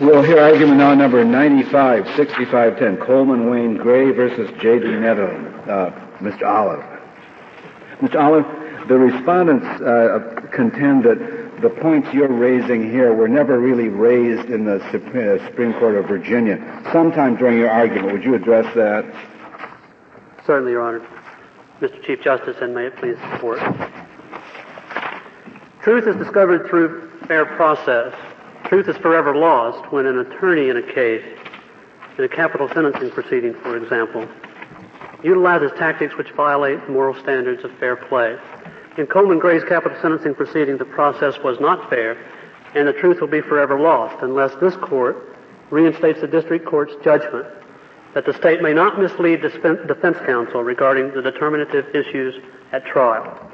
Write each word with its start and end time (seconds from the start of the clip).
We'll 0.00 0.22
hear 0.22 0.40
argument 0.40 0.78
now 0.78 0.94
number 0.94 1.22
95, 1.22 2.06
6510, 2.16 3.06
Coleman 3.06 3.50
Wayne 3.50 3.76
Gray 3.76 4.10
versus 4.10 4.50
J.D. 4.58 4.86
Netherland. 4.86 5.70
Uh, 5.70 5.90
Mr. 6.20 6.46
Olive. 6.46 6.82
Mr. 8.00 8.18
Olive, 8.18 8.88
the 8.88 8.96
respondents 8.96 9.66
uh, 9.82 10.48
contend 10.50 11.04
that 11.04 11.60
the 11.60 11.68
points 11.68 12.08
you're 12.12 12.32
raising 12.32 12.90
here 12.90 13.12
were 13.12 13.28
never 13.28 13.60
really 13.60 13.88
raised 13.88 14.48
in 14.48 14.64
the 14.64 14.80
Supreme 14.90 15.74
Court 15.74 15.96
of 15.96 16.06
Virginia. 16.06 16.56
Sometime 16.90 17.36
during 17.36 17.58
your 17.58 17.70
argument, 17.70 18.12
would 18.12 18.24
you 18.24 18.34
address 18.34 18.64
that? 18.74 19.04
Certainly, 20.46 20.72
Your 20.72 20.82
Honor. 20.82 21.06
Mr. 21.80 22.02
Chief 22.02 22.22
Justice, 22.22 22.56
and 22.62 22.74
may 22.74 22.86
it 22.86 22.96
please 22.96 23.16
the 23.16 23.38
Court. 23.38 23.60
Truth 25.82 26.06
is 26.06 26.16
discovered 26.16 26.66
through 26.68 27.10
fair 27.26 27.44
process. 27.44 28.14
Truth 28.64 28.88
is 28.88 28.96
forever 28.98 29.34
lost 29.34 29.92
when 29.92 30.06
an 30.06 30.18
attorney 30.18 30.68
in 30.70 30.76
a 30.76 30.82
case, 30.82 31.24
in 32.16 32.24
a 32.24 32.28
capital 32.28 32.68
sentencing 32.68 33.10
proceeding, 33.10 33.54
for 33.54 33.76
example, 33.76 34.26
utilizes 35.22 35.70
tactics 35.78 36.16
which 36.16 36.30
violate 36.30 36.88
moral 36.88 37.14
standards 37.20 37.64
of 37.64 37.70
fair 37.78 37.96
play. 37.96 38.36
In 38.98 39.06
Coleman 39.06 39.38
Gray's 39.38 39.64
capital 39.64 39.96
sentencing 40.00 40.34
proceeding, 40.34 40.78
the 40.78 40.84
process 40.84 41.38
was 41.42 41.60
not 41.60 41.88
fair, 41.90 42.16
and 42.74 42.88
the 42.88 42.92
truth 42.92 43.20
will 43.20 43.28
be 43.28 43.40
forever 43.40 43.78
lost 43.78 44.22
unless 44.22 44.54
this 44.60 44.76
court 44.76 45.36
reinstates 45.70 46.20
the 46.20 46.26
district 46.26 46.66
court's 46.66 46.94
judgment 47.04 47.46
that 48.14 48.26
the 48.26 48.34
state 48.34 48.60
may 48.62 48.74
not 48.74 48.98
mislead 49.00 49.40
defense 49.40 50.18
counsel 50.26 50.62
regarding 50.62 51.12
the 51.14 51.22
determinative 51.22 51.94
issues 51.94 52.34
at 52.72 52.84
trial. 52.84 53.50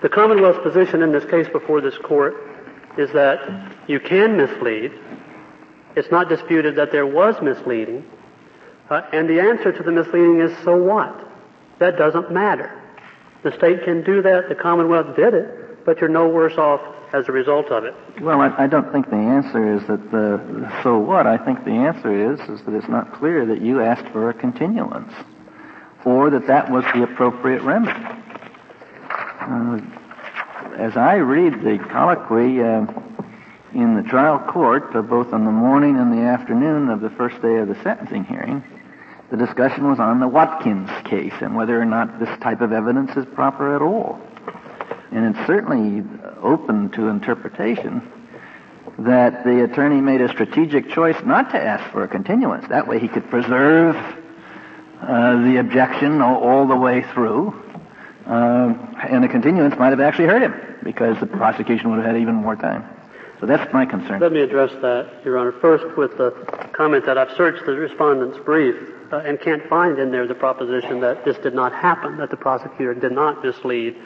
The 0.00 0.08
Commonwealth's 0.08 0.62
position 0.62 1.02
in 1.02 1.12
this 1.12 1.24
case 1.26 1.46
before 1.48 1.80
this 1.80 1.96
court 1.98 2.34
is 2.98 3.12
that 3.12 3.72
you 3.88 4.00
can 4.00 4.36
mislead. 4.36 4.92
It's 5.96 6.10
not 6.10 6.28
disputed 6.28 6.76
that 6.76 6.92
there 6.92 7.06
was 7.06 7.40
misleading. 7.42 8.04
Uh, 8.90 9.02
and 9.12 9.28
the 9.28 9.40
answer 9.40 9.72
to 9.72 9.82
the 9.82 9.92
misleading 9.92 10.40
is 10.40 10.52
so 10.64 10.76
what? 10.76 11.28
That 11.78 11.96
doesn't 11.96 12.30
matter. 12.30 12.78
The 13.42 13.52
state 13.52 13.84
can 13.84 14.02
do 14.04 14.22
that. 14.22 14.48
The 14.48 14.54
Commonwealth 14.54 15.16
did 15.16 15.34
it, 15.34 15.84
but 15.84 16.00
you're 16.00 16.10
no 16.10 16.28
worse 16.28 16.56
off 16.58 16.80
as 17.12 17.28
a 17.28 17.32
result 17.32 17.66
of 17.70 17.84
it. 17.84 17.94
Well, 18.20 18.40
I, 18.40 18.64
I 18.64 18.66
don't 18.66 18.90
think 18.92 19.10
the 19.10 19.16
answer 19.16 19.76
is 19.76 19.86
that 19.86 20.10
the 20.10 20.82
so 20.82 20.98
what. 20.98 21.26
I 21.26 21.36
think 21.38 21.64
the 21.64 21.72
answer 21.72 22.32
is 22.32 22.40
is 22.48 22.64
that 22.64 22.74
it's 22.74 22.88
not 22.88 23.12
clear 23.12 23.44
that 23.46 23.60
you 23.60 23.80
asked 23.80 24.06
for 24.12 24.30
a 24.30 24.34
continuance, 24.34 25.12
or 26.04 26.30
that 26.30 26.46
that 26.46 26.70
was 26.70 26.84
the 26.94 27.02
appropriate 27.02 27.62
remedy. 27.62 27.92
Uh, 29.40 29.80
as 30.76 30.96
I 30.96 31.16
read 31.16 31.62
the 31.62 31.78
colloquy 31.90 32.62
uh, 32.62 32.86
in 33.74 33.94
the 33.96 34.02
trial 34.08 34.38
court, 34.38 34.94
uh, 34.94 35.02
both 35.02 35.32
on 35.32 35.44
the 35.44 35.50
morning 35.50 35.98
and 35.98 36.12
the 36.12 36.22
afternoon 36.22 36.88
of 36.88 37.00
the 37.00 37.10
first 37.10 37.40
day 37.42 37.56
of 37.56 37.68
the 37.68 37.80
sentencing 37.82 38.24
hearing, 38.24 38.62
the 39.30 39.36
discussion 39.36 39.88
was 39.88 39.98
on 39.98 40.20
the 40.20 40.28
Watkins 40.28 40.90
case 41.04 41.32
and 41.40 41.56
whether 41.56 41.80
or 41.80 41.84
not 41.84 42.20
this 42.20 42.28
type 42.40 42.60
of 42.60 42.72
evidence 42.72 43.16
is 43.16 43.24
proper 43.34 43.74
at 43.74 43.82
all. 43.82 44.20
And 45.10 45.34
it's 45.34 45.46
certainly 45.46 46.04
open 46.42 46.90
to 46.90 47.08
interpretation 47.08 48.02
that 48.98 49.44
the 49.44 49.64
attorney 49.64 50.00
made 50.00 50.20
a 50.20 50.28
strategic 50.28 50.90
choice 50.90 51.16
not 51.24 51.50
to 51.52 51.62
ask 51.62 51.90
for 51.92 52.02
a 52.02 52.08
continuance. 52.08 52.68
That 52.68 52.86
way 52.86 52.98
he 52.98 53.08
could 53.08 53.28
preserve 53.30 53.96
uh, 55.00 55.42
the 55.42 55.56
objection 55.58 56.20
all, 56.20 56.42
all, 56.42 56.66
the 56.66 56.76
way 56.76 57.02
through 57.14 57.71
uh, 58.26 58.74
and 59.08 59.24
the 59.24 59.28
continuance 59.28 59.78
might 59.78 59.90
have 59.90 60.00
actually 60.00 60.26
hurt 60.26 60.42
him 60.42 60.54
because 60.82 61.18
the 61.20 61.26
prosecution 61.26 61.90
would 61.90 61.96
have 61.96 62.06
had 62.06 62.16
even 62.16 62.34
more 62.34 62.56
time. 62.56 62.84
So 63.40 63.46
that's 63.46 63.72
my 63.72 63.84
concern. 63.84 64.20
Let 64.20 64.32
me 64.32 64.40
address 64.40 64.70
that, 64.82 65.22
Your 65.24 65.36
Honor. 65.36 65.52
First, 65.60 65.96
with 65.96 66.16
the 66.16 66.30
comment 66.72 67.04
that 67.06 67.18
I've 67.18 67.36
searched 67.36 67.66
the 67.66 67.72
respondent's 67.72 68.38
brief 68.38 68.76
uh, 69.12 69.16
and 69.18 69.40
can't 69.40 69.68
find 69.68 69.98
in 69.98 70.12
there 70.12 70.28
the 70.28 70.34
proposition 70.34 71.00
that 71.00 71.24
this 71.24 71.36
did 71.38 71.52
not 71.52 71.72
happen, 71.72 72.18
that 72.18 72.30
the 72.30 72.36
prosecutor 72.36 72.94
did 72.94 73.10
not 73.10 73.44
mislead 73.44 73.96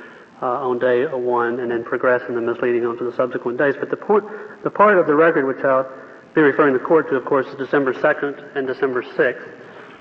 uh, 0.40 0.66
on 0.66 0.78
day 0.78 1.04
one 1.06 1.60
and 1.60 1.70
then 1.70 1.84
progress 1.84 2.22
in 2.28 2.34
the 2.34 2.40
misleading 2.40 2.86
onto 2.86 3.08
the 3.08 3.14
subsequent 3.14 3.58
days. 3.58 3.74
But 3.78 3.90
the 3.90 3.96
point, 3.96 4.24
the 4.64 4.70
part 4.70 4.98
of 4.98 5.06
the 5.06 5.14
record 5.14 5.46
which 5.46 5.64
I'll 5.64 5.90
be 6.34 6.40
referring 6.40 6.72
the 6.72 6.80
court 6.80 7.08
to, 7.10 7.16
of 7.16 7.24
course, 7.24 7.46
is 7.46 7.54
December 7.56 7.92
2nd 7.92 8.56
and 8.56 8.66
December 8.66 9.02
6th. 9.02 9.55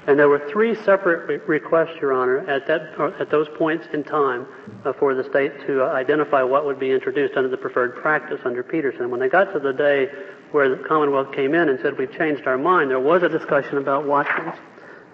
And 0.07 0.19
there 0.19 0.29
were 0.29 0.47
three 0.51 0.75
separate 0.75 1.27
re- 1.27 1.59
requests, 1.59 1.99
Your 1.99 2.13
Honor, 2.13 2.39
at, 2.47 2.67
that, 2.67 2.93
at 3.19 3.31
those 3.31 3.47
points 3.57 3.87
in 3.91 4.03
time 4.03 4.45
uh, 4.85 4.93
for 4.93 5.15
the 5.15 5.23
state 5.23 5.51
to 5.65 5.83
uh, 5.83 5.93
identify 5.93 6.43
what 6.43 6.65
would 6.65 6.79
be 6.79 6.91
introduced 6.91 7.35
under 7.35 7.49
the 7.49 7.57
preferred 7.57 7.95
practice 7.95 8.39
under 8.45 8.61
Peterson. 8.61 9.09
When 9.09 9.19
they 9.19 9.29
got 9.29 9.51
to 9.53 9.59
the 9.59 9.73
day 9.73 10.09
where 10.51 10.69
the 10.69 10.83
Commonwealth 10.83 11.33
came 11.33 11.55
in 11.55 11.69
and 11.69 11.79
said, 11.81 11.97
we've 11.97 12.11
changed 12.11 12.45
our 12.45 12.57
mind, 12.57 12.91
there 12.91 12.99
was 12.99 13.23
a 13.23 13.29
discussion 13.29 13.77
about 13.77 14.05
Watkins. 14.05 14.53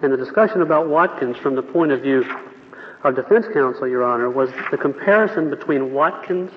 And 0.01 0.12
the 0.12 0.18
discussion 0.18 0.62
about 0.62 0.90
Watkins 0.90 1.38
from 1.38 1.56
the 1.56 1.62
point 1.63 1.91
of 1.91 2.01
view 2.01 2.25
of 3.03 3.16
defense 3.16 3.46
counsel, 3.53 3.88
Your 3.88 4.03
Honor, 4.03 4.30
was 4.30 4.50
the 4.72 4.78
comparison 4.78 5.50
between 5.50 5.94
Watkins 5.94 6.51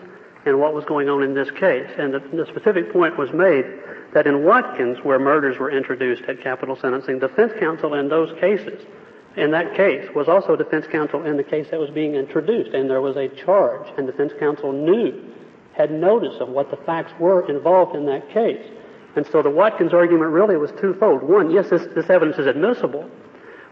and 0.44 0.58
what 0.58 0.74
was 0.74 0.84
going 0.84 1.08
on 1.08 1.22
in 1.22 1.34
this 1.34 1.50
case. 1.52 1.90
And 1.98 2.14
the, 2.14 2.18
the 2.18 2.46
specific 2.46 2.92
point 2.92 3.16
was 3.16 3.32
made 3.32 3.64
that 4.14 4.26
in 4.26 4.44
Watkins, 4.44 4.98
where 5.02 5.18
murders 5.18 5.58
were 5.58 5.70
introduced 5.70 6.22
at 6.28 6.40
capital 6.40 6.76
sentencing, 6.76 7.18
defense 7.18 7.52
counsel 7.58 7.94
in 7.94 8.08
those 8.08 8.32
cases, 8.40 8.86
in 9.36 9.50
that 9.50 9.74
case, 9.74 10.08
was 10.14 10.28
also 10.28 10.54
defense 10.54 10.86
counsel 10.86 11.26
in 11.26 11.36
the 11.36 11.42
case 11.42 11.66
that 11.70 11.80
was 11.80 11.90
being 11.90 12.14
introduced, 12.14 12.72
and 12.72 12.88
there 12.88 13.00
was 13.00 13.16
a 13.16 13.28
charge, 13.28 13.86
and 13.98 14.06
defense 14.06 14.32
counsel 14.38 14.72
knew, 14.72 15.34
had 15.76 15.90
notice 15.90 16.40
of 16.40 16.48
what 16.48 16.70
the 16.70 16.76
facts 16.76 17.12
were 17.18 17.48
involved 17.50 17.96
in 17.96 18.06
that 18.06 18.30
case. 18.30 18.64
And 19.16 19.26
so 19.26 19.42
the 19.42 19.50
Watkins 19.50 19.92
argument 19.92 20.30
really 20.30 20.56
was 20.56 20.70
twofold. 20.80 21.22
One, 21.24 21.50
yes, 21.50 21.68
this, 21.70 21.82
this 21.96 22.08
evidence 22.08 22.38
is 22.38 22.46
admissible, 22.46 23.10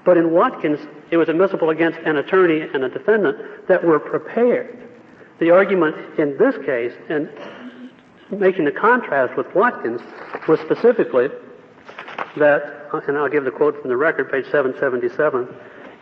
but 0.05 0.17
in 0.17 0.33
Watkins, 0.33 0.81
it 1.13 1.17
was 1.17 1.29
admissible 1.29 1.71
against 1.71 2.01
an 2.01 2.17
attorney 2.17 2.63
and 2.75 2.83
a 2.83 2.89
defendant 2.89 3.69
that 3.69 3.85
were 3.85 4.01
prepared. 4.01 4.89
The 5.39 5.51
argument 5.51 6.19
in 6.19 6.37
this 6.39 6.57
case, 6.67 6.93
and 7.09 7.31
making 8.33 8.65
the 8.65 8.73
contrast 8.73 9.37
with 9.37 9.53
Watkins 9.55 10.01
was 10.49 10.59
specifically 10.61 11.29
that, 12.37 12.89
and 13.07 13.19
I'll 13.19 13.29
give 13.29 13.45
the 13.45 13.51
quote 13.51 13.81
from 13.81 13.91
the 13.91 13.97
record, 13.97 14.31
page 14.31 14.47
777. 14.47 15.49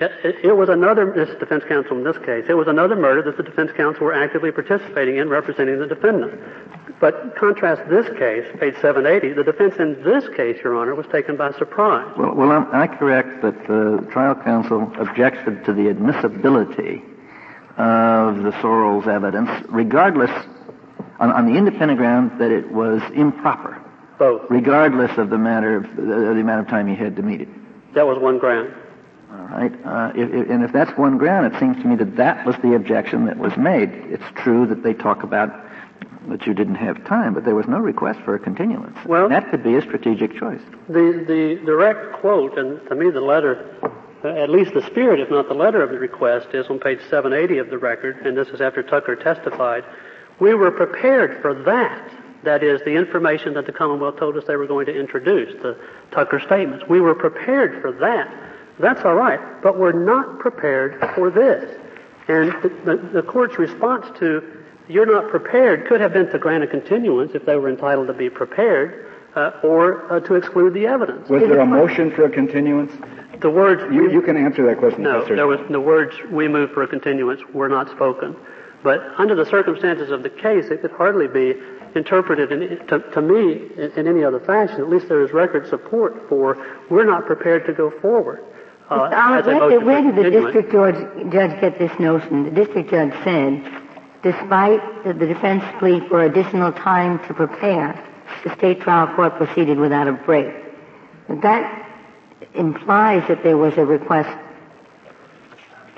It, 0.01 0.37
it, 0.45 0.57
was 0.57 0.71
another, 0.71 1.13
this 1.13 1.29
defense 1.39 1.63
counsel 1.69 1.99
in 1.99 2.05
this 2.05 2.17
case, 2.25 2.47
it 2.49 2.55
was 2.55 2.69
another 2.69 2.97
murder 2.97 3.23
that 3.23 3.37
the 3.37 3.43
defense 3.43 3.71
counsel 3.77 4.07
were 4.07 4.15
actively 4.15 4.51
participating 4.51 5.19
in 5.19 5.29
representing 5.29 5.79
the 5.79 5.87
defendant. 5.87 6.41
But 7.01 7.37
contrast 7.37 7.83
this 7.91 8.07
case, 8.19 8.47
page 8.59 8.75
780, 8.81 9.35
the 9.35 9.45
defense 9.45 9.75
in 9.79 10.03
this 10.03 10.25
case, 10.35 10.59
Your 10.65 10.77
Honor, 10.77 10.95
was 10.95 11.07
taken 11.09 11.37
by 11.37 11.53
surprise. 11.53 12.11
Well, 12.17 12.35
well 12.35 12.53
am 12.53 12.69
I 12.73 12.87
correct 12.87 13.43
that 13.43 13.67
the 13.67 14.07
trial 14.11 14.35
counsel 14.37 14.91
objected 14.99 15.67
to 15.67 15.75
the 15.75 15.91
admissibility 15.91 17.03
of 17.77 18.43
the 18.43 18.53
Sorrells 18.63 19.07
evidence, 19.07 19.51
regardless 19.69 20.31
on, 21.21 21.31
on 21.31 21.47
the 21.47 21.57
independent 21.57 21.99
ground 21.99 22.41
that 22.41 22.51
it 22.51 22.73
was 22.73 23.03
improper. 23.15 23.81
Both. 24.19 24.43
Regardless 24.51 25.17
of 25.19 25.31
the 25.31 25.39
matter 25.39 25.77
of 25.77 25.85
the, 25.97 26.03
the 26.03 26.41
amount 26.41 26.61
of 26.61 26.69
time 26.69 26.89
you 26.89 26.97
had 26.97 27.17
to 27.17 27.23
meet 27.23 27.43
it. 27.43 27.49
That 27.95 28.07
was 28.07 28.19
one 28.19 28.39
ground. 28.39 28.75
All 29.31 29.47
right. 29.47 29.73
Uh, 29.85 30.13
if, 30.15 30.33
if, 30.33 30.51
and 30.51 30.65
if 30.65 30.73
that's 30.73 30.91
one 30.99 31.17
ground, 31.17 31.55
it 31.55 31.59
seems 31.61 31.77
to 31.83 31.89
me 31.89 31.97
that 31.97 32.17
that 32.17 32.45
was 32.45 32.57
the 32.63 32.75
objection 32.75 33.27
that 33.27 33.39
was 33.39 33.57
made. 33.57 33.91
It's 33.93 34.25
true 34.35 34.67
that 34.67 34.83
they 34.83 34.93
talk 34.93 35.23
about 35.23 35.51
that 36.29 36.47
you 36.47 36.55
didn't 36.55 36.75
have 36.77 37.05
time, 37.05 37.35
but 37.35 37.45
there 37.45 37.55
was 37.55 37.67
no 37.67 37.79
request 37.79 38.21
for 38.21 38.35
a 38.35 38.39
continuance. 38.39 38.97
Well, 39.07 39.29
that 39.29 39.51
could 39.51 39.63
be 39.63 39.77
a 39.77 39.83
strategic 39.83 40.37
choice. 40.39 40.61
The 40.89 41.25
the 41.27 41.65
direct 41.65 42.21
quote, 42.21 42.59
and 42.59 42.81
to 42.89 42.95
me 42.95 43.11
the 43.11 43.21
letter, 43.21 43.79
uh, 44.23 44.29
at 44.29 44.51
least 44.51 44.75
the 44.75 44.85
spirit, 44.87 45.21
if 45.21 45.31
not 45.31 45.49
the 45.49 45.55
letter 45.55 45.83
of 45.83 45.91
the 45.91 45.99
request, 45.99 46.49
is 46.53 46.67
on 46.69 46.79
page 46.79 47.01
780 47.09 47.59
of 47.59 47.71
the 47.71 47.79
record, 47.79 48.19
and 48.27 48.37
this 48.37 48.49
is 48.49 48.61
after 48.61 48.83
Tucker 48.83 49.17
testified. 49.17 49.85
We 50.41 50.55
were 50.55 50.71
prepared 50.71 51.41
for 51.43 51.55
that. 51.65 52.11
That 52.43 52.63
is, 52.63 52.81
the 52.87 52.95
information 52.95 53.55
that 53.55 53.67
the 53.67 53.73
Commonwealth 53.73 54.19
told 54.19 54.37
us 54.37 54.45
they 54.47 54.57
were 54.57 54.67
going 54.67 54.87
to 54.87 54.99
introduce, 54.99 55.61
the 55.61 55.77
Tucker 56.11 56.41
statements. 56.41 56.87
We 56.89 57.01
were 57.01 57.15
prepared 57.15 57.83
for 57.83 57.93
that. 57.93 58.35
That's 58.79 59.05
all 59.05 59.15
right, 59.15 59.63
but 59.63 59.79
we're 59.79 59.93
not 59.93 60.39
prepared 60.39 60.99
for 61.15 61.31
this. 61.31 61.79
And 62.29 62.51
the, 62.63 62.69
the, 62.85 62.97
the 62.97 63.23
court's 63.23 63.59
response 63.59 64.07
to 64.21 64.43
you're 64.89 65.07
not 65.07 65.31
prepared 65.31 65.87
could 65.87 66.01
have 66.01 66.13
been 66.13 66.31
to 66.31 66.39
grant 66.39 66.65
a 66.65 66.67
continuance 66.67 67.33
if 67.35 67.45
they 67.45 67.57
were 67.57 67.69
entitled 67.69 68.09
to 68.09 68.15
be 68.15 68.29
prepared, 68.29 69.07
uh, 69.37 69.53
or 69.63 70.13
uh, 70.13 70.21
to 70.21 70.35
exclude 70.35 70.75
the 70.75 70.87
evidence. 70.87 71.29
Was 71.29 71.43
there 71.43 71.61
a 71.61 71.67
motion 71.67 72.11
for 72.11 72.25
a 72.25 72.31
continuance? 72.31 72.93
The 73.41 73.51
words 73.51 73.83
you, 73.95 74.11
you 74.11 74.21
can 74.23 74.37
answer 74.37 74.67
that 74.67 74.79
question. 74.79 75.03
No, 75.03 75.25
there 75.25 75.47
was 75.47 75.61
the 75.71 75.81
words 75.81 76.17
"we 76.31 76.49
move 76.49 76.73
for 76.73 76.83
a 76.83 76.89
continuance" 76.89 77.41
were 77.55 77.69
not 77.69 77.91
spoken. 77.91 78.35
But 78.83 79.01
under 79.19 79.35
the 79.35 79.45
circumstances 79.45 80.11
of 80.11 80.23
the 80.23 80.31
case, 80.31 80.67
it 80.71 80.81
could 80.81 80.93
hardly 80.93 81.29
be 81.29 81.55
interpreted 81.95 82.53
in, 82.53 82.87
to, 82.87 82.99
to, 82.99 83.21
me 83.21 83.69
in, 83.77 83.91
in, 83.97 84.07
any 84.07 84.25
other 84.25 84.41
fashion. 84.41 84.81
At 84.81 84.89
least 84.89 85.09
there 85.09 85.23
is 85.23 85.33
record 85.33 85.69
support 85.69 86.29
for 86.29 86.57
we're 86.89 87.05
not 87.05 87.27
prepared 87.27 87.67
to 87.67 87.73
go 87.73 87.91
forward. 88.01 88.43
Uh, 88.89 89.43
where, 89.43 89.81
where 89.81 90.03
did 90.03 90.17
the 90.17 90.31
district 90.31 90.73
judge, 90.73 90.97
judge 91.31 91.61
get 91.61 91.79
this 91.79 91.93
notion? 92.01 92.45
The 92.45 92.51
district 92.51 92.91
judge 92.91 93.13
said, 93.23 93.65
despite 94.23 95.05
the, 95.05 95.13
the 95.13 95.27
defense 95.27 95.63
plea 95.79 96.01
for 96.09 96.25
additional 96.25 96.73
time 96.73 97.25
to 97.27 97.35
prepare, 97.35 98.05
the 98.45 98.55
state 98.57 98.81
trial 98.81 99.15
court 99.15 99.37
proceeded 99.37 99.79
without 99.79 100.09
a 100.09 100.13
break. 100.13 100.53
That 101.29 101.87
implies 102.55 103.27
that 103.29 103.43
there 103.43 103.57
was 103.57 103.77
a 103.77 103.85
request 103.85 104.37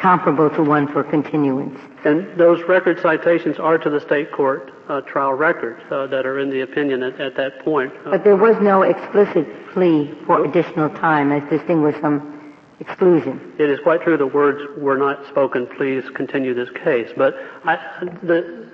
comparable 0.03 0.51
to 0.51 0.63
one 0.65 0.89
for 0.93 1.05
continuance. 1.05 1.79
And 2.05 2.37
those 2.37 2.61
record 2.65 3.01
citations 3.01 3.59
are 3.61 3.79
to 3.79 3.89
the 3.89 4.01
state 4.01 4.33
court 4.33 4.73
uh, 4.89 5.01
trial 5.03 5.33
records 5.33 5.81
uh, 5.93 6.09
that 6.09 6.27
are 6.27 6.41
in 6.41 6.51
the 6.51 6.63
opinion 6.63 7.05
at, 7.05 7.21
at 7.21 7.37
that 7.37 7.61
point. 7.65 7.93
Uh, 8.05 8.11
but 8.11 8.25
there 8.25 8.37
was 8.37 8.57
no 8.61 8.83
explicit 8.83 9.47
plea 9.73 10.13
for 10.27 10.45
additional 10.45 10.91
time 10.91 11.31
as 11.31 11.49
distinguished 11.49 12.01
from 12.01 12.55
exclusion. 12.81 13.55
It 13.61 13.71
is 13.71 13.79
quite 13.81 14.03
true 14.03 14.17
the 14.17 14.27
words 14.27 14.61
were 14.77 14.99
not 14.99 15.25
spoken, 15.29 15.69
please 15.69 16.03
continue 16.17 16.53
this 16.53 16.71
case. 16.71 17.11
But 17.17 17.37
I, 17.65 17.77
the, 18.25 18.69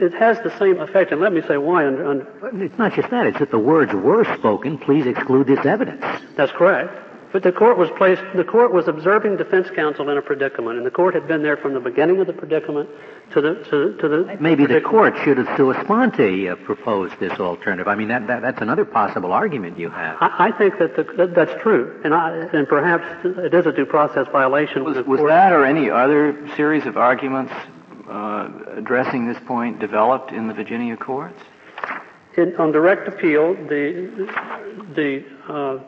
it 0.00 0.14
has 0.14 0.38
the 0.40 0.56
same 0.58 0.80
effect, 0.80 1.12
and 1.12 1.20
let 1.20 1.32
me 1.32 1.42
say 1.42 1.58
why. 1.58 1.86
Under, 1.86 2.06
under, 2.06 2.64
it's 2.64 2.76
not 2.76 2.92
just 2.92 3.10
that; 3.10 3.26
it's 3.26 3.38
that 3.38 3.50
the 3.50 3.58
words 3.58 3.92
were 3.92 4.24
spoken. 4.36 4.78
Please 4.78 5.06
exclude 5.06 5.46
this 5.46 5.64
evidence. 5.64 6.04
That's 6.36 6.52
correct. 6.52 7.03
But 7.34 7.42
the 7.42 7.50
court 7.50 7.76
was 7.76 7.90
placed, 7.96 8.22
the 8.36 8.44
court 8.44 8.72
was 8.72 8.86
observing 8.86 9.38
defense 9.38 9.68
counsel 9.74 10.08
in 10.08 10.16
a 10.16 10.22
predicament, 10.22 10.76
and 10.76 10.86
the 10.86 10.90
court 10.92 11.14
had 11.14 11.26
been 11.26 11.42
there 11.42 11.56
from 11.56 11.74
the 11.74 11.80
beginning 11.80 12.20
of 12.20 12.28
the 12.28 12.32
predicament 12.32 12.88
to 13.32 13.40
the, 13.40 13.54
to, 13.70 13.96
to 13.96 14.08
the. 14.08 14.36
Maybe 14.38 14.66
the 14.66 14.80
court 14.80 15.16
should 15.24 15.38
have 15.38 15.56
sua 15.56 15.82
sponte 15.82 16.20
uh, 16.48 16.54
proposed 16.64 17.18
this 17.18 17.32
alternative. 17.40 17.88
I 17.88 17.96
mean, 17.96 18.06
that, 18.06 18.28
that, 18.28 18.40
that's 18.40 18.62
another 18.62 18.84
possible 18.84 19.32
argument 19.32 19.80
you 19.80 19.90
have. 19.90 20.18
I, 20.20 20.50
I 20.50 20.52
think 20.52 20.78
that, 20.78 20.94
the, 20.94 21.02
that, 21.16 21.34
that's 21.34 21.60
true, 21.60 22.00
and 22.04 22.14
I, 22.14 22.36
and 22.52 22.68
perhaps 22.68 23.04
it 23.24 23.52
is 23.52 23.66
a 23.66 23.72
due 23.72 23.84
process 23.84 24.28
violation. 24.30 24.84
Was, 24.84 25.04
was 25.04 25.20
that 25.22 25.52
or 25.52 25.64
any 25.64 25.90
other 25.90 26.48
series 26.54 26.86
of 26.86 26.96
arguments 26.96 27.52
uh, 28.08 28.48
addressing 28.76 29.26
this 29.26 29.42
point 29.44 29.80
developed 29.80 30.30
in 30.30 30.46
the 30.46 30.54
Virginia 30.54 30.96
courts? 30.96 31.42
In, 32.36 32.54
on 32.58 32.70
direct 32.70 33.08
appeal, 33.08 33.54
the, 33.54 34.30
the, 34.94 35.24
uh, 35.52 35.78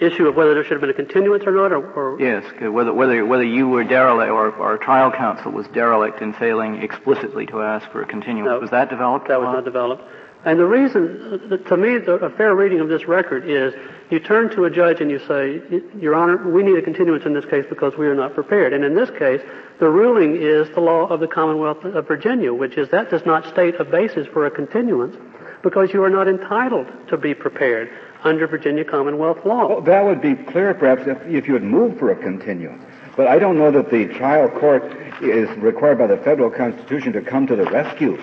issue 0.00 0.26
of 0.26 0.36
whether 0.36 0.54
there 0.54 0.62
should 0.64 0.72
have 0.72 0.80
been 0.80 0.90
a 0.90 0.94
continuance 0.94 1.44
or 1.46 1.52
not, 1.52 1.72
or, 1.72 1.90
or 1.92 2.20
yes, 2.20 2.44
uh, 2.62 2.70
whether 2.70 2.92
whether 2.92 3.24
whether 3.26 3.44
you 3.44 3.68
were 3.68 3.84
derelict 3.84 4.30
or, 4.30 4.50
or 4.50 4.78
trial 4.78 5.10
counsel 5.10 5.52
was 5.52 5.66
derelict 5.68 6.22
in 6.22 6.32
failing 6.34 6.82
explicitly 6.82 7.46
to 7.46 7.62
ask 7.62 7.90
for 7.90 8.02
a 8.02 8.06
continuance. 8.06 8.46
No, 8.46 8.60
was 8.60 8.70
that 8.70 8.90
developed? 8.90 9.28
That 9.28 9.40
was 9.40 9.54
not 9.54 9.64
developed. 9.64 10.02
And 10.44 10.58
the 10.58 10.66
reason, 10.66 11.50
uh, 11.52 11.56
to 11.68 11.76
me, 11.76 11.98
the, 11.98 12.14
a 12.14 12.30
fair 12.30 12.54
reading 12.54 12.78
of 12.78 12.88
this 12.88 13.08
record 13.08 13.44
is 13.44 13.74
you 14.08 14.20
turn 14.20 14.50
to 14.50 14.64
a 14.64 14.70
judge 14.70 15.00
and 15.00 15.10
you 15.10 15.18
say, 15.26 15.60
Your 15.98 16.14
Honor, 16.14 16.48
we 16.48 16.62
need 16.62 16.78
a 16.78 16.82
continuance 16.82 17.26
in 17.26 17.34
this 17.34 17.44
case 17.44 17.66
because 17.68 17.96
we 17.98 18.06
are 18.06 18.14
not 18.14 18.34
prepared. 18.34 18.72
And 18.72 18.84
in 18.84 18.94
this 18.94 19.10
case, 19.18 19.40
the 19.80 19.88
ruling 19.88 20.36
is 20.36 20.68
the 20.74 20.80
law 20.80 21.06
of 21.08 21.18
the 21.18 21.26
Commonwealth 21.26 21.84
of 21.84 22.06
Virginia, 22.06 22.54
which 22.54 22.78
is 22.78 22.88
that 22.90 23.10
does 23.10 23.26
not 23.26 23.48
state 23.48 23.74
a 23.80 23.84
basis 23.84 24.28
for 24.28 24.46
a 24.46 24.50
continuance 24.50 25.16
because 25.62 25.92
you 25.92 26.04
are 26.04 26.10
not 26.10 26.28
entitled 26.28 26.86
to 27.08 27.16
be 27.16 27.34
prepared 27.34 27.90
under 28.24 28.46
Virginia 28.46 28.84
Commonwealth 28.84 29.44
law. 29.44 29.68
Well, 29.68 29.80
that 29.82 30.04
would 30.04 30.20
be 30.20 30.34
clear, 30.34 30.74
perhaps, 30.74 31.02
if, 31.06 31.20
if 31.26 31.46
you 31.46 31.54
had 31.54 31.62
moved 31.62 31.98
for 31.98 32.10
a 32.10 32.16
continuance. 32.16 32.84
But 33.16 33.26
I 33.26 33.38
don't 33.38 33.58
know 33.58 33.70
that 33.70 33.90
the 33.90 34.06
trial 34.06 34.48
court 34.48 34.84
is 35.20 35.48
required 35.58 35.98
by 35.98 36.06
the 36.06 36.16
federal 36.18 36.50
constitution 36.50 37.12
to 37.14 37.20
come 37.20 37.46
to 37.46 37.56
the 37.56 37.64
rescue 37.64 38.16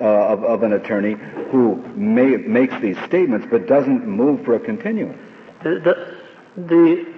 uh, 0.00 0.04
of, 0.04 0.44
of, 0.44 0.62
an 0.62 0.72
attorney 0.72 1.16
who 1.50 1.76
may, 1.94 2.36
makes 2.36 2.78
these 2.80 2.96
statements 3.04 3.46
but 3.50 3.66
doesn't 3.66 4.06
move 4.06 4.44
for 4.44 4.54
a 4.54 4.60
continuance. 4.60 5.18
The, 5.62 6.16
the 6.56 7.14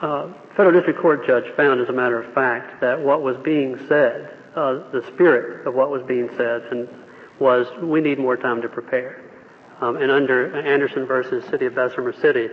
uh, 0.00 0.32
federal 0.56 0.72
district 0.72 1.00
court 1.00 1.26
judge 1.26 1.44
found, 1.56 1.80
as 1.80 1.88
a 1.88 1.92
matter 1.92 2.22
of 2.22 2.32
fact, 2.32 2.80
that 2.80 3.00
what 3.00 3.22
was 3.22 3.36
being 3.38 3.76
said, 3.88 4.32
uh, 4.54 4.88
the 4.92 5.04
spirit 5.08 5.66
of 5.66 5.74
what 5.74 5.90
was 5.90 6.02
being 6.04 6.30
said, 6.36 6.62
and 6.70 6.88
was 7.38 7.66
we 7.82 8.00
need 8.00 8.18
more 8.18 8.36
time 8.36 8.62
to 8.62 8.68
prepare. 8.68 9.25
Um, 9.80 9.96
and 9.96 10.10
under 10.10 10.56
Anderson 10.56 11.06
versus 11.06 11.44
City 11.50 11.66
of 11.66 11.74
Bessemer 11.74 12.14
City, 12.14 12.48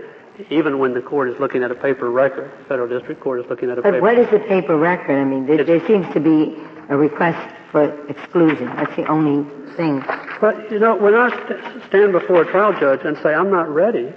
even 0.50 0.80
when 0.80 0.94
the 0.94 1.02
court 1.02 1.30
is 1.30 1.40
looking 1.40 1.64
at 1.64 1.72
a 1.72 1.76
paper 1.76 2.10
record, 2.10 2.52
the 2.60 2.66
federal 2.66 2.88
district 2.88 3.22
court 3.22 3.40
is 3.40 3.50
looking 3.50 3.70
at 3.70 3.78
a 3.78 3.82
but 3.82 3.94
paper. 3.94 4.02
But 4.02 4.04
what 4.04 4.20
is 4.20 4.30
the 4.30 4.40
paper 4.40 4.78
record? 4.78 5.18
I 5.18 5.24
mean, 5.24 5.46
there, 5.46 5.64
there, 5.64 5.86
seems 5.88 6.12
to 6.14 6.20
be 6.20 6.58
a 6.90 6.98
request 6.98 7.56
for 7.72 8.08
exclusion. 8.10 8.66
That's 8.76 8.96
the 8.98 9.06
only 9.08 9.50
thing. 9.76 10.04
But 10.42 10.70
you 10.70 10.80
know, 10.80 10.96
when 10.96 11.16
I 11.16 11.30
st- 11.30 11.84
stand 11.88 12.12
before 12.12 12.42
a 12.42 12.52
trial 12.52 12.74
judge 12.78 13.02
and 13.06 13.18
say 13.20 13.34
I'm 13.34 13.52
not 13.52 13.70
ready, 13.70 14.12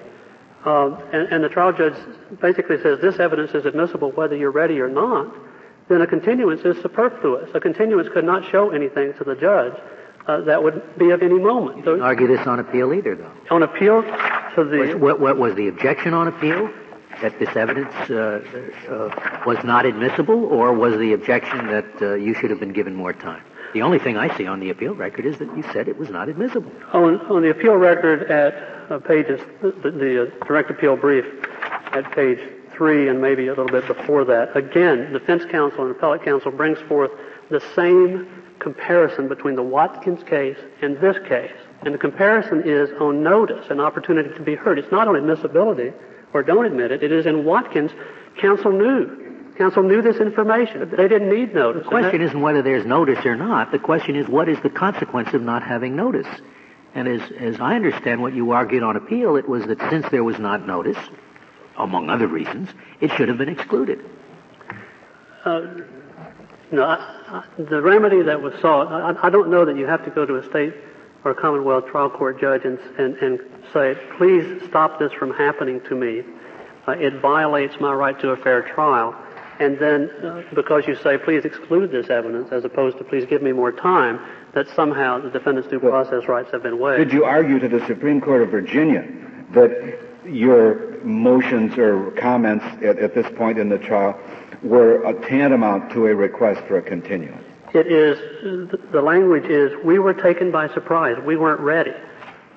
um, 0.65 1.01
and, 1.13 1.29
and 1.29 1.45
the 1.45 1.49
trial 1.49 1.73
judge 1.73 1.95
basically 2.41 2.83
says 2.83 2.99
this 3.01 3.21
evidence 3.21 3.53
is 3.53 3.67
admissible 3.67 4.11
whether 4.11 4.35
you're 4.35 4.51
ready 4.51 4.81
or 4.81 4.89
not, 4.89 5.33
then 5.89 6.01
a 6.01 6.07
continuance 6.09 6.63
is 6.63 6.83
superfluous. 6.83 7.51
A 7.55 7.61
continuance 7.61 8.09
could 8.13 8.25
not 8.25 8.51
show 8.51 8.71
anything 8.71 9.15
to 9.15 9.23
the 9.23 9.37
judge 9.37 9.75
uh, 10.27 10.41
that 10.43 10.63
would 10.63 10.99
be 10.99 11.11
of 11.11 11.23
any 11.23 11.39
moment. 11.39 11.87
Argue 11.87 12.27
this 12.27 12.47
on 12.47 12.59
appeal 12.59 12.93
either, 12.93 13.15
though. 13.15 13.33
On 13.51 13.63
appeal 13.63 14.03
to 14.03 14.65
the... 14.65 14.97
what, 14.99 15.21
what, 15.21 15.37
was 15.37 15.55
the 15.55 15.69
objection 15.69 16.15
on 16.15 16.29
appeal? 16.29 16.71
That 17.23 17.39
this 17.39 17.57
evidence 17.57 17.95
uh, 18.11 18.45
uh, 18.91 19.43
was 19.47 19.63
not 19.65 19.87
admissible, 19.87 20.45
or 20.45 20.75
was 20.75 20.99
the 20.99 21.15
objection 21.15 21.67
that 21.69 22.03
uh, 22.03 22.15
you 22.15 22.35
should 22.35 22.51
have 22.51 22.61
been 22.61 22.75
given 22.75 22.95
more 22.95 23.15
time? 23.15 23.43
The 23.73 23.83
only 23.83 23.99
thing 23.99 24.19
I 24.19 24.37
see 24.37 24.47
on 24.47 24.61
the 24.61 24.71
appeal 24.71 24.95
record 24.95 25.25
is 25.25 25.39
that 25.39 25.57
you 25.57 25.63
said 25.73 25.89
it 25.89 25.97
was 25.97 26.11
not 26.11 26.29
admissible. 26.29 26.71
On, 26.93 27.21
on 27.27 27.43
the 27.43 27.51
appeal 27.51 27.77
record 27.77 28.31
at 28.31 28.91
uh, 28.91 28.99
pages, 28.99 29.41
the, 29.63 29.91
the 29.91 30.23
uh, 30.23 30.45
direct 30.45 30.71
appeal 30.71 30.97
brief 30.97 31.25
at 31.93 32.11
page 32.13 32.39
three 32.73 33.09
and 33.09 33.23
maybe 33.23 33.47
a 33.47 33.51
little 33.51 33.67
bit 33.67 33.87
before 33.87 34.25
that, 34.27 34.55
again, 34.57 35.13
defense 35.13 35.45
counsel 35.51 35.87
and 35.87 35.97
appellate 35.97 36.23
counsel 36.23 36.51
brings 36.51 36.79
forth 36.81 37.11
the 37.49 37.61
same 37.75 38.36
comparison 38.59 39.29
between 39.29 39.55
the 39.55 39.63
Watkins 39.63 40.23
case 40.25 40.59
and 40.83 40.97
this 40.99 41.17
case. 41.29 41.53
And 41.83 41.95
the 41.95 41.99
comparison 41.99 42.63
is 42.65 42.91
on 43.01 43.23
notice, 43.23 43.67
an 43.71 43.81
opportunity 43.81 44.35
to 44.35 44.43
be 44.43 44.55
heard. 44.55 44.79
It's 44.79 44.91
not 44.91 45.09
on 45.09 45.17
admissibility 45.17 45.93
or 46.33 46.43
don't 46.43 46.67
admit 46.67 46.91
it. 46.91 47.03
It 47.03 47.13
is 47.13 47.27
in 47.27 47.45
Watkins, 47.45 47.91
counsel 48.39 48.73
knew. 48.73 49.25
Counsel 49.57 49.83
knew 49.83 50.03
this 50.03 50.17
information. 50.17 50.91
They 50.91 51.09
didn't 51.09 51.31
need 51.31 51.55
notice. 51.55 51.85
The 51.85 51.89
question 51.89 52.21
isn't 52.21 52.41
whether 52.41 52.63
there's 52.63 52.85
notice 52.85 53.25
or 53.25 53.37
not. 53.37 53.73
The 53.73 53.79
question 53.79 54.17
is 54.17 54.29
what 54.29 54.49
is 54.49 54.61
the 54.63 54.69
consequence 54.69 55.33
of 55.33 55.43
not 55.43 55.63
having 55.63 55.97
notice? 55.97 56.27
And 56.95 57.09
as, 57.09 57.21
as 57.39 57.61
I 57.61 57.75
understand 57.75 58.21
what 58.21 58.35
you 58.35 58.51
argued 58.53 58.83
on 58.83 58.97
appeal, 58.97 59.37
it 59.37 59.49
was 59.49 59.65
that 59.67 59.79
since 59.91 60.07
there 60.11 60.25
was 60.25 60.39
not 60.39 60.67
notice, 60.67 60.99
among 61.79 62.11
other 62.11 62.27
reasons, 62.27 62.69
it 63.01 63.11
should 63.13 63.29
have 63.29 63.39
been 63.39 63.49
excluded. 63.49 64.05
Uh, 65.45 65.61
no, 66.73 66.85
I, 66.85 67.16
the 67.59 67.81
remedy 67.83 68.23
that 68.23 68.41
was 68.41 68.55
sought, 68.61 68.89
I, 68.89 69.27
I, 69.27 69.31
don't 69.31 69.51
know 69.51 69.65
that 69.65 69.77
you 69.77 69.87
have 69.87 70.05
to 70.05 70.11
go 70.11 70.25
to 70.25 70.37
a 70.37 70.45
state 70.45 70.75
or 71.25 71.33
a 71.33 71.35
Commonwealth 71.35 71.87
trial 71.87 72.11
court 72.11 72.41
judge 72.41 72.65
and, 72.65 72.79
and, 72.99 73.17
and 73.17 73.41
say, 73.73 73.97
please 74.17 74.63
stop 74.69 74.99
this 74.99 75.13
from 75.13 75.33
happening 75.33 75.81
to 75.83 75.95
me. 75.95 76.23
Uh, 76.87 76.93
it 76.93 77.15
violates 77.21 77.81
my 77.81 77.93
right 77.93 78.19
to 78.21 78.31
a 78.31 78.37
fair 78.37 78.63
trial. 78.63 79.15
And 79.59 79.79
then, 79.79 80.11
uh, 80.23 80.43
because 80.55 80.87
you 80.87 80.97
say, 80.97 81.17
please 81.19 81.45
exclude 81.45 81.91
this 81.91 82.11
evidence, 82.11 82.53
as 82.53 82.65
opposed 82.65 82.99
to 82.99 83.05
please 83.05 83.25
give 83.27 83.43
me 83.43 83.53
more 83.53 83.73
time, 83.73 84.21
that 84.53 84.69
somehow 84.69 85.19
the 85.19 85.31
defendant's 85.31 85.69
due 85.69 85.81
process 85.81 86.29
rights 86.29 86.51
have 86.53 86.63
been 86.63 86.79
waived. 86.79 87.09
Did 87.09 87.13
you 87.13 87.25
argue 87.25 87.59
to 87.59 87.69
the 87.69 87.85
Supreme 87.87 88.21
Court 88.21 88.43
of 88.43 88.51
Virginia 88.51 89.07
that 89.53 89.99
your 90.25 91.03
motions 91.03 91.79
or 91.79 92.11
comments 92.13 92.65
at, 92.83 92.99
at 92.99 93.15
this 93.15 93.27
point 93.37 93.59
in 93.59 93.69
the 93.69 93.79
trial 93.79 94.19
were 94.63 95.03
a 95.05 95.15
tantamount 95.29 95.93
to 95.93 96.07
a 96.07 96.15
request 96.15 96.61
for 96.67 96.79
a 96.79 96.83
continuance. 96.83 97.45
It 97.75 97.89
is, 97.89 98.19
the 98.93 99.03
language 99.03 99.45
is, 99.45 99.73
we 99.85 99.99
were 99.99 100.15
taken 100.15 100.51
by 100.51 100.69
surprise. 100.73 101.17
We 101.25 101.37
weren't 101.37 101.61
ready. 101.61 101.93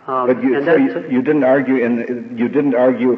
Um, 0.08 0.28
but 0.28 0.42
you, 0.42 0.64
so 0.64 0.76
you, 0.76 1.08
you, 1.10 1.22
didn't 1.22 1.44
argue 1.44 1.78
in, 1.78 2.36
you 2.38 2.48
didn't 2.48 2.76
argue 2.76 3.14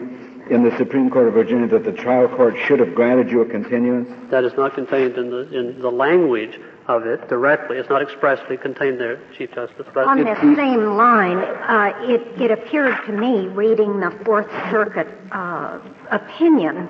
in 0.49 0.63
the 0.63 0.75
Supreme 0.77 1.09
Court 1.09 1.27
of 1.27 1.33
Virginia 1.33 1.67
that 1.67 1.85
the 1.85 1.93
trial 1.93 2.27
court 2.27 2.55
should 2.65 2.79
have 2.79 2.93
granted 2.93 3.31
you 3.31 3.41
a 3.41 3.45
continuance? 3.45 4.09
That 4.29 4.43
is 4.43 4.53
not 4.57 4.73
contained 4.73 5.17
in 5.17 5.29
the, 5.29 5.57
in 5.57 5.79
the 5.79 5.91
language 5.91 6.59
of 6.87 7.05
it 7.05 7.29
directly. 7.29 7.77
It's 7.77 7.89
not 7.89 8.01
expressly 8.01 8.57
contained 8.57 8.99
there, 8.99 9.21
Chief 9.37 9.53
Justice. 9.53 9.85
But 9.93 10.07
On 10.07 10.23
this 10.23 10.37
same 10.39 10.97
line, 10.97 11.37
uh, 11.37 11.93
it, 12.01 12.41
it 12.41 12.51
appeared 12.51 12.97
to 13.05 13.13
me, 13.13 13.47
reading 13.47 13.99
the 13.99 14.11
Fourth 14.25 14.49
Circuit 14.69 15.07
uh, 15.31 15.79
opinion, 16.09 16.89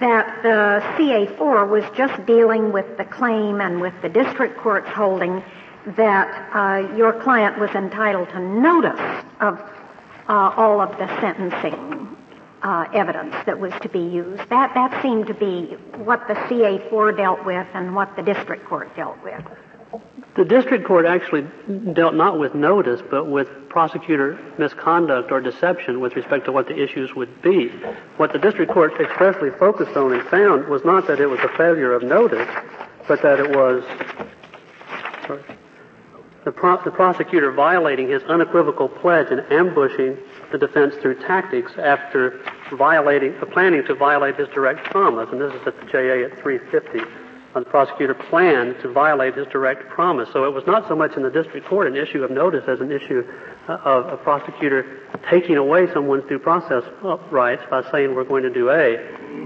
that 0.00 0.42
the 0.42 0.82
CA4 0.96 1.68
was 1.68 1.84
just 1.96 2.26
dealing 2.26 2.72
with 2.72 2.96
the 2.96 3.04
claim 3.04 3.60
and 3.60 3.80
with 3.80 3.94
the 4.02 4.08
district 4.08 4.58
court's 4.58 4.88
holding 4.88 5.42
that 5.96 6.50
uh, 6.52 6.96
your 6.96 7.12
client 7.12 7.58
was 7.58 7.70
entitled 7.70 8.28
to 8.30 8.40
notice 8.40 9.24
of 9.40 9.60
uh, 10.28 10.52
all 10.56 10.80
of 10.80 10.90
the 10.98 11.06
sentencing 11.20 12.16
uh, 12.62 12.86
evidence 12.92 13.36
that 13.46 13.60
was 13.60 13.72
to 13.80 13.88
be 13.88 14.00
used. 14.00 14.42
That 14.48 14.74
that 14.74 15.00
seemed 15.02 15.28
to 15.28 15.34
be 15.34 15.76
what 15.98 16.26
the 16.26 16.34
CA4 16.34 17.16
dealt 17.16 17.44
with 17.44 17.68
and 17.74 17.94
what 17.94 18.16
the 18.16 18.22
district 18.22 18.64
court 18.64 18.94
dealt 18.96 19.22
with. 19.22 19.44
The 20.36 20.44
district 20.44 20.84
court 20.84 21.06
actually 21.06 21.46
dealt 21.94 22.14
not 22.14 22.38
with 22.38 22.54
notice, 22.54 23.00
but 23.10 23.24
with 23.24 23.48
prosecutor 23.70 24.38
misconduct 24.58 25.32
or 25.32 25.40
deception 25.40 26.00
with 26.00 26.14
respect 26.14 26.44
to 26.44 26.52
what 26.52 26.66
the 26.66 26.78
issues 26.78 27.14
would 27.14 27.40
be. 27.40 27.68
What 28.18 28.32
the 28.32 28.38
district 28.38 28.70
court 28.70 29.00
expressly 29.00 29.50
focused 29.50 29.96
on 29.96 30.12
and 30.12 30.22
found 30.28 30.68
was 30.68 30.84
not 30.84 31.06
that 31.06 31.20
it 31.20 31.26
was 31.26 31.40
a 31.40 31.48
failure 31.56 31.94
of 31.94 32.02
notice, 32.02 32.48
but 33.08 33.22
that 33.22 33.40
it 33.40 33.56
was 33.56 33.82
the, 36.44 36.52
pro- 36.52 36.82
the 36.84 36.90
prosecutor 36.90 37.50
violating 37.50 38.08
his 38.08 38.22
unequivocal 38.24 38.88
pledge 38.88 39.28
and 39.30 39.40
ambushing 39.50 40.18
the 40.52 40.58
defense 40.58 40.94
through 40.96 41.18
tactics 41.20 41.72
after 41.78 42.40
violating, 42.72 43.34
planning 43.52 43.84
to 43.84 43.94
violate 43.94 44.36
his 44.36 44.48
direct 44.48 44.84
promise. 44.90 45.28
And 45.32 45.40
this 45.40 45.52
is 45.54 45.66
at 45.66 45.80
the 45.80 45.86
JA 45.86 46.24
at 46.30 46.40
350. 46.42 47.25
Uh, 47.56 47.60
the 47.60 47.64
prosecutor 47.64 48.12
planned 48.12 48.76
to 48.82 48.92
violate 48.92 49.34
his 49.34 49.46
direct 49.46 49.88
promise. 49.88 50.28
So 50.32 50.44
it 50.44 50.52
was 50.52 50.64
not 50.66 50.86
so 50.88 50.94
much 50.94 51.16
in 51.16 51.22
the 51.22 51.30
district 51.30 51.66
court 51.66 51.86
an 51.86 51.96
issue 51.96 52.22
of 52.22 52.30
notice 52.30 52.64
as 52.68 52.80
an 52.80 52.92
issue 52.92 53.22
uh, 53.66 53.78
of 53.82 54.12
a 54.12 54.16
prosecutor 54.18 55.00
taking 55.30 55.56
away 55.56 55.90
someone's 55.94 56.28
due 56.28 56.38
process 56.38 56.84
rights 57.30 57.62
by 57.70 57.82
saying 57.90 58.14
we're 58.14 58.24
going 58.24 58.42
to 58.42 58.52
do 58.52 58.68
A, 58.68 58.98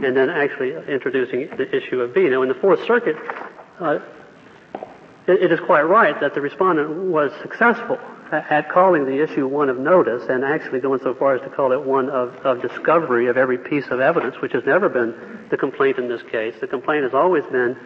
and 0.05 0.17
then 0.17 0.29
actually 0.29 0.73
introducing 0.93 1.51
the 1.57 1.73
issue 1.73 2.01
of 2.01 2.13
B. 2.13 2.29
Now, 2.29 2.43
in 2.43 2.49
the 2.49 2.57
Fourth 2.57 2.85
Circuit, 2.85 3.15
uh, 3.79 4.01
it, 5.29 5.45
it 5.45 5.53
is 5.53 5.61
quite 5.61 5.83
right 5.83 6.21
that 6.21 6.35
the 6.35 6.41
respondent 6.41 6.91
was 6.91 7.31
successful 7.43 7.97
at 8.33 8.71
calling 8.71 9.05
the 9.05 9.23
issue 9.23 9.47
one 9.47 9.69
of 9.69 9.79
notice 9.79 10.25
and 10.29 10.45
actually 10.45 10.81
going 10.81 11.01
so 11.01 11.15
far 11.15 11.37
as 11.37 11.43
to 11.43 11.51
call 11.51 11.71
it 11.71 11.85
one 11.85 12.11
of, 12.11 12.35
of 12.45 12.61
discovery 12.61 13.29
of 13.29 13.37
every 13.37 13.59
piece 13.59 13.87
of 13.89 14.01
evidence, 14.01 14.35
which 14.43 14.53
has 14.53 14.65
never 14.67 14.89
been 14.89 15.47
the 15.51 15.57
complaint 15.57 15.99
in 15.99 16.09
this 16.09 16.23
case. 16.33 16.55
The 16.61 16.67
complaint 16.67 17.05
has 17.05 17.15
always 17.15 17.45
been 17.53 17.77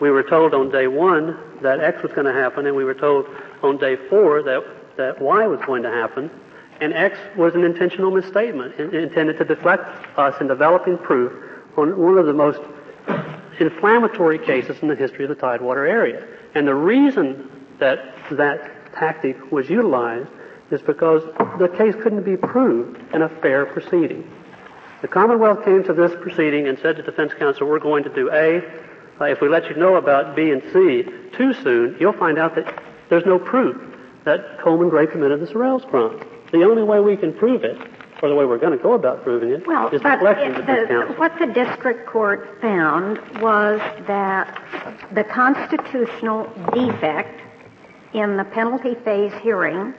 we 0.00 0.10
were 0.10 0.22
told 0.22 0.54
on 0.54 0.70
day 0.70 0.86
one 0.86 1.38
that 1.62 1.80
X 1.80 2.02
was 2.02 2.12
going 2.12 2.26
to 2.26 2.32
happen, 2.32 2.66
and 2.66 2.76
we 2.76 2.84
were 2.84 2.94
told 2.94 3.26
on 3.62 3.78
day 3.78 3.96
four 4.08 4.42
that, 4.42 4.64
that 4.96 5.20
Y 5.20 5.46
was 5.46 5.60
going 5.66 5.82
to 5.82 5.90
happen, 5.90 6.30
and 6.80 6.92
X 6.92 7.18
was 7.36 7.54
an 7.54 7.64
intentional 7.64 8.10
misstatement 8.10 8.74
intended 8.78 9.38
to 9.38 9.44
deflect 9.44 9.84
us 10.18 10.34
in 10.40 10.48
developing 10.48 10.98
proof 10.98 11.32
on 11.76 11.98
one 11.98 12.18
of 12.18 12.26
the 12.26 12.32
most 12.32 12.60
inflammatory 13.60 14.38
cases 14.38 14.76
in 14.82 14.88
the 14.88 14.96
history 14.96 15.24
of 15.24 15.28
the 15.28 15.36
Tidewater 15.36 15.86
area. 15.86 16.26
And 16.54 16.66
the 16.66 16.74
reason 16.74 17.50
that 17.78 18.14
that 18.32 18.92
tactic 18.94 19.52
was 19.52 19.68
utilized 19.70 20.28
is 20.70 20.82
because 20.82 21.22
the 21.58 21.68
case 21.68 21.94
couldn't 22.02 22.24
be 22.24 22.36
proved 22.36 22.98
in 23.14 23.22
a 23.22 23.28
fair 23.28 23.66
proceeding. 23.66 24.30
The 25.02 25.08
Commonwealth 25.08 25.64
came 25.64 25.84
to 25.84 25.92
this 25.92 26.12
proceeding 26.20 26.66
and 26.66 26.78
said 26.78 26.96
to 26.96 27.02
defense 27.02 27.34
counsel, 27.34 27.68
we're 27.68 27.78
going 27.78 28.04
to 28.04 28.14
do 28.14 28.30
A. 28.32 28.62
Uh, 29.20 29.26
if 29.26 29.40
we 29.40 29.48
let 29.48 29.68
you 29.68 29.76
know 29.76 29.96
about 29.96 30.34
B 30.34 30.50
and 30.50 30.62
C 30.72 31.04
too 31.36 31.54
soon, 31.62 31.96
you'll 32.00 32.12
find 32.12 32.38
out 32.38 32.54
that 32.56 32.82
there's 33.10 33.26
no 33.26 33.38
proof 33.38 33.76
that 34.24 34.58
Coleman 34.60 34.88
Gray 34.88 35.06
committed 35.06 35.40
the 35.40 35.46
Sorrells 35.46 35.88
crime. 35.88 36.20
The 36.52 36.64
only 36.64 36.82
way 36.82 37.00
we 37.00 37.16
can 37.16 37.32
prove 37.32 37.64
it 37.64 37.78
or 38.22 38.28
the 38.28 38.34
way 38.34 38.44
we're 38.44 38.58
going 38.58 38.76
to 38.76 38.82
go 38.82 38.94
about 38.94 39.22
proving 39.22 39.50
it 39.50 39.66
well, 39.66 39.88
is 39.88 40.00
but 40.00 40.20
the, 40.20 41.14
what 41.16 41.38
the 41.38 41.46
district 41.46 42.06
court 42.06 42.58
found 42.60 43.18
was 43.40 43.80
that 44.06 44.62
the 45.12 45.24
constitutional 45.24 46.50
defect 46.72 47.40
in 48.14 48.36
the 48.36 48.44
penalty 48.44 48.94
phase 49.04 49.32
hearing 49.42 49.92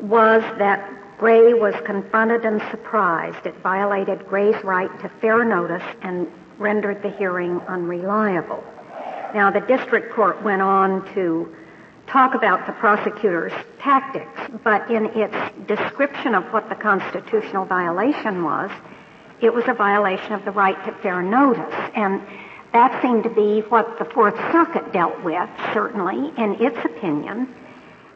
was 0.00 0.42
that 0.58 0.90
Gray 1.18 1.54
was 1.54 1.74
confronted 1.84 2.44
and 2.44 2.60
surprised. 2.70 3.46
It 3.46 3.54
violated 3.62 4.26
Gray's 4.26 4.62
right 4.64 4.90
to 5.00 5.08
fair 5.20 5.44
notice 5.44 5.84
and 6.02 6.26
rendered 6.62 7.02
the 7.02 7.10
hearing 7.10 7.60
unreliable. 7.62 8.64
Now, 9.34 9.50
the 9.50 9.60
district 9.60 10.14
court 10.14 10.42
went 10.42 10.62
on 10.62 11.12
to 11.14 11.54
talk 12.06 12.34
about 12.34 12.66
the 12.66 12.72
prosecutor's 12.72 13.52
tactics, 13.78 14.40
but 14.62 14.90
in 14.90 15.06
its 15.06 15.34
description 15.66 16.34
of 16.34 16.44
what 16.52 16.68
the 16.68 16.74
constitutional 16.74 17.64
violation 17.64 18.44
was, 18.44 18.70
it 19.40 19.52
was 19.52 19.64
a 19.66 19.74
violation 19.74 20.32
of 20.32 20.44
the 20.44 20.50
right 20.50 20.82
to 20.84 20.92
fair 21.02 21.22
notice. 21.22 21.74
And 21.94 22.22
that 22.72 23.02
seemed 23.02 23.24
to 23.24 23.30
be 23.30 23.60
what 23.60 23.98
the 23.98 24.04
Fourth 24.04 24.36
Circuit 24.52 24.92
dealt 24.92 25.22
with, 25.22 25.48
certainly, 25.74 26.32
in 26.36 26.54
its 26.62 26.78
opinion. 26.84 27.52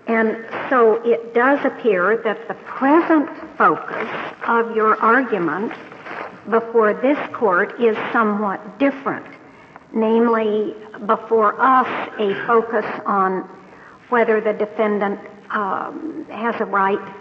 And 0.06 0.46
so 0.70 1.02
it 1.04 1.34
does 1.34 1.64
appear 1.64 2.18
that 2.18 2.46
the 2.46 2.54
present 2.54 3.28
focus 3.58 4.08
of 4.46 4.76
your 4.76 4.96
argument 4.96 5.72
before 6.50 6.94
this 6.94 7.18
court 7.34 7.80
is 7.80 7.96
somewhat 8.12 8.78
different. 8.78 9.26
Namely, 9.92 10.74
before 11.06 11.60
us, 11.60 11.88
a 12.18 12.34
focus 12.46 12.84
on 13.06 13.48
whether 14.08 14.40
the 14.40 14.52
defendant 14.52 15.20
um, 15.50 16.26
has 16.30 16.60
a 16.60 16.64
right 16.64 17.14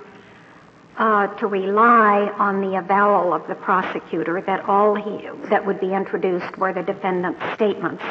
uh, 0.97 1.27
to 1.35 1.47
rely 1.47 2.31
on 2.37 2.61
the 2.61 2.77
avowal 2.77 3.33
of 3.33 3.47
the 3.47 3.55
prosecutor 3.55 4.41
that 4.41 4.63
all 4.65 4.95
he 4.95 5.29
that 5.49 5.65
would 5.65 5.79
be 5.79 5.93
introduced 5.93 6.57
were 6.57 6.73
the 6.73 6.83
defendant's 6.83 7.41
statements, 7.53 8.03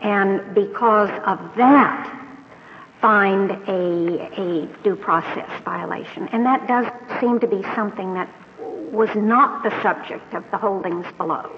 and 0.00 0.54
because 0.54 1.10
of 1.26 1.38
that, 1.56 2.10
find 3.00 3.50
a 3.50 4.40
a 4.40 4.66
due 4.82 4.96
process 4.96 5.50
violation, 5.62 6.28
and 6.28 6.44
that 6.46 6.66
does 6.66 6.86
seem 7.20 7.38
to 7.40 7.46
be 7.46 7.62
something 7.74 8.14
that 8.14 8.28
was 8.92 9.08
not 9.14 9.62
the 9.62 9.70
subject 9.82 10.34
of 10.34 10.44
the 10.50 10.58
holdings 10.58 11.06
below. 11.16 11.50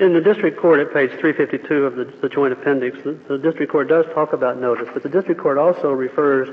In 0.00 0.12
the 0.12 0.20
district 0.20 0.60
court 0.60 0.80
at 0.80 0.92
page 0.92 1.10
352 1.20 1.74
of 1.84 1.96
the, 1.96 2.04
the 2.20 2.28
joint 2.28 2.52
appendix, 2.52 2.98
the, 3.04 3.18
the, 3.28 3.38
district 3.38 3.72
court 3.72 3.88
does 3.88 4.04
talk 4.14 4.32
about 4.32 4.58
notice, 4.58 4.88
but 4.92 5.02
the 5.02 5.08
district 5.08 5.40
court 5.40 5.58
also 5.58 5.90
refers 5.90 6.48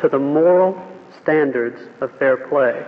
to 0.00 0.08
the 0.08 0.18
moral 0.18 0.80
standards 1.22 1.80
of 2.00 2.10
fair 2.18 2.36
play 2.48 2.84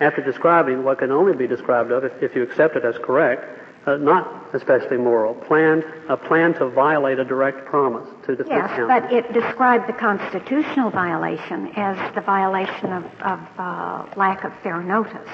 after 0.00 0.22
describing 0.22 0.82
what 0.82 0.98
can 0.98 1.10
only 1.10 1.34
be 1.34 1.46
described 1.46 1.90
of, 1.90 2.04
if, 2.04 2.12
if 2.22 2.34
you 2.34 2.42
accept 2.42 2.76
it 2.76 2.84
as 2.84 2.96
correct, 3.02 3.44
uh, 3.86 3.96
not 3.96 4.54
especially 4.54 4.96
moral, 4.96 5.34
planned, 5.34 5.84
a 6.08 6.16
plan 6.16 6.54
to 6.54 6.68
violate 6.68 7.18
a 7.18 7.24
direct 7.24 7.66
promise 7.66 8.08
to 8.26 8.36
the 8.36 8.44
Yes, 8.46 8.68
counsel. 8.68 8.88
but 8.88 9.12
it 9.12 9.32
described 9.32 9.88
the 9.88 9.92
constitutional 9.92 10.90
violation 10.90 11.68
as 11.76 12.14
the 12.14 12.20
violation 12.20 12.92
of, 12.92 13.04
of 13.20 13.40
uh, 13.58 14.06
lack 14.16 14.44
of 14.44 14.52
fair 14.62 14.82
notice. 14.82 15.28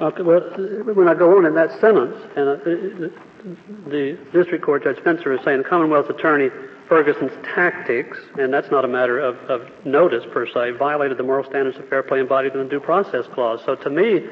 Okay, 0.00 0.22
well, 0.22 0.40
when 0.94 1.08
I 1.08 1.14
go 1.14 1.36
on 1.36 1.44
in 1.44 1.54
that 1.54 1.70
sentence, 1.80 2.16
and 2.36 2.48
uh, 2.48 2.56
the 3.88 4.18
district 4.32 4.64
court 4.64 4.84
Judge 4.84 4.98
Spencer 4.98 5.32
is 5.32 5.40
saying 5.44 5.58
the 5.58 5.68
Commonwealth's 5.68 6.10
attorney 6.10 6.48
Ferguson's 6.88 7.32
tactics, 7.54 8.18
and 8.38 8.52
that's 8.52 8.70
not 8.70 8.84
a 8.84 8.88
matter 8.88 9.18
of, 9.18 9.36
of 9.50 9.62
notice 9.84 10.24
per 10.32 10.46
se, 10.46 10.72
violated 10.78 11.18
the 11.18 11.22
moral 11.22 11.44
standards 11.44 11.78
of 11.78 11.88
fair 11.88 12.02
play 12.02 12.20
embodied 12.20 12.52
in 12.52 12.58
the 12.60 12.68
due 12.68 12.80
process 12.80 13.26
clause. 13.34 13.60
So 13.64 13.74
to 13.76 13.90
me, 13.90 14.26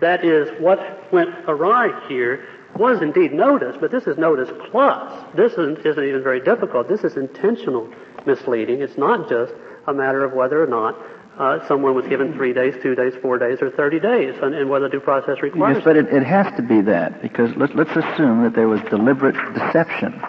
that 0.00 0.24
is 0.24 0.48
what 0.60 1.12
went 1.12 1.30
awry 1.46 2.06
here 2.08 2.44
was 2.76 3.00
indeed 3.00 3.32
notice, 3.32 3.76
but 3.80 3.90
this 3.90 4.04
is 4.06 4.18
notice 4.18 4.50
plus. 4.70 5.24
This 5.36 5.52
isn't, 5.52 5.86
isn't 5.86 6.04
even 6.04 6.22
very 6.22 6.40
difficult. 6.40 6.88
This 6.88 7.04
is 7.04 7.16
intentional 7.16 7.88
misleading. 8.26 8.80
It's 8.80 8.98
not 8.98 9.28
just 9.28 9.52
a 9.86 9.94
matter 9.94 10.24
of 10.24 10.32
whether 10.32 10.62
or 10.62 10.66
not 10.66 10.96
uh, 11.38 11.66
someone 11.66 11.94
was 11.94 12.06
given 12.06 12.32
three 12.34 12.52
days, 12.52 12.74
two 12.82 12.94
days, 12.94 13.12
four 13.20 13.38
days, 13.38 13.58
or 13.60 13.70
30 13.70 14.00
days, 14.00 14.34
and, 14.40 14.54
and 14.54 14.70
whether 14.70 14.88
due 14.88 15.00
process 15.00 15.42
requires. 15.42 15.76
Yes, 15.76 15.84
but 15.84 15.96
it, 15.96 16.06
it 16.12 16.22
has 16.22 16.54
to 16.56 16.62
be 16.62 16.80
that 16.82 17.22
because 17.22 17.54
let, 17.56 17.74
let's 17.74 17.90
assume 17.90 18.44
that 18.44 18.54
there 18.54 18.68
was 18.68 18.80
deliberate 18.82 19.34
deception. 19.54 20.20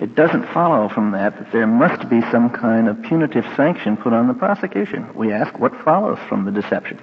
It 0.00 0.14
doesn't 0.14 0.46
follow 0.52 0.88
from 0.88 1.10
that 1.12 1.36
that 1.38 1.52
there 1.52 1.66
must 1.66 2.08
be 2.08 2.20
some 2.30 2.50
kind 2.50 2.88
of 2.88 3.02
punitive 3.02 3.44
sanction 3.56 3.96
put 3.96 4.12
on 4.12 4.28
the 4.28 4.34
prosecution. 4.34 5.12
We 5.14 5.32
ask 5.32 5.58
what 5.58 5.74
follows 5.82 6.18
from 6.28 6.44
the 6.44 6.52
deception. 6.52 7.00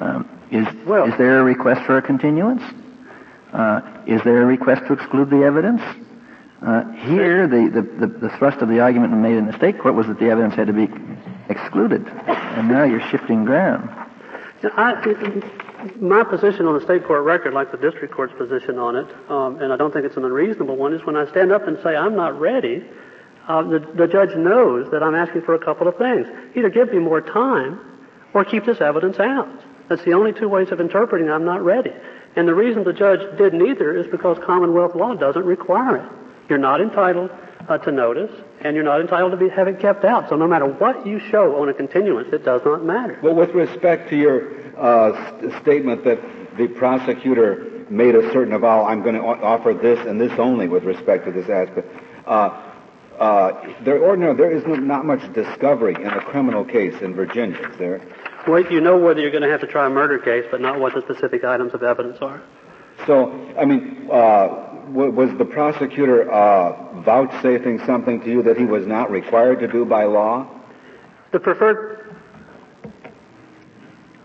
Um, 0.00 0.28
is, 0.50 0.66
well, 0.86 1.06
is 1.06 1.18
there 1.18 1.40
a 1.40 1.44
request 1.44 1.84
for 1.86 1.98
a 1.98 2.02
continuance? 2.02 2.62
Uh, 3.52 3.80
is 4.06 4.22
there 4.22 4.42
a 4.42 4.46
request 4.46 4.86
to 4.86 4.92
exclude 4.94 5.28
the 5.28 5.42
evidence? 5.42 5.82
Uh, 6.62 6.90
here, 6.92 7.46
the, 7.46 7.70
the, 7.70 8.06
the, 8.06 8.28
the, 8.28 8.28
thrust 8.36 8.58
of 8.58 8.68
the 8.68 8.80
argument 8.80 9.12
made 9.16 9.36
in 9.36 9.46
the 9.46 9.56
state 9.56 9.78
court 9.78 9.94
was 9.94 10.06
that 10.06 10.18
the 10.18 10.28
evidence 10.28 10.54
had 10.54 10.66
to 10.66 10.72
be 10.72 10.88
excluded, 11.50 12.06
and 12.06 12.68
now 12.68 12.84
you're 12.84 13.06
shifting 13.10 13.44
ground. 13.44 13.90
I, 14.62 15.42
my 15.98 16.22
position 16.24 16.66
on 16.66 16.74
the 16.74 16.84
state 16.84 17.04
court 17.06 17.24
record, 17.24 17.54
like 17.54 17.70
the 17.70 17.78
district 17.78 18.14
court's 18.14 18.34
position 18.36 18.78
on 18.78 18.96
it, 18.96 19.06
um, 19.30 19.60
and 19.60 19.72
I 19.72 19.76
don't 19.76 19.92
think 19.92 20.04
it's 20.04 20.16
an 20.16 20.24
unreasonable 20.24 20.76
one, 20.76 20.92
is 20.92 21.04
when 21.04 21.16
I 21.16 21.26
stand 21.30 21.50
up 21.52 21.66
and 21.66 21.78
say 21.82 21.96
I'm 21.96 22.14
not 22.14 22.38
ready. 22.38 22.84
Uh, 23.48 23.62
the, 23.62 23.78
the 23.78 24.06
judge 24.06 24.36
knows 24.36 24.90
that 24.90 25.02
I'm 25.02 25.14
asking 25.14 25.42
for 25.42 25.54
a 25.54 25.58
couple 25.58 25.88
of 25.88 25.96
things: 25.96 26.26
either 26.54 26.68
give 26.68 26.92
me 26.92 26.98
more 26.98 27.20
time, 27.20 27.80
or 28.34 28.44
keep 28.44 28.64
this 28.64 28.80
evidence 28.80 29.18
out. 29.18 29.48
That's 29.88 30.04
the 30.04 30.12
only 30.12 30.32
two 30.32 30.48
ways 30.48 30.70
of 30.70 30.80
interpreting 30.80 31.30
I'm 31.30 31.44
not 31.44 31.64
ready. 31.64 31.92
And 32.36 32.46
the 32.46 32.54
reason 32.54 32.84
the 32.84 32.92
judge 32.92 33.20
did 33.38 33.54
neither 33.54 33.96
is 33.96 34.06
because 34.06 34.38
Commonwealth 34.44 34.94
law 34.94 35.14
doesn't 35.14 35.44
require 35.44 35.96
it. 35.96 36.12
You're 36.48 36.58
not 36.58 36.80
entitled 36.80 37.30
uh, 37.68 37.78
to 37.78 37.90
notice, 37.90 38.30
and 38.62 38.74
you're 38.74 38.84
not 38.84 39.00
entitled 39.00 39.32
to 39.32 39.36
be, 39.36 39.48
have 39.48 39.68
it 39.68 39.80
kept 39.80 40.04
out. 40.04 40.28
So 40.28 40.36
no 40.36 40.46
matter 40.46 40.66
what 40.66 41.06
you 41.06 41.18
show 41.18 41.60
on 41.60 41.68
a 41.68 41.74
continuance, 41.74 42.28
it 42.32 42.44
does 42.44 42.62
not 42.64 42.84
matter. 42.84 43.18
Well, 43.22 43.34
with 43.34 43.50
respect 43.50 44.10
to 44.10 44.16
your 44.16 44.50
uh, 44.78 45.38
st- 45.38 45.62
statement 45.62 46.04
that 46.04 46.20
the 46.56 46.68
prosecutor 46.68 47.84
made 47.88 48.14
a 48.14 48.30
certain 48.32 48.52
avowal, 48.52 48.86
I'm 48.86 49.02
going 49.02 49.14
to 49.14 49.22
offer 49.22 49.74
this 49.74 49.98
and 50.06 50.20
this 50.20 50.32
only 50.38 50.68
with 50.68 50.84
respect 50.84 51.24
to 51.26 51.32
this 51.32 51.48
aspect. 51.48 51.88
Uh, 52.26 52.66
uh, 53.18 53.74
there, 53.82 54.02
ordinarily, 54.02 54.36
there 54.38 54.50
is 54.50 54.64
not 54.66 55.04
much 55.04 55.20
discovery 55.34 55.94
in 55.94 56.06
a 56.06 56.20
criminal 56.22 56.64
case 56.64 56.94
in 57.02 57.14
Virginia, 57.14 57.68
is 57.68 57.76
there? 57.76 58.00
Well, 58.48 58.62
you 58.72 58.80
know 58.80 58.96
whether 58.96 59.20
you're 59.20 59.30
going 59.30 59.42
to 59.42 59.50
have 59.50 59.60
to 59.60 59.66
try 59.66 59.86
a 59.86 59.90
murder 59.90 60.18
case, 60.18 60.46
but 60.50 60.62
not 60.62 60.80
what 60.80 60.94
the 60.94 61.02
specific 61.02 61.44
items 61.44 61.74
of 61.74 61.82
evidence 61.82 62.18
are. 62.22 62.42
So, 63.06 63.32
I 63.58 63.64
mean, 63.64 64.08
uh, 64.10 64.66
was 64.90 65.36
the 65.38 65.44
prosecutor 65.44 66.30
uh, 66.30 67.00
vouchsafing 67.02 67.84
something 67.86 68.20
to 68.22 68.30
you 68.30 68.42
that 68.42 68.56
he 68.56 68.64
was 68.64 68.86
not 68.86 69.10
required 69.10 69.60
to 69.60 69.68
do 69.68 69.84
by 69.84 70.04
law? 70.04 70.48
The 71.32 71.40
preferred. 71.40 71.96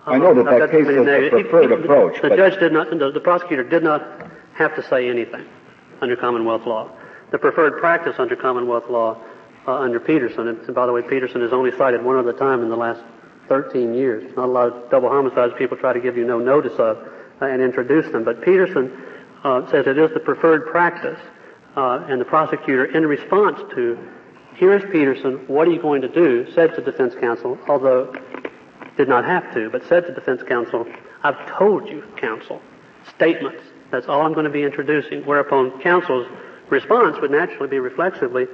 I 0.08 0.18
know 0.18 0.34
that 0.36 0.46
that 0.46 0.72
case 0.72 0.88
is 0.88 1.06
the 1.06 1.30
preferred 1.32 1.72
approach, 1.72 2.22
The 2.22 2.30
but- 2.30 2.38
judge 2.38 2.60
did 2.60 2.74
not, 2.74 2.90
the 2.92 3.12
the 3.12 3.20
prosecutor 3.20 3.64
did 3.64 3.84
not 3.84 4.30
have 4.54 4.76
to 4.76 4.84
say 4.84 5.10
anything 5.10 5.46
under 6.02 6.16
Commonwealth 6.16 6.66
law. 6.66 6.92
The 7.32 7.40
preferred 7.40 7.80
practice 7.80 8.16
under 8.20 8.36
Commonwealth 8.36 8.90
law, 8.90 9.18
uh, 9.68 9.74
under 9.74 10.00
Peterson, 10.00 10.48
and 10.48 10.76
by 10.76 10.86
the 10.86 10.92
way, 10.92 11.02
Peterson 11.02 11.42
is 11.42 11.52
only 11.52 11.72
cited 11.76 12.04
one 12.04 12.18
other 12.18 12.34
time 12.34 12.62
in 12.62 12.70
the 12.70 12.78
last 12.78 13.02
13 13.48 13.94
years. 13.94 14.36
Not 14.36 14.46
a 14.46 14.52
lot 14.52 14.68
of 14.72 14.90
double 14.92 15.10
homicides 15.10 15.54
people 15.58 15.78
try 15.78 15.94
to 15.94 16.00
give 16.00 16.18
you 16.18 16.26
no 16.26 16.40
notice 16.40 16.74
of 16.74 16.98
uh, 16.98 17.10
and 17.42 17.62
introduce 17.62 18.12
them. 18.12 18.24
But 18.24 18.42
Peterson 18.44 18.92
uh, 19.44 19.70
says 19.70 19.88
it 19.88 19.98
is 19.98 20.12
the 20.14 20.20
preferred 20.20 20.68
practice, 20.68 21.20
uh, 21.76 22.06
and 22.08 22.20
the 22.20 22.26
prosecutor, 22.26 22.86
in 22.86 23.06
response 23.06 23.60
to, 23.76 23.98
here's 24.56 24.84
Peterson, 24.92 25.46
what 25.48 25.68
are 25.68 25.72
you 25.72 25.82
going 25.82 26.02
to 26.02 26.08
do, 26.08 26.50
said 26.54 26.74
to 26.76 26.82
defense 26.82 27.14
counsel, 27.20 27.58
although 27.68 28.14
did 28.98 29.10
not 29.10 29.26
have 29.26 29.54
to, 29.54 29.70
but 29.70 29.86
said 29.88 30.06
to 30.08 30.14
defense 30.14 30.42
counsel, 30.48 30.86
I've 31.24 31.46
told 31.58 31.88
you, 31.90 32.04
counsel, 32.16 32.62
statements. 33.16 33.62
That's 33.92 34.08
all 34.08 34.22
I'm 34.22 34.34
going 34.34 34.46
to 34.46 34.52
be 34.52 34.64
introducing. 34.64 35.26
Whereupon 35.26 35.82
counsel's 35.82 36.28
response 36.70 37.18
would 37.22 37.32
naturally 37.32 37.68
be 37.68 37.80
reflexively, 37.80 38.48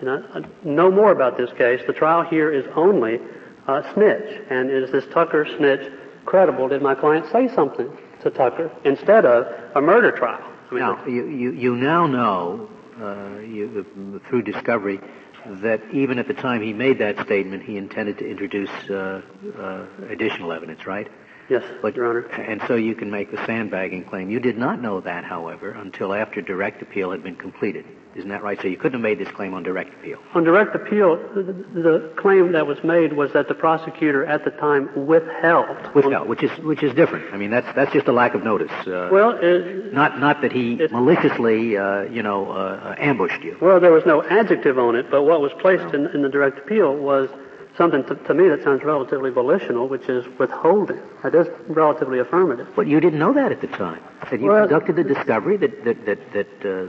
you 0.00 0.06
know, 0.06 0.24
uh, 0.34 0.40
no 0.64 0.90
more 0.90 1.12
about 1.12 1.36
this 1.36 1.52
case. 1.52 1.80
The 1.86 1.92
trial 1.92 2.22
here 2.24 2.50
is 2.50 2.64
only 2.74 3.20
uh, 3.66 3.92
snitch. 3.94 4.42
And 4.50 4.70
is 4.70 4.90
this 4.90 5.04
Tucker 5.12 5.46
snitch 5.56 5.92
credible? 6.26 6.68
Did 6.68 6.82
my 6.82 6.94
client 6.94 7.26
say 7.32 7.48
something 7.54 7.90
to 8.22 8.30
Tucker 8.30 8.70
instead 8.84 9.24
of 9.24 9.46
a 9.74 9.80
murder 9.80 10.10
trial? 10.12 10.42
I 10.70 10.74
mean, 10.74 10.80
Now, 10.82 11.06
you, 11.06 11.26
you, 11.28 11.52
you 11.52 11.76
now 11.76 12.06
know, 12.06 12.68
uh, 13.00 13.38
you, 13.40 14.20
through 14.28 14.42
discovery, 14.42 15.00
that 15.46 15.80
even 15.92 16.18
at 16.18 16.26
the 16.26 16.34
time 16.34 16.60
he 16.60 16.72
made 16.72 16.98
that 16.98 17.20
statement, 17.20 17.62
he 17.62 17.76
intended 17.76 18.18
to 18.18 18.28
introduce 18.28 18.70
uh, 18.90 19.22
uh, 19.58 19.86
additional 20.08 20.52
evidence, 20.52 20.86
right? 20.86 21.08
Yes, 21.48 21.62
But, 21.82 21.96
Your 21.96 22.06
Honor. 22.08 22.26
And 22.26 22.62
so 22.66 22.74
you 22.76 22.94
can 22.94 23.10
make 23.10 23.30
the 23.30 23.44
sandbagging 23.46 24.04
claim. 24.04 24.30
You 24.30 24.40
did 24.40 24.58
not 24.58 24.80
know 24.80 25.00
that, 25.00 25.24
however, 25.24 25.70
until 25.70 26.12
after 26.14 26.40
direct 26.40 26.82
appeal 26.82 27.10
had 27.10 27.22
been 27.22 27.36
completed. 27.36 27.84
Isn't 28.14 28.30
that 28.30 28.42
right? 28.42 28.58
So 28.62 28.66
you 28.66 28.78
couldn't 28.78 28.94
have 28.94 29.02
made 29.02 29.18
this 29.18 29.28
claim 29.34 29.52
on 29.52 29.62
direct 29.62 29.92
appeal. 29.92 30.18
On 30.34 30.42
direct 30.42 30.74
appeal, 30.74 31.16
the, 31.34 31.42
the 31.74 32.12
claim 32.16 32.52
that 32.52 32.66
was 32.66 32.82
made 32.82 33.12
was 33.12 33.30
that 33.34 33.46
the 33.46 33.54
prosecutor 33.54 34.24
at 34.24 34.42
the 34.42 34.52
time 34.52 34.88
withheld. 35.06 35.76
Withheld, 35.94 36.26
which 36.26 36.42
is 36.42 36.50
which 36.60 36.82
is 36.82 36.94
different. 36.94 37.30
I 37.34 37.36
mean, 37.36 37.50
that's 37.50 37.66
that's 37.76 37.92
just 37.92 38.08
a 38.08 38.12
lack 38.12 38.34
of 38.34 38.42
notice. 38.42 38.72
Uh, 38.86 39.10
Well, 39.12 39.32
uh, 39.36 39.92
not 39.92 40.18
not 40.18 40.40
that 40.40 40.50
he 40.50 40.76
It- 40.80 40.92
maliciously, 40.92 41.76
uh, 41.76 42.04
you 42.04 42.22
know, 42.22 42.50
uh, 42.52 42.94
ambushed 42.96 43.42
you. 43.44 43.58
well, 43.60 43.80
there 43.80 43.92
was 43.92 44.06
no 44.06 44.22
adjective 44.22 44.78
on 44.78 44.96
it, 44.96 45.10
but 45.10 45.24
what 45.24 45.42
was 45.42 45.52
placed 45.60 45.92
in, 45.94 46.06
in 46.06 46.22
the 46.22 46.30
direct 46.30 46.56
appeal 46.58 46.96
was 46.96 47.28
something 47.76 48.04
to, 48.04 48.14
to 48.14 48.34
me 48.34 48.48
that 48.48 48.62
sounds 48.62 48.82
relatively 48.84 49.30
volitional, 49.30 49.88
which 49.88 50.08
is 50.08 50.24
withholding. 50.38 51.00
That 51.22 51.34
is 51.34 51.46
relatively 51.68 52.18
affirmative. 52.18 52.68
But 52.74 52.86
you 52.86 53.00
didn't 53.00 53.18
know 53.18 53.32
that 53.34 53.52
at 53.52 53.60
the 53.60 53.66
time. 53.68 54.00
That 54.30 54.40
you 54.40 54.46
Well- 54.48 54.66
conducted 54.66 54.96
the 54.96 55.04
discovery 55.04 55.56
that 55.58 55.84
that 55.84 56.06
that 56.06 56.32
that, 56.32 56.48
uh, 56.64 56.86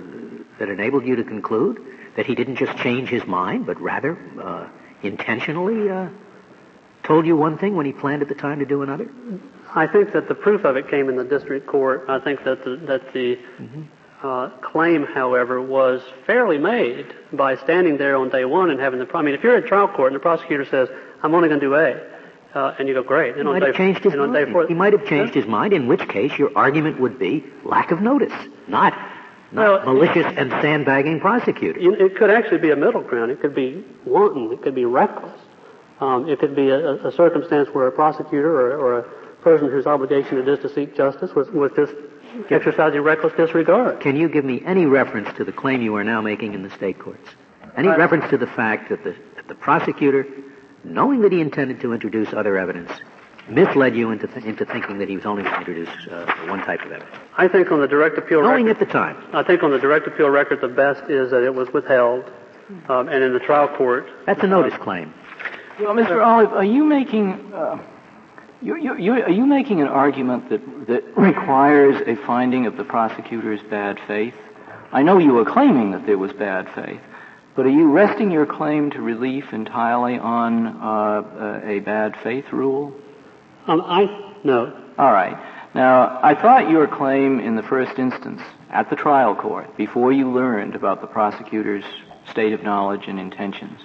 that 0.60 0.70
enabled 0.70 1.06
you 1.06 1.16
to 1.16 1.24
conclude 1.24 1.82
that 2.16 2.26
he 2.26 2.36
didn't 2.36 2.56
just 2.56 2.76
change 2.78 3.10
his 3.10 3.26
mind, 3.28 3.66
but 3.66 3.80
rather 3.80 4.18
uh, 4.42 4.66
intentionally 5.04 5.90
uh, 5.90 6.08
told 7.04 7.26
you 7.26 7.36
one 7.38 7.58
thing 7.58 7.76
when 7.76 7.86
he 7.86 7.94
planned 7.94 8.22
at 8.22 8.28
the 8.28 8.36
time 8.36 8.60
to 8.60 8.66
do 8.66 8.82
another. 8.82 9.08
I 9.76 9.86
think 9.86 10.14
that 10.14 10.28
the 10.28 10.36
proof 10.36 10.64
of 10.66 10.78
it 10.78 10.90
came 10.90 11.10
in 11.10 11.16
the 11.16 11.24
district 11.24 11.68
court. 11.68 12.06
I 12.08 12.20
think 12.20 12.44
that 12.44 12.64
the, 12.64 12.78
that 12.88 13.14
the 13.14 13.38
uh, 14.24 14.50
claim, 14.62 15.06
however, 15.06 15.62
was 15.62 16.02
fairly 16.26 16.58
made 16.58 17.14
by 17.34 17.56
standing 17.58 17.98
there 17.98 18.16
on 18.16 18.30
day 18.30 18.46
one 18.46 18.70
and 18.72 18.80
having 18.80 19.00
the. 19.00 19.08
I 19.14 19.22
mean, 19.22 19.36
if 19.36 19.44
you're 19.44 19.58
in 19.58 19.68
trial 19.68 19.88
court 19.88 20.12
and 20.12 20.16
the 20.16 20.20
prosecutor 20.20 20.66
says, 20.66 20.90
"I'm 21.22 21.36
only 21.36 21.50
going 21.50 21.60
to 21.60 21.66
do 21.66 21.76
A," 21.76 22.02
uh, 22.56 22.76
and 22.80 22.88
you 22.88 22.94
go, 22.96 23.04
"Great," 23.04 23.36
and 23.36 23.42
He 23.42 23.48
on 23.48 23.54
might 23.54 23.60
day 23.60 23.66
have 23.68 23.76
changed 23.76 24.04
his 24.04 24.14
and 24.14 24.22
on 24.22 24.34
day 24.34 24.44
mind. 24.44 24.54
four, 24.54 24.68
He 24.68 24.74
might 24.74 24.94
have 24.94 25.06
changed 25.06 25.34
his 25.36 25.46
mind, 25.46 25.74
in 25.74 25.88
which 25.88 26.08
case 26.10 26.38
your 26.38 26.52
argument 26.56 27.00
would 27.00 27.20
be 27.20 27.46
lack 27.64 27.92
of 27.92 28.02
notice, 28.02 28.34
not, 28.68 28.94
not 29.52 29.86
Well, 29.86 29.94
malicious 29.94 30.26
and 30.36 30.50
sandbagging 30.64 31.20
prosecutor. 31.20 31.80
It 31.80 32.16
could 32.16 32.32
actually 32.32 32.60
be 32.60 32.72
a 32.72 32.76
middle 32.76 33.02
ground. 33.02 33.32
It 33.32 33.40
could 33.40 33.54
be 33.54 33.86
wanton. 34.06 34.52
It 34.52 34.62
could 34.64 34.76
be 34.76 34.86
reckless. 34.86 35.40
Um, 36.00 36.30
it 36.30 36.40
could 36.40 36.56
be 36.56 36.70
a, 36.70 37.08
a 37.08 37.12
circumstance 37.12 37.70
where 37.70 37.88
a 37.88 37.92
prosecutor 37.92 38.60
or, 38.60 38.78
or 38.78 39.00
a 39.00 39.04
person 39.42 39.70
whose 39.70 39.88
obligation 39.88 40.38
it 40.38 40.48
is 40.48 40.60
to 40.60 40.70
seek 40.70 40.96
justice 40.96 41.34
was, 41.36 41.50
was 41.50 41.72
just 41.76 41.94
exercising 42.50 43.02
reckless 43.02 43.34
disregard. 43.36 44.00
Can 44.02 44.16
you 44.16 44.30
give 44.30 44.46
me 44.46 44.62
any 44.66 44.86
reference 44.86 45.30
to 45.38 45.44
the 45.44 45.52
claim 45.52 45.82
you 45.82 45.96
are 45.96 46.04
now 46.04 46.22
making 46.22 46.54
in 46.54 46.64
the 46.64 46.70
state 46.72 47.00
courts? 47.00 47.28
Any 47.76 47.90
Uh, 47.90 47.98
reference 47.98 48.30
to 48.30 48.38
the 48.38 48.48
fact 48.48 48.90
that 48.90 49.04
the, 49.04 49.16
that 49.36 49.48
the 49.48 49.56
prosecutor, 49.56 50.26
knowing 50.84 51.22
that 51.22 51.32
he 51.32 51.42
intended 51.42 51.80
to 51.82 51.94
introduce 51.94 52.34
other 52.34 52.58
evidence, 52.58 52.92
misled 53.50 53.96
you 53.96 54.12
into, 54.12 54.28
th- 54.28 54.46
into 54.46 54.66
thinking 54.66 54.98
that 55.00 55.08
he 55.08 55.16
was 55.16 55.26
only 55.26 55.44
going 55.44 55.54
to 55.54 55.60
introduce 55.60 56.08
uh, 56.12 56.26
one 56.50 56.60
type 56.66 56.82
of 56.86 56.92
evidence? 56.92 57.16
I 57.38 57.48
think 57.48 57.72
on 57.72 57.80
the 57.80 57.88
direct 57.88 58.18
appeal 58.18 58.42
Knowing 58.42 58.66
record, 58.66 58.82
at 58.82 58.88
the 58.88 58.92
time. 58.92 59.16
I 59.34 59.44
think 59.44 59.64
on 59.64 59.72
the 59.72 59.80
direct 59.80 60.08
appeal 60.08 60.30
record, 60.30 60.60
the 60.62 60.68
best 60.68 61.10
is 61.10 61.32
that 61.32 61.44
it 61.44 61.54
was 61.54 61.72
withheld, 61.72 62.26
um, 62.90 63.08
and 63.08 63.24
in 63.24 63.32
the 63.34 63.40
trial 63.40 63.68
court, 63.70 64.08
That's 64.26 64.44
a 64.44 64.48
notice 64.48 64.78
claim. 64.80 65.14
Well, 65.80 65.94
Mr. 65.94 66.26
Olive, 66.26 66.52
are 66.54 66.66
you 66.66 66.84
making 66.84 67.54
uh, 67.54 67.78
you, 68.62 68.76
you, 68.78 68.98
you, 68.98 69.14
are 69.14 69.32
you 69.32 69.46
making 69.46 69.82
an 69.82 69.88
argument 69.88 70.50
that 70.50 70.88
that 70.88 71.04
requires 71.18 72.02
a 72.08 72.16
finding 72.26 72.66
of 72.66 72.78
the 72.78 72.84
prosecutor's 72.84 73.62
bad 73.70 74.00
faith? 74.08 74.36
I 74.92 75.04
know 75.04 75.18
you 75.18 75.38
are 75.40 75.46
claiming 75.46 75.92
that 75.92 76.06
there 76.06 76.18
was 76.18 76.32
bad 76.34 76.70
faith, 76.74 77.02
but 77.56 77.66
are 77.66 77.70
you 77.70 77.92
resting 77.92 78.32
your 78.32 78.46
claim 78.46 78.92
to 78.92 79.02
relief 79.02 79.52
entirely 79.52 80.18
on 80.18 80.68
uh, 80.68 81.62
a 81.64 81.80
bad 81.80 82.16
faith 82.24 82.46
rule? 82.52 82.94
um, 83.68 83.82
I 83.82 84.34
no. 84.44 84.74
All 84.98 85.12
right. 85.12 85.38
Now, 85.76 86.20
I 86.24 86.34
thought 86.34 86.70
your 86.70 86.88
claim 86.88 87.40
in 87.40 87.56
the 87.56 87.64
first 87.64 88.00
instance 88.00 88.42
at 88.70 88.90
the 88.90 88.96
trial 88.96 89.36
court, 89.36 89.76
before 89.78 90.12
you 90.12 90.32
learned 90.32 90.76
about 90.76 91.02
the 91.02 91.08
prosecutor's 91.08 91.84
state 92.32 92.54
of 92.54 92.64
knowledge 92.64 93.04
and 93.08 93.20
intentions, 93.20 93.80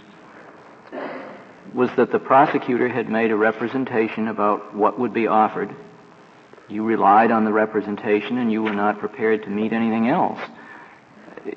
was 1.75 1.91
that 1.97 2.13
the 2.13 2.19
prosecutor 2.19 2.89
had 2.89 3.09
made 3.09 3.31
a 3.31 3.37
representation 3.37 4.29
about 4.29 4.75
what 4.75 4.99
would 4.99 5.13
be 5.13 5.27
offered. 5.27 5.75
You 6.69 6.85
relied 6.85 7.31
on 7.31 7.45
the 7.45 7.53
representation 7.53 8.39
and 8.39 8.51
you 8.51 8.63
were 8.63 8.75
not 8.75 8.99
prepared 8.99 9.43
to 9.45 9.51
meet 9.51 9.73
anything 9.73 10.09
else. 10.09 10.41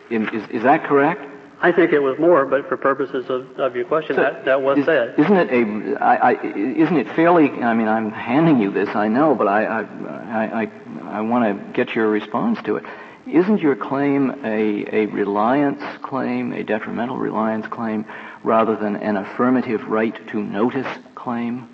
Is, 0.09 0.49
is, 0.49 0.63
that 0.63 0.85
correct? 0.85 1.21
I 1.61 1.71
think 1.71 1.93
it 1.93 1.99
was 1.99 2.17
more, 2.17 2.45
but 2.45 2.67
for 2.67 2.75
purposes 2.75 3.29
of, 3.29 3.59
of 3.59 3.75
your 3.75 3.85
question, 3.85 4.15
So, 4.15 4.23
that, 4.23 4.45
that 4.45 4.61
was 4.61 4.79
is, 4.79 4.85
said. 4.85 5.15
Isn't 5.17 5.37
it 5.37 5.51
a? 5.51 6.03
I, 6.03 6.15
I, 6.15 6.43
isn't 6.43 6.97
it 6.97 7.07
fairly? 7.15 7.49
I 7.49 7.73
mean, 7.73 7.87
I'm 7.87 8.11
handing 8.11 8.59
you 8.59 8.71
this, 8.71 8.89
I 8.95 9.07
know, 9.07 9.35
but 9.35 9.47
I, 9.47 9.63
I, 9.65 9.81
I, 9.81 10.61
I, 10.63 10.71
I 11.17 11.21
want 11.21 11.45
to 11.45 11.73
get 11.73 11.95
your 11.95 12.09
response 12.09 12.59
to 12.63 12.77
it. 12.77 12.83
Isn't 13.27 13.59
your 13.59 13.75
claim 13.75 14.31
a, 14.43 14.85
a 14.95 15.05
reliance 15.07 15.81
claim, 16.03 16.53
a 16.53 16.63
detrimental 16.63 17.17
reliance 17.17 17.65
claim, 17.67 18.05
rather 18.43 18.75
than 18.75 18.95
an 18.97 19.17
affirmative 19.17 19.83
right 19.87 20.15
to 20.29 20.43
notice 20.43 20.87
claim? 21.15 21.67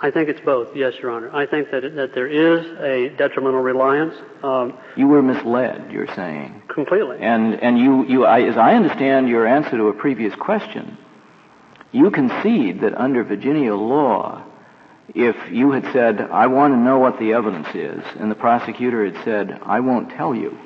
I 0.00 0.12
think 0.12 0.28
it's 0.28 0.40
both, 0.40 0.76
yes, 0.76 0.94
Your 1.02 1.10
Honor. 1.10 1.34
I 1.34 1.46
think 1.46 1.72
that, 1.72 1.82
that 1.96 2.14
there 2.14 2.28
is 2.28 2.64
a 2.78 3.08
detrimental 3.16 3.60
reliance, 3.60 4.14
um, 4.44 4.78
You 4.96 5.08
were 5.08 5.22
misled, 5.22 5.90
you're 5.90 6.14
saying. 6.14 6.62
completely. 6.68 7.18
And, 7.20 7.60
and 7.60 7.76
you, 7.76 8.06
you 8.06 8.24
I, 8.24 8.42
as 8.42 8.56
I 8.56 8.74
understand 8.74 9.28
your 9.28 9.44
answer 9.44 9.76
to 9.76 9.88
a 9.88 9.92
previous 9.92 10.36
question, 10.36 10.96
you 11.90 12.12
concede 12.12 12.82
that 12.82 12.94
under 12.94 13.24
Virginia 13.24 13.74
law, 13.74 14.44
if 15.14 15.36
you 15.50 15.70
had 15.72 15.84
said, 15.92 16.20
I 16.20 16.46
want 16.48 16.74
to 16.74 16.78
know 16.78 16.98
what 16.98 17.18
the 17.18 17.32
evidence 17.32 17.68
is, 17.74 18.02
and 18.18 18.30
the 18.30 18.34
prosecutor 18.34 19.04
had 19.04 19.24
said, 19.24 19.58
I 19.62 19.80
won't 19.80 20.10
tell 20.10 20.34
you, 20.34 20.58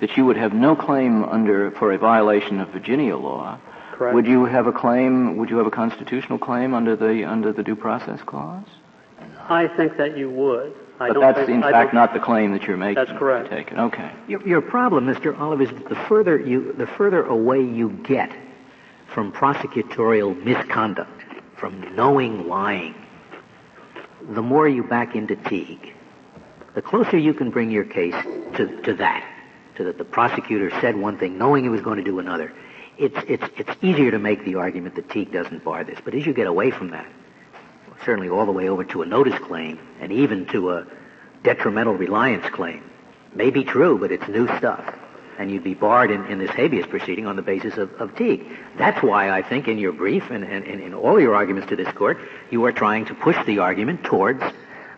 that 0.00 0.16
you 0.16 0.24
would 0.26 0.36
have 0.36 0.52
no 0.52 0.76
claim 0.76 1.24
under, 1.24 1.70
for 1.72 1.92
a 1.92 1.98
violation 1.98 2.60
of 2.60 2.68
Virginia 2.70 3.16
law. 3.16 3.58
Correct. 3.92 4.14
Would 4.14 4.26
you 4.26 4.44
have 4.44 4.66
a 4.66 4.72
claim, 4.72 5.36
would 5.38 5.48
you 5.48 5.56
have 5.56 5.66
a 5.66 5.70
constitutional 5.70 6.38
claim 6.38 6.74
under 6.74 6.96
the, 6.96 7.24
under 7.24 7.52
the 7.52 7.62
due 7.62 7.76
process 7.76 8.20
clause? 8.22 8.66
I 9.48 9.68
think 9.68 9.96
that 9.96 10.16
you 10.18 10.28
would. 10.30 10.74
I 10.98 11.08
But 11.08 11.20
that's 11.20 11.38
think, 11.38 11.50
in 11.50 11.62
I 11.64 11.70
fact 11.72 11.94
don't- 11.94 12.12
the 12.12 12.20
claim 12.20 12.52
that 12.52 12.64
you're 12.64 12.76
making. 12.76 13.04
That's 13.04 13.18
correct. 13.18 13.52
I 13.52 13.56
take 13.56 13.72
it. 13.72 13.78
Okay. 13.78 14.10
Your, 14.28 14.46
your 14.46 14.60
problem, 14.60 15.06
Mr. 15.06 15.38
Olive, 15.38 15.60
is 15.62 15.68
that 15.70 15.88
the 15.88 15.94
further 15.94 16.38
you, 16.38 16.72
the 16.72 16.86
further 16.86 17.22
away 17.24 17.60
you 17.62 17.90
get 17.90 18.32
from 19.06 19.30
prosecutorial 19.32 20.42
misconduct, 20.42 21.15
from 21.56 21.94
knowing 21.94 22.48
lying, 22.48 22.94
the 24.30 24.42
more 24.42 24.68
you 24.68 24.82
back 24.82 25.14
into 25.14 25.36
Teague. 25.36 25.94
The 26.74 26.82
closer 26.82 27.16
you 27.16 27.32
can 27.32 27.50
bring 27.50 27.70
your 27.70 27.84
case 27.84 28.14
to, 28.56 28.82
to 28.82 28.94
that, 28.94 29.26
to 29.76 29.84
that 29.84 29.98
the 29.98 30.04
prosecutor 30.04 30.70
said 30.80 30.96
one 30.96 31.18
thing 31.18 31.38
knowing 31.38 31.64
he 31.64 31.70
was 31.70 31.80
going 31.80 31.98
to 31.98 32.04
do 32.04 32.18
another, 32.18 32.52
it's, 32.98 33.16
it's, 33.28 33.44
it's 33.56 33.70
easier 33.82 34.10
to 34.10 34.18
make 34.18 34.44
the 34.44 34.56
argument 34.56 34.94
that 34.96 35.08
Teague 35.10 35.32
doesn't 35.32 35.64
bar 35.64 35.84
this. 35.84 35.98
But 36.04 36.14
as 36.14 36.26
you 36.26 36.32
get 36.32 36.46
away 36.46 36.70
from 36.70 36.90
that, 36.90 37.06
certainly 38.04 38.28
all 38.28 38.46
the 38.46 38.52
way 38.52 38.68
over 38.68 38.84
to 38.84 39.02
a 39.02 39.06
notice 39.06 39.38
claim 39.38 39.78
and 40.00 40.12
even 40.12 40.46
to 40.46 40.72
a 40.72 40.86
detrimental 41.42 41.94
reliance 41.94 42.46
claim, 42.50 42.82
may 43.34 43.50
be 43.50 43.64
true, 43.64 43.98
but 43.98 44.12
it's 44.12 44.26
new 44.28 44.46
stuff. 44.58 44.95
And 45.38 45.50
you'd 45.50 45.64
be 45.64 45.74
barred 45.74 46.10
in, 46.10 46.24
in 46.26 46.38
this 46.38 46.50
habeas 46.50 46.86
proceeding 46.86 47.26
on 47.26 47.36
the 47.36 47.42
basis 47.42 47.76
of, 47.76 47.92
of 48.00 48.14
Teague. 48.16 48.46
That's 48.76 49.02
why 49.02 49.30
I 49.30 49.42
think 49.42 49.68
in 49.68 49.78
your 49.78 49.92
brief 49.92 50.30
and, 50.30 50.44
and, 50.44 50.64
and 50.64 50.80
in 50.80 50.94
all 50.94 51.20
your 51.20 51.34
arguments 51.34 51.68
to 51.70 51.76
this 51.76 51.92
court, 51.92 52.18
you 52.50 52.64
are 52.64 52.72
trying 52.72 53.04
to 53.06 53.14
push 53.14 53.36
the 53.46 53.58
argument 53.58 54.04
towards 54.04 54.42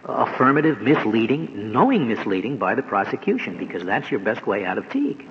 affirmative 0.05 0.81
misleading, 0.81 1.73
knowing 1.73 2.09
misleading 2.09 2.57
by 2.57 2.75
the 2.75 2.83
prosecution, 2.83 3.59
because 3.59 3.85
that's 3.85 4.11
your 4.11 4.21
best 4.21 4.47
way 4.47 4.65
out 4.65 4.79
of 4.79 4.89
Teague. 4.91 5.25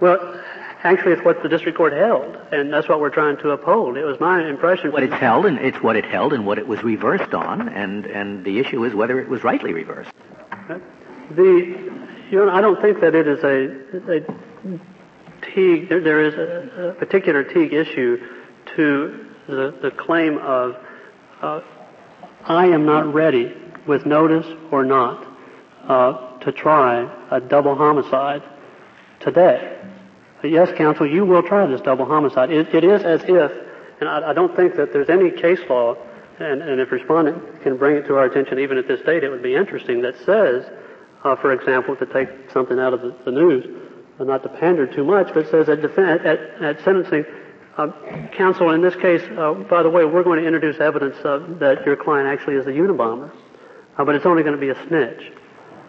Well, 0.00 0.40
actually, 0.82 1.12
it's 1.12 1.24
what 1.24 1.42
the 1.42 1.48
district 1.48 1.78
court 1.78 1.92
held, 1.92 2.36
and 2.52 2.72
that's 2.72 2.88
what 2.88 3.00
we're 3.00 3.10
trying 3.10 3.38
to 3.38 3.50
uphold. 3.50 3.96
It 3.96 4.04
was 4.04 4.20
my 4.20 4.46
impression. 4.46 4.92
What 4.92 5.02
it's 5.02 5.14
held, 5.14 5.46
and 5.46 5.58
it's 5.58 5.80
what 5.82 5.96
it 5.96 6.04
held, 6.04 6.32
and 6.32 6.44
what 6.44 6.58
it 6.58 6.66
was 6.66 6.82
reversed 6.82 7.32
on, 7.32 7.68
and 7.68 8.04
and 8.04 8.44
the 8.44 8.58
issue 8.58 8.84
is 8.84 8.94
whether 8.94 9.18
it 9.20 9.28
was 9.28 9.42
rightly 9.42 9.72
reversed. 9.72 10.10
The, 11.30 12.08
you 12.30 12.44
know, 12.44 12.50
I 12.50 12.60
don't 12.60 12.80
think 12.80 13.00
that 13.00 13.14
it 13.14 13.26
is 13.26 13.42
a, 13.44 14.16
a 14.16 14.20
Teague. 15.54 15.88
There, 15.88 16.00
there 16.00 16.24
is 16.24 16.34
a, 16.34 16.90
a, 16.90 16.94
particular 16.94 17.44
Teague 17.44 17.72
issue 17.72 18.18
to 18.76 19.26
the 19.46 19.78
the 19.82 19.90
claim 19.90 20.38
of 20.38 20.76
uh, 21.40 21.60
I 22.44 22.66
am 22.66 22.86
not 22.86 23.12
ready 23.12 23.54
with 23.86 24.06
notice 24.06 24.46
or 24.70 24.84
not 24.84 25.26
uh, 25.88 26.38
to 26.40 26.52
try 26.52 27.08
a 27.30 27.40
double 27.40 27.74
homicide 27.74 28.42
today. 29.20 29.78
Yes, 30.42 30.70
counsel, 30.76 31.06
you 31.06 31.24
will 31.24 31.42
try 31.42 31.66
this 31.66 31.80
double 31.80 32.04
homicide. 32.04 32.50
it, 32.50 32.72
it 32.74 32.84
is 32.84 33.02
as 33.02 33.22
if, 33.24 33.52
and 34.00 34.08
I, 34.08 34.30
I, 34.30 34.32
don't 34.32 34.54
think 34.54 34.76
that 34.76 34.92
there's 34.92 35.08
any 35.08 35.30
case 35.30 35.58
law, 35.68 35.96
and, 36.38 36.62
and, 36.62 36.80
if 36.80 36.92
respondent 36.92 37.62
can 37.62 37.76
bring 37.76 37.96
it 37.96 38.06
to 38.06 38.16
our 38.16 38.26
attention 38.26 38.58
even 38.58 38.78
at 38.78 38.86
this 38.86 39.00
date, 39.00 39.24
it 39.24 39.30
would 39.30 39.42
be 39.42 39.56
interesting, 39.56 40.02
that 40.02 40.14
says, 40.24 40.70
uh, 41.24 41.36
for 41.36 41.52
example, 41.52 41.96
to 41.96 42.06
take 42.06 42.28
something 42.52 42.78
out 42.78 42.92
of 42.94 43.02
the, 43.02 43.14
the 43.24 43.30
news, 43.30 43.64
uh, 44.18 44.24
not 44.24 44.42
to 44.42 44.48
pander 44.48 44.86
too 44.86 45.04
much, 45.04 45.32
but 45.34 45.50
says 45.50 45.68
at, 45.68 45.84
at, 45.84 46.36
at 46.62 46.84
sentencing, 46.84 47.24
uh, 47.76 47.88
counsel, 48.32 48.70
in 48.70 48.80
this 48.80 48.94
case, 48.96 49.22
uh, 49.36 49.52
by 49.52 49.82
the 49.82 49.90
way, 49.90 50.04
we're 50.04 50.22
going 50.22 50.40
to 50.40 50.46
introduce 50.46 50.80
evidence 50.80 51.16
that 51.22 51.82
your 51.84 51.96
client 51.96 52.26
actually 52.26 52.56
is 52.56 52.66
a 52.66 52.70
Unabomber, 52.70 53.30
uh, 53.98 54.04
but 54.04 54.14
it's 54.14 54.24
only 54.24 54.42
going 54.42 54.54
to 54.54 54.60
be 54.60 54.70
a 54.70 54.86
snitch. 54.88 55.32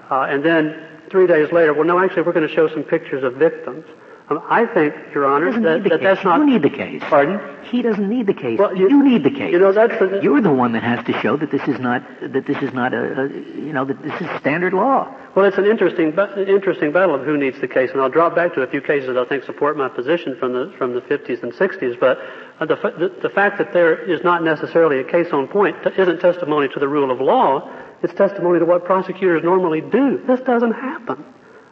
Uh, 0.09 0.23
and 0.23 0.43
then 0.43 1.01
three 1.09 1.27
days 1.27 1.51
later, 1.51 1.73
well, 1.73 1.85
no, 1.85 1.99
actually, 1.99 2.23
we're 2.23 2.33
going 2.33 2.47
to 2.47 2.53
show 2.53 2.67
some 2.67 2.83
pictures 2.83 3.23
of 3.23 3.35
victims. 3.35 3.85
I 4.29 4.65
think, 4.65 4.93
Your 5.15 5.25
Honor, 5.25 5.57
that, 5.61 5.89
that 5.89 6.01
that's 6.01 6.23
not. 6.25 6.39
You 6.39 6.45
need 6.45 6.61
the 6.61 6.69
case. 6.69 7.01
Pardon? 7.05 7.39
He 7.63 7.81
doesn't 7.81 8.09
need 8.09 8.27
the 8.27 8.33
case. 8.33 8.59
Well, 8.59 8.75
you, 8.75 8.89
you 8.89 9.01
need 9.01 9.23
the 9.23 9.31
case. 9.31 9.53
You 9.53 9.59
know, 9.59 9.71
that's 9.71 9.97
the, 9.99 10.19
You're 10.21 10.41
the 10.41 10.51
one 10.51 10.73
that 10.73 10.83
has 10.83 11.05
to 11.05 11.13
show 11.21 11.37
that 11.37 11.49
this 11.49 11.65
is 11.65 11.79
not 11.79 12.03
that 12.19 12.45
this 12.45 12.61
is 12.61 12.73
not 12.73 12.93
a, 12.93 13.21
a 13.21 13.29
you 13.29 13.71
know 13.71 13.85
that 13.85 14.01
this 14.01 14.19
is 14.19 14.27
standard 14.41 14.73
law. 14.73 15.15
Well, 15.33 15.45
it's 15.45 15.57
an 15.57 15.65
interesting 15.65 16.13
interesting 16.45 16.91
battle 16.91 17.15
of 17.15 17.23
who 17.23 17.37
needs 17.37 17.61
the 17.61 17.69
case, 17.69 17.91
and 17.91 18.01
I'll 18.01 18.09
drop 18.09 18.35
back 18.35 18.53
to 18.55 18.63
a 18.63 18.67
few 18.67 18.81
cases 18.81 19.07
that 19.07 19.17
I 19.17 19.23
think 19.23 19.45
support 19.45 19.77
my 19.77 19.87
position 19.87 20.35
from 20.37 20.51
the 20.51 20.73
from 20.77 20.93
the 20.93 21.01
50s 21.01 21.41
and 21.41 21.53
60s. 21.53 21.97
But 21.97 22.19
uh, 22.59 22.65
the, 22.65 22.75
the 22.75 23.15
the 23.21 23.29
fact 23.29 23.57
that 23.59 23.71
there 23.71 23.95
is 23.95 24.25
not 24.25 24.43
necessarily 24.43 24.99
a 24.99 25.05
case 25.05 25.31
on 25.31 25.47
point 25.47 25.77
isn't 25.97 26.19
testimony 26.19 26.67
to 26.73 26.79
the 26.81 26.87
rule 26.87 27.11
of 27.11 27.21
law. 27.21 27.71
It's 28.03 28.13
testimony 28.13 28.59
to 28.59 28.65
what 28.65 28.83
prosecutors 28.83 29.41
normally 29.41 29.79
do. 29.79 30.21
This 30.27 30.41
doesn't 30.41 30.73
happen. 30.73 31.23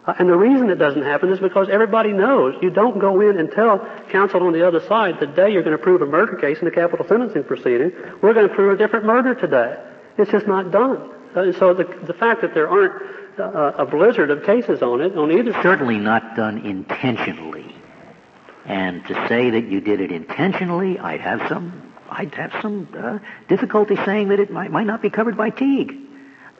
Uh, 0.08 0.14
and 0.20 0.30
the 0.30 0.38
reason 0.38 0.70
it 0.70 0.76
doesn't 0.76 1.02
happen 1.02 1.32
is 1.32 1.40
because 1.40 1.68
everybody 1.70 2.14
knows 2.14 2.56
you 2.62 2.70
don't 2.70 3.00
go 3.00 3.22
in 3.22 3.38
and 3.38 3.52
tell 3.52 3.80
counsel 4.10 4.44
on 4.44 4.54
the 4.54 4.68
other 4.68 4.80
side 4.88 5.20
the 5.20 5.28
day 5.28 5.52
you're 5.52 5.64
going 5.64 5.78
to 5.78 5.82
prove 5.82 6.02
a 6.02 6.06
murder 6.06 6.36
case 6.36 6.60
in 6.62 6.68
a 6.68 6.72
capital 6.72 7.06
sentencing 7.08 7.44
proceeding, 7.44 7.92
we're 8.22 8.34
going 8.34 8.48
to 8.48 8.54
prove 8.54 8.74
a 8.74 8.78
different 8.78 9.06
murder 9.06 9.34
today. 9.34 9.78
It's 10.18 10.32
just 10.32 10.48
not 10.48 10.72
done. 10.72 11.12
Uh, 11.36 11.52
so 11.54 11.74
the, 11.74 11.84
the 12.06 12.14
fact 12.14 12.42
that 12.42 12.54
there 12.54 12.70
aren't 12.70 13.02
uh, 13.40 13.74
a 13.78 13.86
blizzard 13.86 14.32
of 14.32 14.44
cases 14.44 14.82
on 14.82 15.02
it 15.02 15.18
on 15.18 15.32
either 15.32 15.54
certainly 15.62 15.98
not 15.98 16.36
done 16.36 16.60
intentionally. 16.60 17.76
And 18.66 19.06
to 19.06 19.28
say 19.28 19.50
that 19.52 19.66
you 19.66 19.82
did 19.82 20.02
it 20.02 20.12
intentionally, 20.12 20.98
I'd 20.98 21.22
have 21.22 21.48
some 21.50 21.94
I'd 22.10 22.34
have 22.36 22.54
some 22.62 22.88
uh, 22.98 23.20
difficulty 23.48 23.96
saying 24.06 24.30
that 24.30 24.40
it 24.40 24.52
might, 24.52 24.72
might 24.72 24.86
not 24.86 25.02
be 25.02 25.10
covered 25.10 25.36
by 25.36 25.50
Teague. 25.50 25.96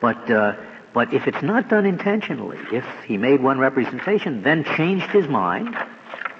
But 0.00 0.30
uh, 0.30 0.56
but 0.96 1.12
if 1.12 1.26
it's 1.26 1.42
not 1.42 1.68
done 1.68 1.84
intentionally, 1.84 2.56
if 2.72 2.82
he 3.06 3.18
made 3.18 3.42
one 3.42 3.58
representation, 3.58 4.42
then 4.42 4.64
changed 4.64 5.10
his 5.10 5.28
mind 5.28 5.76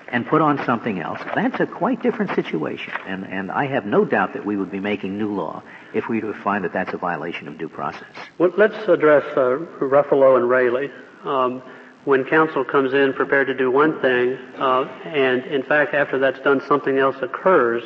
and 0.09 0.27
put 0.27 0.41
on 0.41 0.65
something 0.65 0.99
else, 0.99 1.21
that's 1.35 1.61
a 1.61 1.67
quite 1.67 2.03
different 2.03 2.35
situation. 2.35 2.95
And, 3.07 3.27
and 3.27 3.53
I 3.53 3.67
have 3.67 3.85
no 3.85 4.07
doubt 4.07 4.33
that 4.33 4.47
we 4.47 4.57
would 4.57 4.71
be 4.71 4.81
making 4.81 5.19
new 5.19 5.31
law 5.31 5.63
if 5.93 6.09
we 6.09 6.23
were 6.23 6.33
to 6.33 6.43
find 6.43 6.65
that 6.65 6.73
that's 6.73 6.95
a 6.95 6.97
violation 6.97 7.49
of 7.49 7.59
due 7.59 7.69
process. 7.69 8.09
Well, 8.39 8.51
let's 8.57 8.89
address 8.89 9.25
uh, 9.37 9.59
Ruffalo 9.79 10.39
and 10.39 10.49
Raley. 10.49 10.91
Um, 11.25 11.63
when 12.07 12.25
counsel 12.25 12.65
comes 12.65 12.95
in 12.95 13.13
prepared 13.13 13.49
to 13.49 13.55
do 13.55 13.71
one 13.71 14.01
thing, 14.01 14.39
uh, 14.57 14.85
and 15.05 15.45
in 15.45 15.65
fact, 15.65 15.93
after 15.93 16.19
that's 16.19 16.41
done, 16.41 16.63
something 16.67 16.97
else 16.97 17.17
occurs 17.21 17.83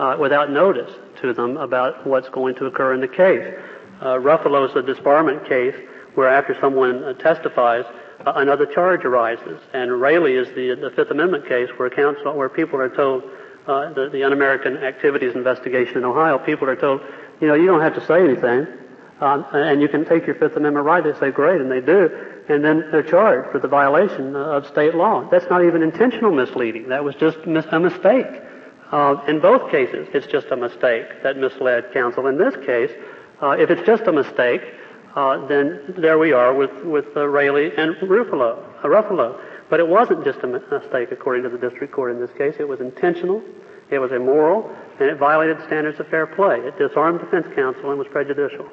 uh, 0.00 0.16
without 0.18 0.50
notice 0.50 0.92
to 1.20 1.32
them 1.32 1.56
about 1.58 2.04
what's 2.04 2.28
going 2.30 2.56
to 2.56 2.66
occur 2.66 2.92
in 2.92 3.00
the 3.00 3.06
case. 3.06 3.54
Uh, 4.00 4.14
Ruffalo 4.16 4.68
is 4.68 4.74
a 4.74 4.82
disbarment 4.82 5.48
case 5.48 5.76
where 6.14 6.28
after 6.28 6.56
someone 6.60 7.04
uh, 7.04 7.12
testifies, 7.14 7.84
uh, 8.26 8.32
another 8.36 8.66
charge 8.66 9.04
arises. 9.04 9.60
And 9.72 10.00
Raley 10.00 10.34
is 10.34 10.48
the, 10.48 10.74
the 10.74 10.90
Fifth 10.94 11.10
Amendment 11.10 11.46
case 11.48 11.68
where 11.76 11.90
counsel, 11.90 12.36
where 12.36 12.48
people 12.48 12.80
are 12.80 12.88
told, 12.88 13.22
uh, 13.66 13.92
the, 13.92 14.08
the 14.08 14.24
Un-American 14.24 14.78
Activities 14.78 15.34
Investigation 15.34 15.98
in 15.98 16.04
Ohio, 16.04 16.38
people 16.38 16.68
are 16.68 16.76
told, 16.76 17.00
you 17.40 17.46
know, 17.46 17.54
you 17.54 17.66
don't 17.66 17.80
have 17.80 17.94
to 17.94 18.04
say 18.06 18.24
anything, 18.24 18.66
um, 19.20 19.44
and 19.52 19.80
you 19.80 19.88
can 19.88 20.04
take 20.04 20.26
your 20.26 20.36
Fifth 20.36 20.56
Amendment 20.56 20.86
right. 20.86 21.04
They 21.04 21.18
say, 21.18 21.30
great, 21.30 21.60
and 21.60 21.70
they 21.70 21.80
do. 21.80 22.10
And 22.48 22.64
then 22.64 22.88
they're 22.90 23.02
charged 23.02 23.52
for 23.52 23.58
the 23.58 23.68
violation 23.68 24.34
of 24.34 24.66
state 24.66 24.94
law. 24.94 25.28
That's 25.30 25.48
not 25.50 25.64
even 25.64 25.82
intentional 25.82 26.30
misleading. 26.30 26.88
That 26.88 27.04
was 27.04 27.14
just 27.16 27.38
a 27.44 27.78
mistake. 27.78 28.26
Uh, 28.90 29.22
in 29.28 29.40
both 29.40 29.70
cases, 29.70 30.08
it's 30.14 30.26
just 30.26 30.46
a 30.46 30.56
mistake 30.56 31.22
that 31.22 31.36
misled 31.36 31.92
counsel. 31.92 32.26
In 32.26 32.38
this 32.38 32.56
case, 32.64 32.90
uh, 33.42 33.50
if 33.50 33.70
it's 33.70 33.86
just 33.86 34.04
a 34.04 34.12
mistake, 34.12 34.62
uh, 35.14 35.46
then 35.46 35.94
there 35.96 36.18
we 36.18 36.32
are 36.32 36.54
with, 36.54 36.84
with 36.84 37.16
uh, 37.16 37.26
Raley 37.26 37.72
and 37.76 37.94
Ruffalo, 37.96 38.62
uh, 38.84 38.88
Ruffalo. 38.88 39.40
But 39.70 39.80
it 39.80 39.88
wasn't 39.88 40.24
just 40.24 40.38
a 40.40 40.46
mistake, 40.46 41.12
according 41.12 41.42
to 41.42 41.50
the 41.50 41.58
district 41.58 41.92
court 41.92 42.10
in 42.10 42.20
this 42.20 42.30
case. 42.32 42.54
It 42.58 42.68
was 42.68 42.80
intentional, 42.80 43.42
it 43.90 43.98
was 43.98 44.12
immoral, 44.12 44.74
and 44.98 45.10
it 45.10 45.18
violated 45.18 45.58
standards 45.66 46.00
of 46.00 46.08
fair 46.08 46.26
play. 46.26 46.58
It 46.60 46.78
disarmed 46.78 47.20
defense 47.20 47.46
counsel 47.54 47.90
and 47.90 47.98
was 47.98 48.08
prejudicial. 48.08 48.66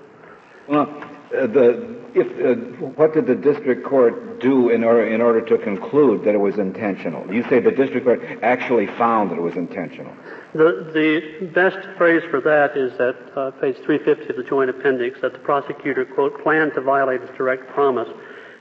Well, 0.67 0.87
uh, 1.35 1.47
the, 1.47 1.95
if, 2.13 2.27
uh, 2.27 2.55
what 2.95 3.13
did 3.13 3.27
the 3.27 3.35
district 3.35 3.83
court 3.83 4.39
do 4.39 4.69
in 4.69 4.83
order, 4.83 5.05
in 5.05 5.21
order 5.21 5.41
to 5.41 5.57
conclude 5.57 6.23
that 6.23 6.33
it 6.33 6.39
was 6.39 6.57
intentional? 6.57 7.31
You 7.33 7.43
say 7.49 7.59
the 7.59 7.71
district 7.71 8.05
court 8.05 8.21
actually 8.41 8.87
found 8.87 9.31
that 9.31 9.37
it 9.37 9.41
was 9.41 9.55
intentional. 9.55 10.13
The, 10.55 10.87
the 10.93 11.47
best 11.47 11.85
phrase 11.97 12.21
for 12.31 12.39
that 12.39 12.77
is 12.77 12.93
at 12.93 13.37
uh, 13.37 13.51
page 13.59 13.75
350 13.83 14.29
of 14.29 14.37
the 14.37 14.43
joint 14.43 14.69
appendix 14.69 15.19
that 15.19 15.33
the 15.33 15.39
prosecutor, 15.39 16.05
quote, 16.05 16.41
planned 16.43 16.75
to 16.75 16.81
violate 16.81 17.19
his 17.19 17.29
direct 17.31 17.67
promise. 17.73 18.07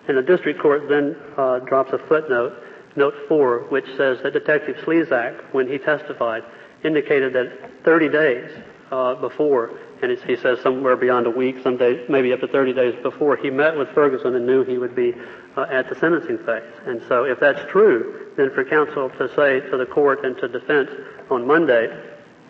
And 0.08 0.18
the 0.18 0.22
district 0.22 0.60
court 0.60 0.88
then 0.88 1.14
uh, 1.36 1.60
drops 1.60 1.92
a 1.92 1.98
footnote, 1.98 2.52
note 2.96 3.14
4, 3.28 3.66
which 3.68 3.86
says 3.96 4.18
that 4.24 4.32
Detective 4.32 4.74
Slezak, 4.78 5.54
when 5.54 5.68
he 5.68 5.78
testified, 5.78 6.42
indicated 6.82 7.32
that 7.34 7.84
30 7.84 8.08
days 8.08 8.50
uh, 8.90 9.14
before, 9.14 9.78
and 10.02 10.18
he 10.18 10.34
says 10.34 10.58
somewhere 10.62 10.96
beyond 10.96 11.28
a 11.28 11.30
week, 11.30 11.62
some 11.62 11.76
days, 11.76 12.04
maybe 12.08 12.32
up 12.32 12.40
to 12.40 12.48
30 12.48 12.72
days 12.72 12.94
before, 13.04 13.36
he 13.36 13.50
met 13.50 13.76
with 13.76 13.88
Ferguson 13.90 14.34
and 14.34 14.44
knew 14.44 14.64
he 14.64 14.78
would 14.78 14.96
be 14.96 15.14
uh, 15.56 15.66
at 15.70 15.88
the 15.88 15.94
sentencing 15.94 16.38
phase. 16.38 16.74
And 16.86 17.00
so 17.06 17.22
if 17.22 17.38
that's 17.38 17.70
true, 17.70 18.32
then 18.36 18.50
for 18.50 18.64
counsel 18.64 19.10
to 19.10 19.28
say 19.36 19.60
to 19.70 19.76
the 19.76 19.86
court 19.86 20.24
and 20.24 20.36
to 20.38 20.48
defense, 20.48 20.90
on 21.30 21.46
Monday, 21.46 21.88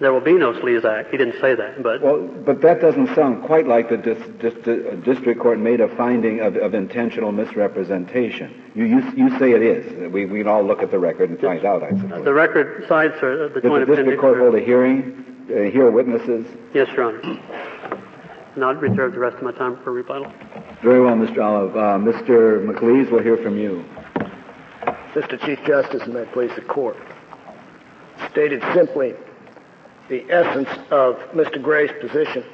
there 0.00 0.12
will 0.12 0.20
be 0.20 0.32
no 0.32 0.52
Slezak. 0.52 1.10
He 1.10 1.16
didn't 1.16 1.40
say 1.40 1.54
that, 1.54 1.82
but 1.82 2.02
well, 2.02 2.20
but 2.20 2.60
that 2.62 2.80
doesn't 2.80 3.14
sound 3.14 3.44
quite 3.44 3.66
like 3.68 3.88
the 3.88 3.96
dis, 3.96 4.18
dis, 4.40 4.54
dis, 4.64 5.04
district 5.04 5.40
court 5.40 5.58
made 5.58 5.80
a 5.80 5.88
finding 5.96 6.40
of, 6.40 6.56
of 6.56 6.74
intentional 6.74 7.30
misrepresentation. 7.30 8.72
You, 8.74 8.86
you 8.86 9.12
you 9.16 9.38
say 9.38 9.52
it 9.52 9.62
is. 9.62 10.12
We 10.12 10.26
we 10.26 10.38
can 10.40 10.48
all 10.48 10.64
look 10.64 10.82
at 10.82 10.90
the 10.90 10.98
record 10.98 11.30
and 11.30 11.40
find 11.40 11.64
out. 11.64 11.82
I 11.84 11.90
suppose 11.90 12.24
the 12.24 12.34
record 12.34 12.86
cites 12.88 13.22
are 13.22 13.48
the 13.48 13.60
Did 13.60 13.70
the 13.70 13.86
district 13.86 14.20
court 14.20 14.38
hold 14.38 14.56
a 14.56 14.60
hearing, 14.60 15.24
uh, 15.48 15.70
hear 15.70 15.90
witnesses? 15.90 16.46
Yes, 16.74 16.88
Your 16.96 17.04
Honor. 17.04 17.40
And 18.56 18.64
I'll 18.64 18.74
reserve 18.74 19.12
the 19.12 19.18
rest 19.18 19.36
of 19.36 19.42
my 19.42 19.52
time 19.52 19.78
for 19.82 19.92
rebuttal. 19.92 20.32
Very 20.82 21.00
well, 21.00 21.16
Mr. 21.16 21.42
Olive. 21.42 21.76
Uh, 21.76 21.98
Mr. 21.98 22.64
McLeese, 22.64 23.10
we'll 23.10 23.22
hear 23.22 23.36
from 23.36 23.58
you. 23.58 23.84
Mr. 25.14 25.40
Chief 25.44 25.58
Justice, 25.64 26.02
and 26.02 26.14
may 26.14 26.20
it 26.20 26.32
please 26.32 26.50
the 26.54 26.62
court. 26.62 26.96
Stated 28.30 28.62
simply, 28.74 29.14
the 30.08 30.24
essence 30.30 30.68
of 30.90 31.16
Mr. 31.32 31.62
Gray's 31.62 31.90
position 32.00 32.44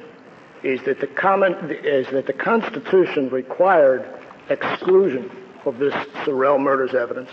is 0.63 0.81
that 0.83 0.99
the 0.99 1.07
common, 1.07 1.53
is 1.71 2.07
that 2.11 2.27
the 2.27 2.33
Constitution 2.33 3.29
required 3.29 4.05
exclusion 4.49 5.31
of 5.65 5.77
this 5.77 5.93
Sorrell 6.23 6.59
murders 6.59 6.93
evidence 6.93 7.29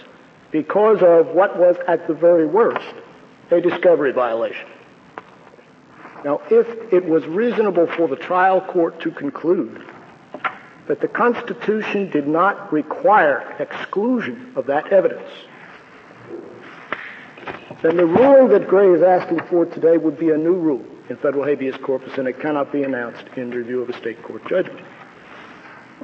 because 0.50 1.02
of 1.02 1.28
what 1.28 1.58
was 1.58 1.76
at 1.86 2.06
the 2.06 2.14
very 2.14 2.46
worst 2.46 2.94
a 3.50 3.60
discovery 3.60 4.12
violation. 4.12 4.66
Now, 6.24 6.40
if 6.50 6.92
it 6.92 7.04
was 7.04 7.24
reasonable 7.26 7.86
for 7.86 8.08
the 8.08 8.16
trial 8.16 8.60
court 8.60 9.00
to 9.02 9.10
conclude 9.10 9.84
that 10.88 11.00
the 11.00 11.08
Constitution 11.08 12.10
did 12.10 12.26
not 12.26 12.72
require 12.72 13.56
exclusion 13.58 14.52
of 14.56 14.66
that 14.66 14.92
evidence, 14.92 15.28
then 17.82 17.96
the 17.96 18.06
rule 18.06 18.48
that 18.48 18.66
Gray 18.66 18.90
is 18.90 19.02
asking 19.02 19.40
for 19.48 19.64
today 19.66 19.98
would 19.98 20.18
be 20.18 20.30
a 20.30 20.36
new 20.36 20.54
rule 20.54 20.84
in 21.08 21.16
federal 21.16 21.44
habeas 21.44 21.76
corpus, 21.76 22.18
and 22.18 22.26
it 22.26 22.40
cannot 22.40 22.72
be 22.72 22.82
announced 22.82 23.24
in 23.36 23.50
review 23.50 23.82
of 23.82 23.88
a 23.88 23.96
state 23.96 24.22
court 24.22 24.46
judgment. 24.48 24.84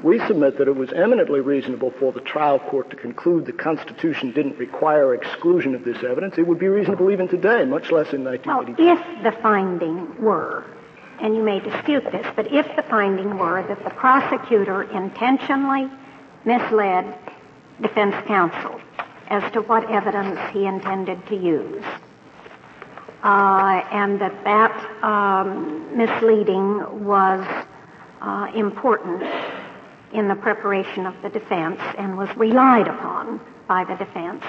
We 0.03 0.19
submit 0.27 0.59
that 0.59 0.69
it 0.69 0.77
was 0.77 0.93
eminently 0.93 1.41
reasonable 1.41 1.93
for 1.99 2.13
the 2.13 2.21
trial 2.21 2.59
court 2.59 2.91
to 2.91 2.97
conclude 2.97 3.47
the 3.47 3.53
Constitution 3.53 4.33
didn't 4.33 4.59
require 4.59 5.15
exclusion 5.15 5.75
of 5.75 5.85
this 5.85 6.03
evidence. 6.03 6.37
It 6.37 6.47
would 6.47 6.59
be 6.59 6.69
reasonable 6.69 7.11
even 7.11 7.29
today, 7.29 7.65
much 7.65 7.91
less 7.91 8.13
in 8.13 8.25
1982. 8.25 8.83
Well, 8.83 8.99
if 8.99 9.23
the 9.23 9.41
finding 9.41 10.21
were, 10.21 10.65
and 11.21 11.35
you 11.35 11.43
may 11.43 11.61
dispute 11.61 12.05
this, 12.11 12.27
but 12.35 12.53
if 12.53 12.67
the 12.77 12.83
finding 12.83 13.39
were 13.39 13.63
that 13.67 13.83
the 13.85 13.91
prosecutor 13.91 14.83
intentionally 14.85 15.89
misled 16.45 17.17
defense 17.81 18.15
counsel 18.27 18.81
as 19.29 19.51
to 19.53 19.63
what 19.63 19.91
evidence 19.91 20.39
he 20.53 20.67
intended 20.67 21.27
to 21.27 21.37
use, 21.37 21.85
uh, 23.23 23.83
and 23.91 24.21
that 24.21 24.45
that 24.45 25.05
um, 25.05 25.97
misleading 25.97 27.05
was 27.05 27.47
uh, 28.21 28.51
important 28.55 29.23
in 30.13 30.29
the 30.29 30.35
preparation 30.35 31.07
of 31.07 31.15
the 31.23 31.29
defense 31.29 31.81
and 31.99 32.17
was 32.17 32.35
relied 32.37 32.89
upon 32.89 33.41
by 33.67 33.85
the 33.85 33.95
defense. 33.97 34.43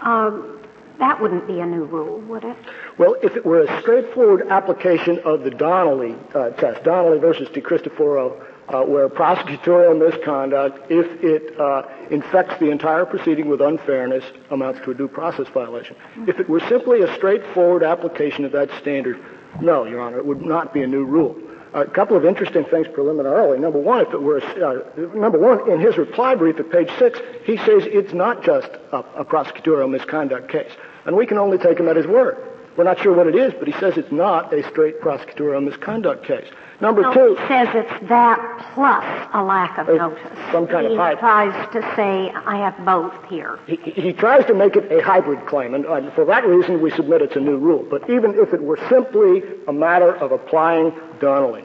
Um, 0.00 0.58
that 0.98 1.20
wouldn't 1.20 1.46
be 1.46 1.60
a 1.60 1.66
new 1.66 1.84
rule, 1.84 2.20
would 2.20 2.44
it? 2.44 2.56
Well, 2.98 3.16
if 3.22 3.34
it 3.34 3.44
were 3.44 3.62
a 3.62 3.80
straightforward 3.80 4.46
application 4.48 5.18
of 5.20 5.42
the 5.42 5.50
Donnelly 5.50 6.16
uh, 6.34 6.50
test, 6.50 6.84
Donnelly 6.84 7.18
versus 7.18 7.48
DiCristoforo, 7.48 8.40
uh, 8.72 8.82
where 8.82 9.08
prosecutorial 9.08 9.98
misconduct, 9.98 10.90
if 10.90 11.06
it 11.22 11.58
uh, 11.60 11.82
infects 12.10 12.58
the 12.58 12.70
entire 12.70 13.04
proceeding 13.04 13.48
with 13.48 13.60
unfairness, 13.60 14.24
amounts 14.50 14.80
to 14.84 14.90
a 14.90 14.94
due 14.94 15.08
process 15.08 15.46
violation. 15.48 15.94
If 16.26 16.40
it 16.40 16.48
were 16.48 16.60
simply 16.60 17.02
a 17.02 17.14
straightforward 17.14 17.82
application 17.82 18.44
of 18.44 18.52
that 18.52 18.70
standard, 18.80 19.22
no, 19.60 19.84
Your 19.84 20.00
Honor, 20.00 20.18
it 20.18 20.26
would 20.26 20.42
not 20.42 20.72
be 20.72 20.82
a 20.82 20.86
new 20.86 21.04
rule 21.04 21.36
a 21.74 21.86
couple 21.86 22.16
of 22.16 22.24
interesting 22.24 22.64
things 22.64 22.86
preliminarily. 22.92 23.58
Number 23.58 23.78
one, 23.78 24.00
if 24.00 24.12
it 24.12 24.20
were, 24.20 24.42
uh, 24.42 24.82
number 25.14 25.38
one, 25.38 25.70
in 25.70 25.80
his 25.80 25.96
reply 25.96 26.34
brief 26.34 26.58
at 26.60 26.70
page 26.70 26.90
six, 26.98 27.18
he 27.44 27.56
says 27.56 27.84
it's 27.86 28.12
not 28.12 28.44
just 28.44 28.68
a, 28.92 28.98
a 29.16 29.24
prosecutorial 29.24 29.90
misconduct 29.90 30.50
case. 30.50 30.70
And 31.06 31.16
we 31.16 31.26
can 31.26 31.38
only 31.38 31.58
take 31.58 31.80
him 31.80 31.88
at 31.88 31.96
his 31.96 32.06
word. 32.06 32.36
We're 32.76 32.84
not 32.84 33.00
sure 33.00 33.12
what 33.14 33.26
it 33.26 33.34
is, 33.34 33.52
but 33.58 33.68
he 33.68 33.74
says 33.74 33.98
it's 33.98 34.12
not 34.12 34.52
a 34.52 34.66
straight 34.70 35.00
prosecutorial 35.00 35.62
misconduct 35.62 36.24
case. 36.24 36.48
Number 36.80 37.02
no, 37.02 37.12
two. 37.12 37.36
He 37.40 37.46
says 37.46 37.68
it's 37.74 38.08
that 38.08 38.38
plus 38.74 39.04
a 39.34 39.42
lack 39.42 39.78
of 39.78 39.88
notice. 39.88 40.18
Some 40.50 40.66
kind 40.66 40.86
he 40.86 40.94
of 40.94 40.98
hybrid. 40.98 41.18
He 41.18 41.20
tries 41.20 41.72
to 41.74 41.96
say, 41.96 42.30
I 42.30 42.56
have 42.56 42.84
both 42.84 43.12
here. 43.28 43.58
He, 43.66 43.76
he 43.76 44.12
tries 44.12 44.46
to 44.46 44.54
make 44.54 44.74
it 44.74 44.90
a 44.90 45.02
hybrid 45.02 45.46
claim, 45.46 45.74
and 45.74 45.84
for 46.14 46.24
that 46.24 46.46
reason 46.46 46.80
we 46.80 46.90
submit 46.90 47.20
it's 47.20 47.36
a 47.36 47.40
new 47.40 47.58
rule. 47.58 47.86
But 47.88 48.08
even 48.08 48.34
if 48.38 48.54
it 48.54 48.62
were 48.62 48.78
simply 48.88 49.42
a 49.68 49.72
matter 49.72 50.16
of 50.16 50.32
applying 50.32 50.92
Donnelly, 51.20 51.64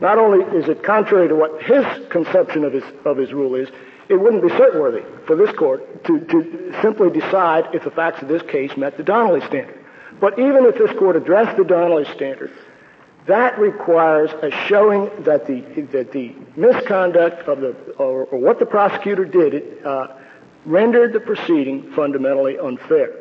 not 0.00 0.18
only 0.18 0.44
is 0.56 0.68
it 0.68 0.82
contrary 0.82 1.28
to 1.28 1.34
what 1.34 1.62
his 1.62 1.84
conception 2.08 2.64
of 2.64 2.72
his, 2.72 2.84
of 3.04 3.16
his 3.16 3.32
rule 3.32 3.54
is, 3.54 3.68
it 4.08 4.16
wouldn't 4.16 4.42
be 4.42 4.48
cert-worthy 4.48 5.02
for 5.26 5.36
this 5.36 5.54
court 5.56 6.04
to, 6.04 6.20
to 6.20 6.74
simply 6.80 7.10
decide 7.10 7.66
if 7.74 7.84
the 7.84 7.90
facts 7.90 8.22
of 8.22 8.28
this 8.28 8.42
case 8.42 8.76
met 8.76 8.96
the 8.96 9.02
Donnelly 9.02 9.40
standard. 9.42 9.84
But 10.20 10.38
even 10.38 10.64
if 10.64 10.76
this 10.76 10.96
court 10.98 11.16
addressed 11.16 11.56
the 11.56 11.64
Donnelly 11.64 12.06
standard, 12.14 12.50
that 13.26 13.58
requires 13.58 14.30
a 14.42 14.50
showing 14.66 15.10
that 15.24 15.46
the, 15.46 15.60
that 15.92 16.12
the 16.12 16.34
misconduct 16.56 17.46
of 17.46 17.60
the, 17.60 17.72
or, 17.98 18.24
or 18.24 18.38
what 18.38 18.58
the 18.58 18.66
prosecutor 18.66 19.24
did, 19.24 19.84
uh, 19.84 20.08
rendered 20.64 21.12
the 21.12 21.20
proceeding 21.20 21.92
fundamentally 21.92 22.58
unfair. 22.58 23.14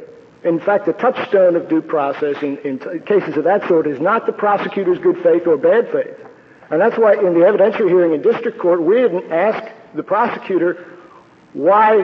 In 0.43 0.59
fact, 0.59 0.85
the 0.85 0.93
touchstone 0.93 1.55
of 1.55 1.67
due 1.67 1.81
process 1.81 2.41
in, 2.41 2.57
in 2.59 2.79
t- 2.79 2.99
cases 3.05 3.35
of 3.37 3.43
that 3.43 3.67
sort 3.67 3.87
is 3.87 3.99
not 3.99 4.25
the 4.25 4.31
prosecutor's 4.31 4.99
good 4.99 5.21
faith 5.23 5.45
or 5.45 5.57
bad 5.57 5.91
faith. 5.91 6.15
And 6.69 6.79
that's 6.79 6.97
why 6.97 7.13
in 7.13 7.33
the 7.33 7.41
evidentiary 7.41 7.89
hearing 7.89 8.13
in 8.13 8.21
district 8.21 8.59
court, 8.59 8.81
we 8.81 8.95
didn't 8.95 9.31
ask 9.31 9.71
the 9.93 10.03
prosecutor 10.03 10.85
why 11.53 12.03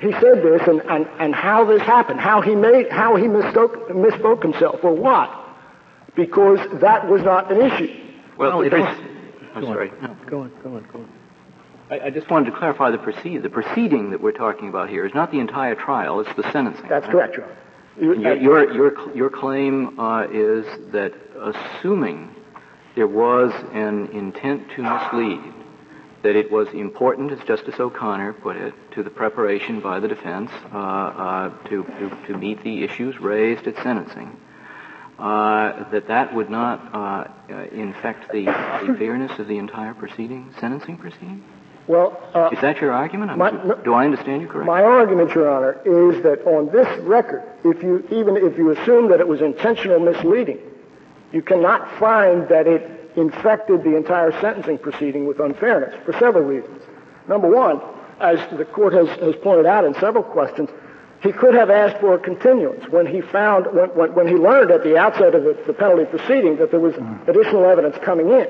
he 0.00 0.12
said 0.12 0.42
this 0.42 0.62
and, 0.66 0.80
and, 0.82 1.06
and 1.18 1.34
how 1.34 1.64
this 1.66 1.82
happened, 1.82 2.20
how 2.20 2.40
he 2.40 2.54
made, 2.54 2.90
how 2.90 3.16
he 3.16 3.24
misspoke, 3.24 3.90
misspoke 3.90 4.42
himself, 4.42 4.82
or 4.82 4.94
what. 4.94 5.30
Because 6.16 6.58
that 6.80 7.08
was 7.08 7.22
not 7.22 7.52
an 7.52 7.60
issue. 7.60 7.94
Well, 8.38 8.58
well 8.58 8.62
it 8.62 8.72
is. 8.72 9.10
I'm 9.54 9.64
sorry. 9.64 9.92
No, 10.00 10.16
go 10.26 10.40
on, 10.40 10.52
go 10.62 10.76
on, 10.76 10.86
go 10.92 11.00
on. 11.00 11.08
I, 11.90 12.06
I, 12.06 12.10
just 12.10 12.30
wanted 12.30 12.50
to 12.50 12.56
clarify 12.56 12.90
the 12.90 12.98
proceed. 12.98 13.42
The 13.42 13.50
proceeding 13.50 14.10
that 14.10 14.20
we're 14.20 14.32
talking 14.32 14.68
about 14.68 14.88
here 14.88 15.04
is 15.04 15.12
not 15.12 15.32
the 15.32 15.40
entire 15.40 15.74
trial; 15.74 16.20
it's 16.20 16.34
the 16.34 16.50
sentencing. 16.52 16.88
That's 16.88 17.04
right? 17.06 17.12
correct, 17.12 17.36
Your 17.36 17.44
Honor. 17.44 17.56
Your, 18.00 18.36
your, 18.36 18.72
your, 18.72 19.16
your 19.16 19.30
claim 19.30 19.98
uh, 19.98 20.26
is 20.32 20.64
that 20.92 21.12
assuming 21.38 22.34
there 22.94 23.08
was 23.08 23.52
an 23.72 24.06
intent 24.08 24.70
to 24.76 24.82
mislead, 24.82 25.52
that 26.22 26.36
it 26.36 26.50
was 26.50 26.68
important, 26.68 27.32
as 27.32 27.38
Justice 27.46 27.80
O'Connor 27.80 28.34
put 28.34 28.56
it, 28.56 28.74
to 28.92 29.02
the 29.02 29.10
preparation 29.10 29.80
by 29.80 30.00
the 30.00 30.08
defense 30.08 30.50
uh, 30.72 30.76
uh, 30.76 31.50
to, 31.68 31.84
to, 31.84 32.26
to, 32.26 32.36
meet 32.36 32.62
the 32.62 32.84
issues 32.84 33.18
raised 33.20 33.66
at 33.66 33.76
sentencing, 33.76 34.36
uh, 35.18 35.88
that 35.90 36.08
that 36.08 36.34
would 36.34 36.50
not 36.50 36.94
uh, 36.94 37.24
infect 37.72 38.30
the, 38.32 38.44
the, 38.44 38.94
fairness 38.98 39.38
of 39.38 39.48
the 39.48 39.56
entire 39.56 39.94
proceeding, 39.94 40.52
sentencing 40.60 40.98
proceeding? 40.98 41.42
Well, 41.86 42.20
uh, 42.34 42.50
is 42.52 42.60
that 42.60 42.80
your 42.80 42.92
argument? 42.92 43.36
My, 43.36 43.50
do 43.82 43.94
I 43.94 44.04
understand 44.04 44.42
you 44.42 44.48
correctly? 44.48 44.66
My 44.66 44.82
argument, 44.82 45.34
Your 45.34 45.50
Honor, 45.50 45.72
is 45.84 46.22
that 46.22 46.46
on 46.46 46.70
this 46.70 46.86
record, 47.00 47.42
if 47.64 47.82
you 47.82 48.06
even 48.12 48.36
if 48.36 48.56
you 48.56 48.70
assume 48.70 49.08
that 49.08 49.18
it 49.18 49.26
was 49.26 49.40
intentional 49.40 49.98
misleading, 49.98 50.58
you 51.32 51.42
cannot 51.42 51.98
find 51.98 52.48
that 52.48 52.68
it 52.68 52.99
infected 53.16 53.82
the 53.82 53.96
entire 53.96 54.32
sentencing 54.40 54.78
proceeding 54.78 55.26
with 55.26 55.40
unfairness 55.40 55.94
for 56.04 56.12
several 56.12 56.44
reasons. 56.44 56.82
Number 57.28 57.48
one, 57.48 57.80
as 58.20 58.38
the 58.56 58.64
court 58.64 58.92
has, 58.92 59.08
has 59.20 59.34
pointed 59.36 59.66
out 59.66 59.84
in 59.84 59.94
several 59.94 60.24
questions, 60.24 60.68
he 61.22 61.32
could 61.32 61.54
have 61.54 61.70
asked 61.70 61.98
for 61.98 62.14
a 62.14 62.18
continuance 62.18 62.88
when 62.88 63.06
he 63.06 63.20
found, 63.20 63.66
when, 63.66 63.90
when, 63.90 64.14
when 64.14 64.28
he 64.28 64.34
learned 64.34 64.70
at 64.70 64.82
the 64.82 64.96
outset 64.96 65.34
of 65.34 65.44
the, 65.44 65.56
the, 65.66 65.72
penalty 65.72 66.06
proceeding 66.06 66.56
that 66.56 66.70
there 66.70 66.80
was 66.80 66.94
additional 67.26 67.66
evidence 67.66 67.96
coming 68.02 68.30
in. 68.30 68.48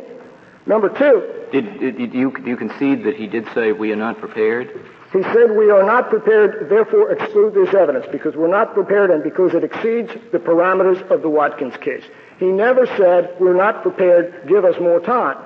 Number 0.66 0.88
two. 0.88 1.46
Did, 1.52 1.80
did, 1.80 2.14
you, 2.14 2.32
do 2.32 2.48
you 2.48 2.56
concede 2.56 3.04
that 3.04 3.16
he 3.16 3.26
did 3.26 3.48
say 3.54 3.72
we 3.72 3.92
are 3.92 3.96
not 3.96 4.18
prepared? 4.18 4.70
He 5.12 5.22
said 5.22 5.50
we 5.56 5.70
are 5.70 5.82
not 5.82 6.08
prepared, 6.08 6.68
therefore 6.68 7.10
exclude 7.10 7.54
this 7.54 7.74
evidence 7.74 8.06
because 8.12 8.36
we're 8.36 8.48
not 8.48 8.74
prepared 8.74 9.10
and 9.10 9.24
because 9.24 9.54
it 9.54 9.64
exceeds 9.64 10.12
the 10.30 10.38
parameters 10.38 11.02
of 11.10 11.22
the 11.22 11.28
Watkins 11.28 11.76
case. 11.78 12.04
He 12.38 12.46
never 12.46 12.86
said, 12.96 13.34
we're 13.40 13.56
not 13.56 13.82
prepared, 13.82 14.46
give 14.46 14.64
us 14.64 14.78
more 14.80 15.00
time. 15.00 15.36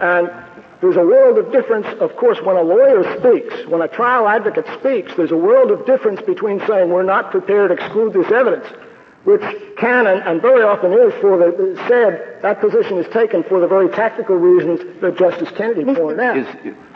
And 0.00 0.30
there's 0.80 0.96
a 0.96 1.04
world 1.04 1.38
of 1.38 1.50
difference, 1.50 1.86
of 2.00 2.16
course, 2.16 2.40
when 2.40 2.56
a 2.56 2.62
lawyer 2.62 3.02
speaks, 3.18 3.66
when 3.68 3.82
a 3.82 3.88
trial 3.88 4.28
advocate 4.28 4.66
speaks, 4.78 5.12
there's 5.16 5.32
a 5.32 5.36
world 5.36 5.72
of 5.72 5.84
difference 5.86 6.22
between 6.22 6.64
saying 6.66 6.88
we're 6.88 7.02
not 7.02 7.32
prepared, 7.32 7.72
exclude 7.72 8.12
this 8.12 8.30
evidence, 8.30 8.66
which 9.24 9.42
can 9.76 10.06
and, 10.06 10.22
and 10.22 10.40
very 10.40 10.62
often 10.62 10.92
is 10.92 11.12
for 11.20 11.36
the 11.36 11.76
said 11.88 12.40
that 12.42 12.60
position 12.60 12.96
is 12.96 13.12
taken 13.12 13.42
for 13.42 13.60
the 13.60 13.66
very 13.66 13.88
tactical 13.88 14.36
reasons 14.36 14.80
that 15.00 15.18
Justice 15.18 15.50
Kennedy 15.56 15.84
pointed 15.84 16.20
out. 16.20 16.36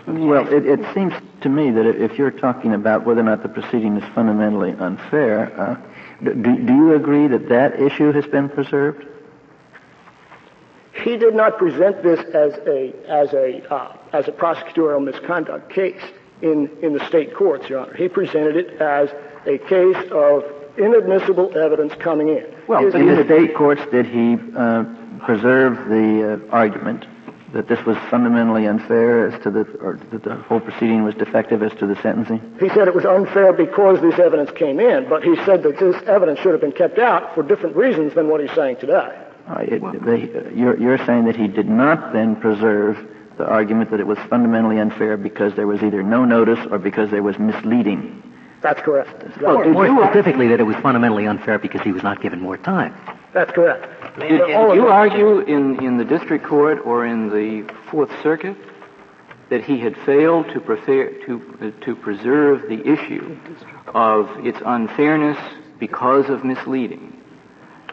Well, 0.06 0.46
it, 0.52 0.66
it, 0.66 0.94
seems 0.94 1.14
to 1.40 1.48
me 1.48 1.70
that 1.70 1.86
if 1.86 2.18
you're 2.18 2.30
talking 2.30 2.74
about 2.74 3.06
whether 3.06 3.20
or 3.20 3.24
not 3.24 3.42
the 3.42 3.48
proceeding 3.48 3.96
is 3.96 4.04
fundamentally 4.14 4.72
unfair, 4.72 5.58
uh, 5.58 5.76
do, 6.22 6.34
do 6.34 6.74
you 6.74 6.94
agree 6.94 7.26
that 7.28 7.48
that 7.48 7.80
issue 7.80 8.12
has 8.12 8.26
been 8.26 8.50
preserved? 8.50 9.06
He 10.92 11.16
did 11.16 11.34
not 11.34 11.58
present 11.58 12.02
this 12.02 12.20
as 12.34 12.52
a 12.66 12.94
as 13.08 13.32
a 13.32 13.66
uh, 13.72 13.96
as 14.12 14.28
a 14.28 14.32
prosecutorial 14.32 15.02
misconduct 15.02 15.72
case 15.72 16.00
in 16.40 16.70
in 16.82 16.92
the 16.92 17.04
state 17.06 17.34
courts, 17.34 17.68
Your 17.68 17.80
Honor. 17.80 17.94
He 17.94 18.08
presented 18.08 18.56
it 18.56 18.80
as 18.80 19.10
a 19.46 19.58
case 19.58 20.10
of 20.12 20.44
inadmissible 20.76 21.56
evidence 21.56 21.94
coming 21.94 22.28
in. 22.28 22.46
Well, 22.68 22.86
in 22.94 23.06
the 23.06 23.24
state 23.24 23.54
courts, 23.54 23.82
did 23.90 24.06
he 24.06 24.36
uh, 24.56 24.84
preserve 25.24 25.88
the 25.88 26.40
uh, 26.46 26.54
argument 26.54 27.06
that 27.54 27.68
this 27.68 27.84
was 27.86 27.96
fundamentally 28.10 28.66
unfair 28.66 29.28
as 29.28 29.42
to 29.44 29.50
the, 29.50 29.60
or 29.80 29.98
that 30.10 30.24
the 30.24 30.34
whole 30.34 30.58
proceeding 30.58 31.04
was 31.04 31.14
defective 31.14 31.62
as 31.62 31.72
to 31.78 31.86
the 31.86 31.94
sentencing? 32.02 32.40
He 32.60 32.68
said 32.68 32.88
it 32.88 32.94
was 32.94 33.04
unfair 33.04 33.52
because 33.52 34.00
this 34.00 34.18
evidence 34.18 34.50
came 34.50 34.80
in, 34.80 35.08
but 35.08 35.22
he 35.22 35.36
said 35.44 35.62
that 35.62 35.78
this 35.78 35.96
evidence 36.06 36.40
should 36.40 36.50
have 36.50 36.60
been 36.60 36.72
kept 36.72 36.98
out 36.98 37.32
for 37.34 37.44
different 37.44 37.76
reasons 37.76 38.12
than 38.14 38.28
what 38.28 38.40
he's 38.40 38.52
saying 38.54 38.78
today. 38.78 39.16
Uh, 39.48 39.58
it, 39.60 40.04
they, 40.04 40.52
you're, 40.54 40.76
you're 40.80 41.06
saying 41.06 41.26
that 41.26 41.36
he 41.36 41.46
did 41.46 41.68
not 41.68 42.12
then 42.12 42.34
preserve 42.34 42.98
the 43.38 43.46
argument 43.46 43.90
that 43.92 44.00
it 44.00 44.06
was 44.06 44.18
fundamentally 44.28 44.80
unfair 44.80 45.16
because 45.16 45.54
there 45.54 45.66
was 45.66 45.82
either 45.82 46.02
no 46.02 46.24
notice 46.24 46.58
or 46.70 46.78
because 46.78 47.10
there 47.10 47.22
was 47.22 47.38
misleading. 47.38 48.33
That's 48.64 48.80
correct. 48.80 49.42
Well, 49.42 49.62
more 49.68 50.06
specifically, 50.06 50.48
that 50.48 50.58
it 50.58 50.62
was 50.62 50.74
fundamentally 50.76 51.26
unfair 51.26 51.58
because 51.58 51.82
he 51.82 51.92
was 51.92 52.02
not 52.02 52.22
given 52.22 52.40
more 52.40 52.56
time. 52.56 52.94
That's 53.34 53.52
correct. 53.52 54.18
Did, 54.18 54.38
did 54.38 54.48
you 54.48 54.86
argue 54.86 55.40
in, 55.40 55.84
in 55.84 55.98
the 55.98 56.04
district 56.06 56.46
court 56.46 56.78
or 56.82 57.04
in 57.04 57.28
the 57.28 57.70
Fourth 57.90 58.10
Circuit 58.22 58.56
that 59.50 59.62
he 59.62 59.78
had 59.80 59.94
failed 60.06 60.48
to, 60.54 60.60
prefer, 60.60 61.10
to, 61.26 61.74
uh, 61.78 61.84
to 61.84 61.94
preserve 61.94 62.62
the 62.62 62.80
issue 62.90 63.36
of 63.88 64.30
its 64.46 64.58
unfairness 64.64 65.36
because 65.78 66.30
of 66.30 66.42
misleading, 66.42 67.22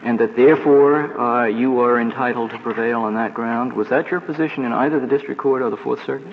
and 0.02 0.18
that 0.20 0.36
therefore 0.36 1.20
uh, 1.20 1.44
you 1.48 1.80
are 1.80 2.00
entitled 2.00 2.50
to 2.52 2.58
prevail 2.60 3.02
on 3.02 3.14
that 3.16 3.34
ground. 3.34 3.74
Was 3.74 3.90
that 3.90 4.10
your 4.10 4.22
position 4.22 4.64
in 4.64 4.72
either 4.72 4.98
the 4.98 5.06
district 5.06 5.38
court 5.38 5.60
or 5.60 5.68
the 5.68 5.76
Fourth 5.76 6.02
Circuit? 6.06 6.32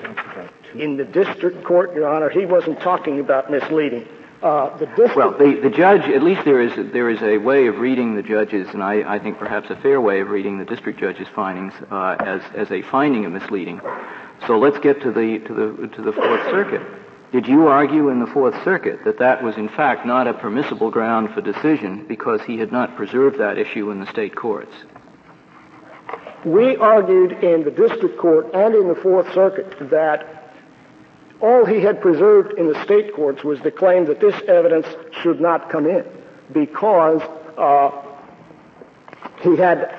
In 0.76 0.96
the 0.96 1.04
district 1.04 1.66
court, 1.66 1.94
Your 1.94 2.08
Honor, 2.08 2.30
he 2.30 2.46
wasn't 2.46 2.80
talking 2.80 3.20
about 3.20 3.52
misleading. 3.52 4.08
Uh, 4.42 4.78
the 4.78 4.86
district... 4.86 5.16
Well, 5.16 5.38
the, 5.38 5.60
the 5.62 5.70
judge, 5.70 6.04
at 6.10 6.24
least 6.24 6.46
there 6.46 6.62
is, 6.62 6.92
there 6.94 7.10
is 7.10 7.22
a 7.22 7.38
way 7.38 7.68
of 7.68 7.80
reading 7.80 8.16
the 8.16 8.24
judge's, 8.24 8.70
and 8.70 8.82
I, 8.82 9.16
I 9.16 9.20
think 9.20 9.38
perhaps 9.38 9.70
a 9.70 9.76
fair 9.76 10.00
way 10.00 10.22
of 10.22 10.30
reading 10.30 10.60
the 10.60 10.66
district 10.66 11.00
judge's 11.00 11.28
findings 11.36 11.74
uh, 11.92 12.16
as, 12.20 12.42
as 12.56 12.72
a 12.72 12.82
finding 12.84 13.26
of 13.26 13.34
misleading. 13.34 13.82
So 14.48 14.58
let's 14.58 14.80
get 14.80 15.02
to 15.02 15.12
the, 15.12 15.40
to 15.40 15.54
the, 15.54 15.88
to 15.88 16.02
the 16.02 16.14
Fourth 16.14 16.44
Circuit. 16.50 16.82
Did 17.32 17.48
you 17.48 17.68
argue 17.68 18.10
in 18.10 18.20
the 18.20 18.28
Fourth 18.28 18.56
Circuit 18.64 19.04
that 19.04 19.20
that 19.20 19.44
was 19.44 19.56
in 19.58 19.70
fact 19.70 20.06
not 20.06 20.28
a 20.28 20.34
permissible 20.34 20.90
ground 20.90 21.32
for 21.34 21.42
decision 21.42 22.06
because 22.08 22.42
he 22.42 22.58
had 22.58 22.72
not 22.72 22.96
preserved 22.96 23.38
that 23.40 23.58
issue 23.60 23.92
in 23.92 24.00
the 24.00 24.08
state 24.08 24.36
courts? 24.36 24.74
We 26.46 26.78
argued 26.78 27.44
in 27.44 27.66
the 27.66 27.72
district 27.72 28.18
court 28.18 28.48
and 28.54 28.74
in 28.74 28.88
the 28.88 28.96
Fourth 28.96 29.32
Circuit 29.34 29.90
that 29.92 30.39
all 31.42 31.66
he 31.66 31.80
had 31.80 32.02
preserved 32.02 32.58
in 32.58 32.68
the 32.68 32.84
state 32.84 33.14
courts 33.14 33.44
was 33.44 33.60
the 33.62 33.72
claim 33.72 34.06
that 34.06 34.20
this 34.20 34.36
evidence 34.48 34.88
should 35.22 35.40
not 35.40 35.70
come 35.70 35.86
in 35.86 36.06
because 36.52 37.22
uh, 37.58 37.92
he 39.42 39.56
had 39.56 39.96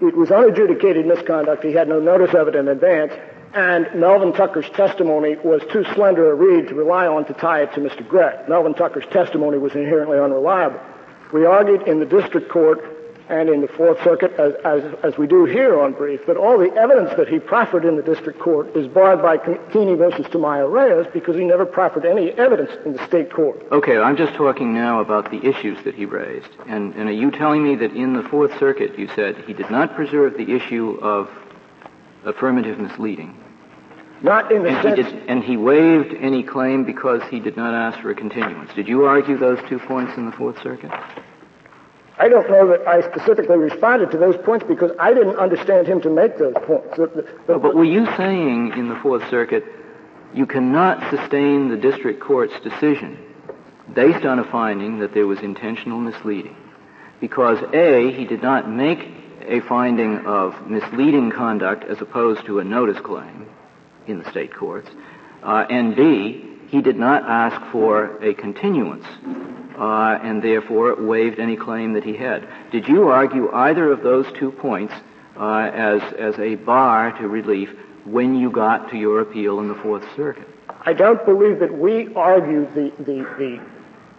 it 0.00 0.16
was 0.16 0.30
unadjudicated 0.30 1.06
misconduct. 1.06 1.64
He 1.64 1.72
had 1.72 1.88
no 1.88 1.98
notice 1.98 2.32
of 2.32 2.46
it 2.46 2.54
in 2.54 2.68
advance, 2.68 3.12
and 3.52 3.88
Melvin 3.96 4.32
Tucker's 4.32 4.68
testimony 4.70 5.36
was 5.42 5.60
too 5.72 5.84
slender 5.94 6.30
a 6.30 6.34
reed 6.34 6.68
to 6.68 6.74
rely 6.74 7.08
on 7.08 7.24
to 7.24 7.34
tie 7.34 7.62
it 7.62 7.74
to 7.74 7.80
Mr. 7.80 8.06
Gregg. 8.06 8.48
Melvin 8.48 8.74
Tucker's 8.74 9.06
testimony 9.10 9.58
was 9.58 9.74
inherently 9.74 10.18
unreliable. 10.18 10.80
We 11.32 11.44
argued 11.44 11.88
in 11.88 11.98
the 11.98 12.06
district 12.06 12.48
court 12.48 12.97
and 13.28 13.48
in 13.50 13.60
the 13.60 13.68
Fourth 13.68 14.02
Circuit, 14.02 14.32
as, 14.38 14.54
as, 14.64 14.94
as 15.02 15.18
we 15.18 15.26
do 15.26 15.44
here 15.44 15.78
on 15.78 15.92
brief, 15.92 16.24
that 16.26 16.36
all 16.36 16.58
the 16.58 16.72
evidence 16.74 17.10
that 17.16 17.28
he 17.28 17.38
proffered 17.38 17.84
in 17.84 17.96
the 17.96 18.02
district 18.02 18.38
court 18.38 18.74
is 18.74 18.88
barred 18.88 19.20
by 19.20 19.36
Keeney 19.72 19.94
versus 19.94 20.26
Tamayo 20.26 20.70
Reyes 20.70 21.06
because 21.12 21.36
he 21.36 21.44
never 21.44 21.66
proffered 21.66 22.06
any 22.06 22.30
evidence 22.30 22.70
in 22.86 22.94
the 22.94 23.06
state 23.06 23.30
court. 23.30 23.62
Okay, 23.70 23.98
I'm 23.98 24.16
just 24.16 24.34
talking 24.34 24.72
now 24.72 25.00
about 25.00 25.30
the 25.30 25.44
issues 25.44 25.82
that 25.84 25.94
he 25.94 26.06
raised. 26.06 26.48
And, 26.66 26.94
and 26.94 27.08
are 27.08 27.12
you 27.12 27.30
telling 27.30 27.62
me 27.62 27.76
that 27.76 27.92
in 27.94 28.14
the 28.14 28.22
Fourth 28.22 28.58
Circuit 28.58 28.98
you 28.98 29.08
said 29.14 29.36
he 29.46 29.52
did 29.52 29.70
not 29.70 29.94
preserve 29.94 30.34
the 30.34 30.54
issue 30.54 30.98
of 31.02 31.28
affirmative 32.24 32.78
misleading? 32.78 33.36
Not 34.22 34.50
in 34.50 34.62
the 34.62 34.70
and 34.70 34.82
sense... 34.82 34.96
He 34.96 35.02
did, 35.02 35.28
and 35.28 35.44
he 35.44 35.56
waived 35.56 36.14
any 36.14 36.42
claim 36.42 36.84
because 36.84 37.22
he 37.30 37.40
did 37.40 37.56
not 37.56 37.74
ask 37.74 38.00
for 38.00 38.10
a 38.10 38.14
continuance. 38.14 38.72
Did 38.74 38.88
you 38.88 39.04
argue 39.04 39.36
those 39.36 39.58
two 39.68 39.78
points 39.78 40.16
in 40.16 40.26
the 40.26 40.32
Fourth 40.32 40.60
Circuit? 40.62 40.90
I 42.20 42.28
don't 42.28 42.50
know 42.50 42.68
that 42.68 42.86
I 42.86 43.00
specifically 43.08 43.58
responded 43.58 44.10
to 44.10 44.18
those 44.18 44.36
points 44.38 44.66
because 44.66 44.90
I 44.98 45.14
didn't 45.14 45.36
understand 45.36 45.86
him 45.86 46.00
to 46.00 46.10
make 46.10 46.36
those 46.36 46.54
points. 46.54 46.96
The, 46.96 47.06
the, 47.06 47.22
the, 47.46 47.58
but 47.58 47.76
were 47.76 47.84
you 47.84 48.06
saying 48.16 48.72
in 48.76 48.88
the 48.88 48.96
Fourth 48.96 49.28
Circuit 49.30 49.64
you 50.34 50.44
cannot 50.44 51.10
sustain 51.10 51.68
the 51.68 51.76
district 51.76 52.20
court's 52.20 52.58
decision 52.60 53.18
based 53.94 54.26
on 54.26 54.40
a 54.40 54.44
finding 54.44 54.98
that 54.98 55.14
there 55.14 55.28
was 55.28 55.38
intentional 55.40 55.98
misleading? 56.00 56.56
Because 57.20 57.62
A, 57.72 58.12
he 58.12 58.24
did 58.24 58.42
not 58.42 58.68
make 58.68 58.98
a 59.42 59.60
finding 59.60 60.26
of 60.26 60.68
misleading 60.68 61.30
conduct 61.30 61.84
as 61.84 62.00
opposed 62.00 62.44
to 62.46 62.58
a 62.58 62.64
notice 62.64 63.00
claim 63.00 63.48
in 64.08 64.18
the 64.18 64.30
state 64.30 64.54
courts, 64.54 64.90
uh, 65.42 65.66
and 65.70 65.94
B, 65.94 66.58
he 66.68 66.82
did 66.82 66.96
not 66.96 67.22
ask 67.22 67.70
for 67.70 68.22
a 68.22 68.34
continuance 68.34 69.06
uh, 69.78 70.18
and 70.22 70.42
therefore 70.42 70.96
waived 70.96 71.38
any 71.38 71.56
claim 71.56 71.92
that 71.94 72.04
he 72.04 72.16
had. 72.16 72.46
Did 72.70 72.88
you 72.88 73.08
argue 73.08 73.50
either 73.52 73.90
of 73.92 74.02
those 74.02 74.30
two 74.32 74.50
points 74.50 74.92
uh, 75.36 75.70
as 75.72 76.02
as 76.14 76.38
a 76.38 76.56
bar 76.56 77.12
to 77.18 77.28
relief 77.28 77.70
when 78.04 78.34
you 78.34 78.50
got 78.50 78.90
to 78.90 78.96
your 78.96 79.20
appeal 79.20 79.60
in 79.60 79.68
the 79.68 79.74
Fourth 79.76 80.04
Circuit? 80.16 80.48
I 80.82 80.92
don't 80.92 81.24
believe 81.24 81.60
that 81.60 81.76
we 81.76 82.12
argued 82.14 82.74
the 82.74 82.92
the, 82.98 83.22
the 83.38 83.77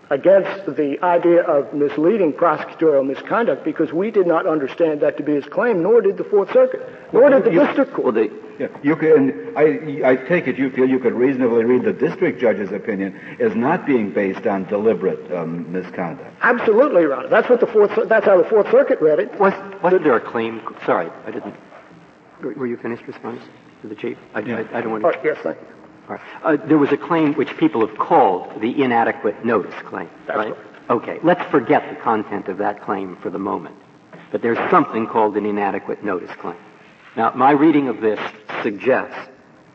against 0.10 0.66
the 0.66 0.98
idea 1.04 1.42
of 1.44 1.74
misleading 1.74 2.34
prosecutorial 2.34 3.06
misconduct 3.06 3.64
because 3.64 3.94
we 3.94 4.10
did 4.12 4.26
not 4.26 4.48
understand 4.48 5.02
that 5.02 5.18
to 5.18 5.24
be 5.24 5.36
his 5.36 5.46
claim, 5.46 5.84
nor 5.84 6.02
did 6.02 6.18
the 6.18 6.24
Fourth 6.24 6.52
Circuit, 6.52 6.82
nor 7.14 7.30
did 7.30 7.44
the 7.44 7.52
you, 7.52 7.66
district 7.66 7.94
court. 7.94 8.06
Well, 8.06 8.14
they, 8.14 8.30
yeah, 8.60 8.68
you 8.82 8.96
can. 8.96 9.54
I, 9.56 10.02
I 10.04 10.16
take 10.16 10.48
it 10.48 10.58
you 10.58 10.70
feel 10.72 10.90
you 10.90 11.00
could 11.00 11.14
reasonably 11.14 11.64
read 11.64 11.84
the 11.84 11.94
district 11.94 12.42
judge's 12.42 12.72
opinion 12.72 13.20
as 13.40 13.56
not 13.56 13.86
being 13.86 14.12
based 14.12 14.46
on 14.48 14.66
deliberate 14.66 15.32
um, 15.32 15.72
misconduct. 15.72 16.36
Absolutely, 16.42 17.04
Your 17.04 17.16
Honor. 17.16 17.30
That's 17.30 17.50
what 17.50 17.60
the 17.60 17.68
Fourth. 17.68 17.92
That's 18.10 18.26
how 18.26 18.42
the 18.42 18.50
Fourth 18.50 18.70
Circuit 18.72 19.00
read 19.02 19.20
it. 19.20 19.40
Was 19.40 19.54
wasn't 19.82 20.04
there 20.04 20.16
a 20.16 20.22
claim? 20.22 20.62
Sorry, 20.86 21.10
I 21.26 21.32
didn't. 21.32 21.56
Were 22.42 22.68
you 22.68 22.78
finished 22.78 23.04
responding 23.06 23.44
to 23.82 23.88
the 23.88 23.96
chief? 23.96 24.18
I, 24.34 24.40
yeah. 24.40 24.64
I, 24.74 24.80
I 24.80 24.82
don't 24.82 24.92
want 24.92 25.04
to. 25.04 25.20
Oh, 25.20 25.22
yes, 25.24 25.38
thank 25.44 25.58
you. 25.60 25.79
Right. 26.10 26.20
Uh, 26.44 26.58
there 26.66 26.80
was 26.80 26.92
a 26.92 26.98
claim 26.98 27.36
which 27.36 27.56
people 27.58 27.86
have 27.86 27.96
called 27.98 28.60
the 28.62 28.82
inadequate 28.82 29.46
notice 29.46 29.76
claim. 29.86 30.10
That's 30.26 30.38
right? 30.38 30.56
right. 30.56 30.66
Okay, 30.90 31.20
let's 31.22 31.44
forget 31.52 31.88
the 31.88 32.02
content 32.02 32.48
of 32.48 32.58
that 32.58 32.82
claim 32.82 33.16
for 33.18 33.30
the 33.30 33.38
moment. 33.38 33.76
But 34.32 34.42
there's 34.42 34.58
something 34.72 35.06
called 35.06 35.38
an 35.38 35.46
inadequate 35.46 36.04
notice 36.04 36.32
claim. 36.40 36.58
Now, 37.16 37.32
my 37.36 37.52
reading 37.52 37.90
of 37.90 38.02
this 38.02 38.20
suggests 38.64 39.30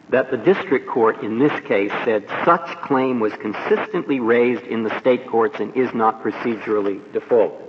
that 0.08 0.32
the 0.32 0.36
district 0.36 0.88
court 0.88 1.22
in 1.22 1.38
this 1.38 1.52
case 1.60 1.92
said 2.04 2.26
such 2.44 2.66
claim 2.82 3.20
was 3.20 3.32
consistently 3.34 4.18
raised 4.18 4.64
in 4.64 4.82
the 4.82 4.98
state 4.98 5.28
courts 5.28 5.60
and 5.60 5.76
is 5.76 5.94
not 5.94 6.22
procedurally 6.22 7.00
defaulted. 7.12 7.68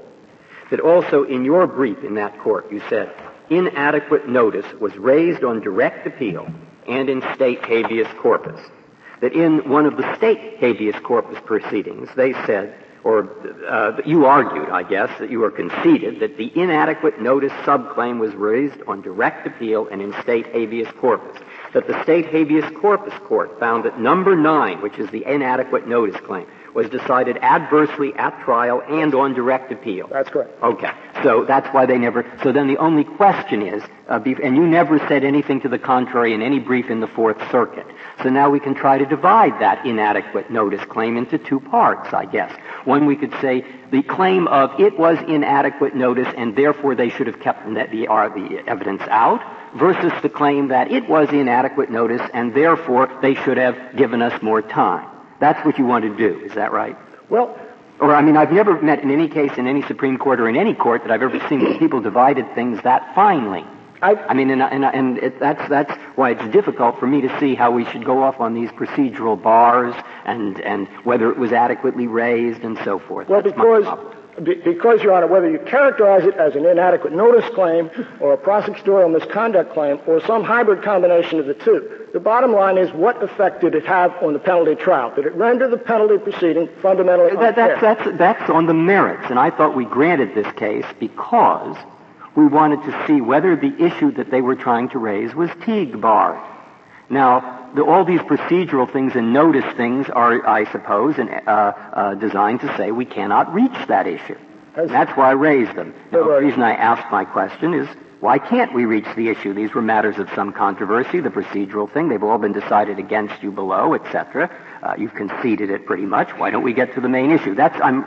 That 0.71 0.80
also 0.80 1.23
in 1.23 1.45
your 1.45 1.67
brief 1.67 2.04
in 2.04 2.15
that 2.15 2.39
court 2.39 2.71
you 2.71 2.82
said 2.89 3.13
inadequate 3.51 4.28
notice 4.28 4.65
was 4.80 4.95
raised 4.97 5.43
on 5.43 5.62
direct 5.62 6.08
appeal 6.08 6.47
and 6.88 7.10
in 7.10 7.21
state 7.36 7.63
habeas 7.65 8.08
corpus. 8.19 8.60
That 9.21 9.34
in 9.34 9.69
one 9.69 9.86
of 9.86 9.98
the 9.98 10.15
state 10.15 10.58
habeas 10.60 10.95
corpus 11.04 11.39
proceedings, 11.45 12.10
they 12.15 12.34
said, 12.45 12.76
or 13.04 13.30
uh, 13.69 14.02
you 14.04 14.26
argued, 14.26 14.69
I 14.69 14.82
guess, 14.82 15.12
that 15.19 15.30
you 15.30 15.39
were 15.39 15.52
conceded 15.52 16.19
that 16.21 16.38
the 16.38 16.52
inadequate 16.60 17.21
notice 17.21 17.52
subclaim 17.63 18.19
was 18.19 18.34
raised 18.34 18.82
on 18.88 19.02
direct 19.02 19.45
appeal 19.45 19.88
and 19.88 20.02
in 20.02 20.12
state 20.24 20.48
habeas 20.48 20.89
corpus. 21.00 21.39
That 21.74 21.88
the 21.88 22.02
state 22.02 22.26
habeas 22.28 22.65
corpus 22.82 23.13
court 23.28 23.60
found 23.60 23.86
that 23.86 24.00
number 24.00 24.36
nine, 24.36 24.82
which 24.82 24.98
is 24.98 25.10
the 25.12 25.24
inadequate 25.24 25.88
notice 25.88 26.19
claim, 26.21 26.48
was 26.76 26.90
decided 26.90 27.38
adversely 27.38 28.14
at 28.16 28.38
trial 28.44 28.84
and 28.88 29.16
on 29.16 29.34
direct 29.34 29.72
appeal. 29.72 30.08
That's 30.12 30.30
correct. 30.30 30.62
Okay. 30.62 30.92
So 31.24 31.46
that's 31.46 31.68
why 31.74 31.86
they 31.86 31.98
never, 31.98 32.30
so 32.44 32.52
then 32.52 32.68
the 32.68 32.78
only 32.78 33.06
question 33.06 33.62
is, 33.62 33.82
uh, 34.10 34.20
and 34.44 34.56
you 34.56 34.68
never 34.68 35.00
said 35.08 35.24
anything 35.24 35.62
to 35.62 35.70
the 35.70 35.80
contrary 35.80 36.34
in 36.34 36.42
any 36.42 36.60
brief 36.60 36.90
in 36.90 37.00
the 37.00 37.08
Fourth 37.08 37.38
Circuit. 37.50 37.88
So 38.22 38.30
now 38.30 38.50
we 38.50 38.60
can 38.60 38.76
try 38.76 38.98
to 38.98 39.06
divide 39.06 39.60
that 39.62 39.86
inadequate 39.86 40.52
notice 40.52 40.84
claim 40.86 41.16
into 41.16 41.38
two 41.38 41.62
parts, 41.62 42.14
I 42.14 42.26
guess. 42.26 42.52
One, 42.84 43.06
we 43.06 43.16
could 43.16 43.34
say 43.40 43.66
the 43.92 44.04
claim 44.04 44.48
of 44.50 44.78
it 44.80 45.00
was 45.00 45.18
inadequate 45.28 45.96
notice 45.96 46.32
and 46.36 46.58
therefore 46.58 46.94
they 46.94 47.10
should 47.10 47.28
have 47.28 47.40
kept 47.40 47.66
the, 47.66 48.08
uh, 48.08 48.30
the 48.30 48.62
evidence 48.68 49.02
out 49.04 49.42
versus 49.78 50.12
the 50.22 50.30
claim 50.30 50.68
that 50.68 50.92
it 50.92 51.08
was 51.08 51.30
inadequate 51.32 51.90
notice 51.90 52.22
and 52.34 52.54
therefore 52.54 53.10
they 53.22 53.34
should 53.34 53.58
have 53.58 53.96
given 53.96 54.22
us 54.22 54.42
more 54.42 54.62
time. 54.62 55.14
That's 55.39 55.63
what 55.65 55.78
you 55.78 55.86
want 55.86 56.04
to 56.06 56.15
do. 56.15 56.39
Is 56.45 56.54
that 56.54 56.71
right? 56.71 56.98
Well, 57.30 57.58
or 58.00 58.13
I 58.13 58.21
mean, 58.21 58.38
I've 58.38 58.52
never 58.52 58.82
met 58.82 59.02
in 59.02 59.12
any 59.12 59.28
case 59.28 59.52
in 59.58 59.67
any 59.67 59.82
Supreme 59.84 60.17
Court 60.17 60.39
or 60.39 60.50
in 60.50 60.58
any 60.58 60.74
court 60.74 61.04
that 61.04 61.12
I've 61.12 61.21
ever 61.21 61.39
seen 61.48 61.78
people 61.80 62.02
divided 62.02 62.54
things 62.56 62.82
that 62.84 63.13
finely. 63.15 63.65
I, 64.02 64.15
I 64.15 64.34
mean, 64.34 64.52
and, 64.52 64.62
and, 64.62 64.84
and 64.84 65.17
it, 65.19 65.39
that's 65.39 65.67
that's 65.69 65.93
why 66.15 66.32
it's 66.32 66.54
difficult 66.54 67.00
for 67.00 67.08
me 67.08 67.21
to 67.21 67.39
see 67.39 67.56
how 67.56 67.71
we 67.71 67.86
should 67.86 68.04
go 68.04 68.21
off 68.24 68.39
on 68.39 68.54
these 68.54 68.69
procedural 68.71 69.41
bars 69.41 69.95
and 70.26 70.60
and 70.62 70.88
whether 71.06 71.32
it 71.32 71.38
was 71.38 71.54
adequately 71.54 72.08
raised 72.08 72.62
and 72.63 72.77
so 72.83 73.00
forth. 73.00 73.29
Well, 73.29 73.42
that's 73.42 73.56
because 73.56 74.15
because, 74.44 75.02
Your 75.02 75.13
Honor, 75.13 75.27
whether 75.27 75.50
you 75.50 75.60
characterize 75.60 76.25
it 76.25 76.36
as 76.36 76.56
an 76.56 76.65
inadequate 76.65 77.13
notice 77.13 77.50
claim 77.54 77.90
or 78.19 78.33
a 78.33 78.38
prosecutorial 78.38 79.12
misconduct 79.12 79.73
claim 79.73 80.00
or 80.06 80.21
some 80.25 80.44
hybrid 80.44 80.83
combination 80.83 81.40
of 81.40 81.46
the 81.46 81.54
two, 81.54 82.08
the 82.12 82.19
bottom 82.19 82.52
line 82.52 82.77
is 82.77 82.92
what 82.92 83.21
effect 83.23 83.62
did 83.62 83.75
it 83.75 83.86
have 83.86 84.12
on 84.21 84.33
the 84.33 84.40
penalty 84.40 84.75
trial? 84.75 85.13
Did 85.15 85.25
it 85.25 85.36
render 85.36 85.69
the 85.69 85.77
penalty 85.77 86.17
proceeding 86.17 86.67
fundamentally 86.81 87.31
unfair? 87.31 87.54
That, 87.54 87.81
that's, 87.81 88.04
that's, 88.04 88.17
that's 88.17 88.50
on 88.50 88.65
the 88.65 88.73
merits, 88.73 89.29
and 89.29 89.40
I 89.40 89.52
thought 89.52 89.75
we 89.75 89.86
granted 89.86 90.36
this 90.36 90.52
case 90.56 90.86
because 91.00 91.77
we 92.36 92.46
wanted 92.46 92.83
to 92.83 93.08
see 93.08 93.21
whether 93.21 93.56
the 93.56 93.73
issue 93.83 94.12
that 94.13 94.31
they 94.31 94.42
were 94.42 94.56
trying 94.56 94.90
to 94.90 95.00
raise 95.00 95.33
was 95.33 95.50
Teague 95.65 96.02
barred. 96.02 96.42
Now, 97.10 97.54
all 97.84 98.06
these 98.06 98.21
procedural 98.21 98.92
things 98.92 99.15
and 99.15 99.34
notice 99.34 99.65
things 99.76 100.10
are, 100.10 100.46
I 100.48 100.69
suppose, 100.71 101.17
and, 101.17 101.30
uh, 101.30 101.50
uh, 101.50 102.15
designed 102.15 102.62
to 102.62 102.78
say 102.78 102.92
we 102.92 103.06
cannot 103.06 103.54
reach 103.54 103.88
that 103.88 104.08
issue. 104.08 104.38
Has, 104.76 104.90
That's 104.90 105.12
why 105.17 105.30
I 105.30 105.34
raised 105.34 105.76
them. 105.76 105.94
Now, 106.12 106.23
the 106.23 106.38
reason 106.38 106.62
I 106.62 106.73
asked 106.73 107.12
my 107.12 107.26
question 107.26 107.73
is 107.73 107.88
why 108.19 108.40
can't 108.40 108.73
we 108.73 108.86
reach 108.86 109.06
the 109.15 109.30
issue? 109.30 109.54
These 109.54 109.73
were 109.73 109.82
matters 109.82 110.17
of 110.17 110.30
some 110.34 110.52
controversy, 110.52 111.19
the 111.19 111.30
procedural 111.30 111.92
thing. 111.92 112.10
They've 112.10 112.23
all 112.23 112.38
been 112.38 112.54
decided 112.54 112.98
against 112.98 113.44
you 113.44 113.52
below, 113.52 113.94
etc. 113.94 114.50
Uh, 114.82 114.96
you've 114.98 115.13
conceded 115.13 115.69
it 115.69 115.86
pretty 115.86 116.06
much. 116.06 116.30
Why 116.32 116.50
don't 116.50 116.63
we 116.63 116.73
get 116.73 116.94
to 116.96 117.02
the 117.02 117.10
main 117.10 117.32
issue? 117.32 117.56
That's 117.56 117.80
I'm 117.82 118.04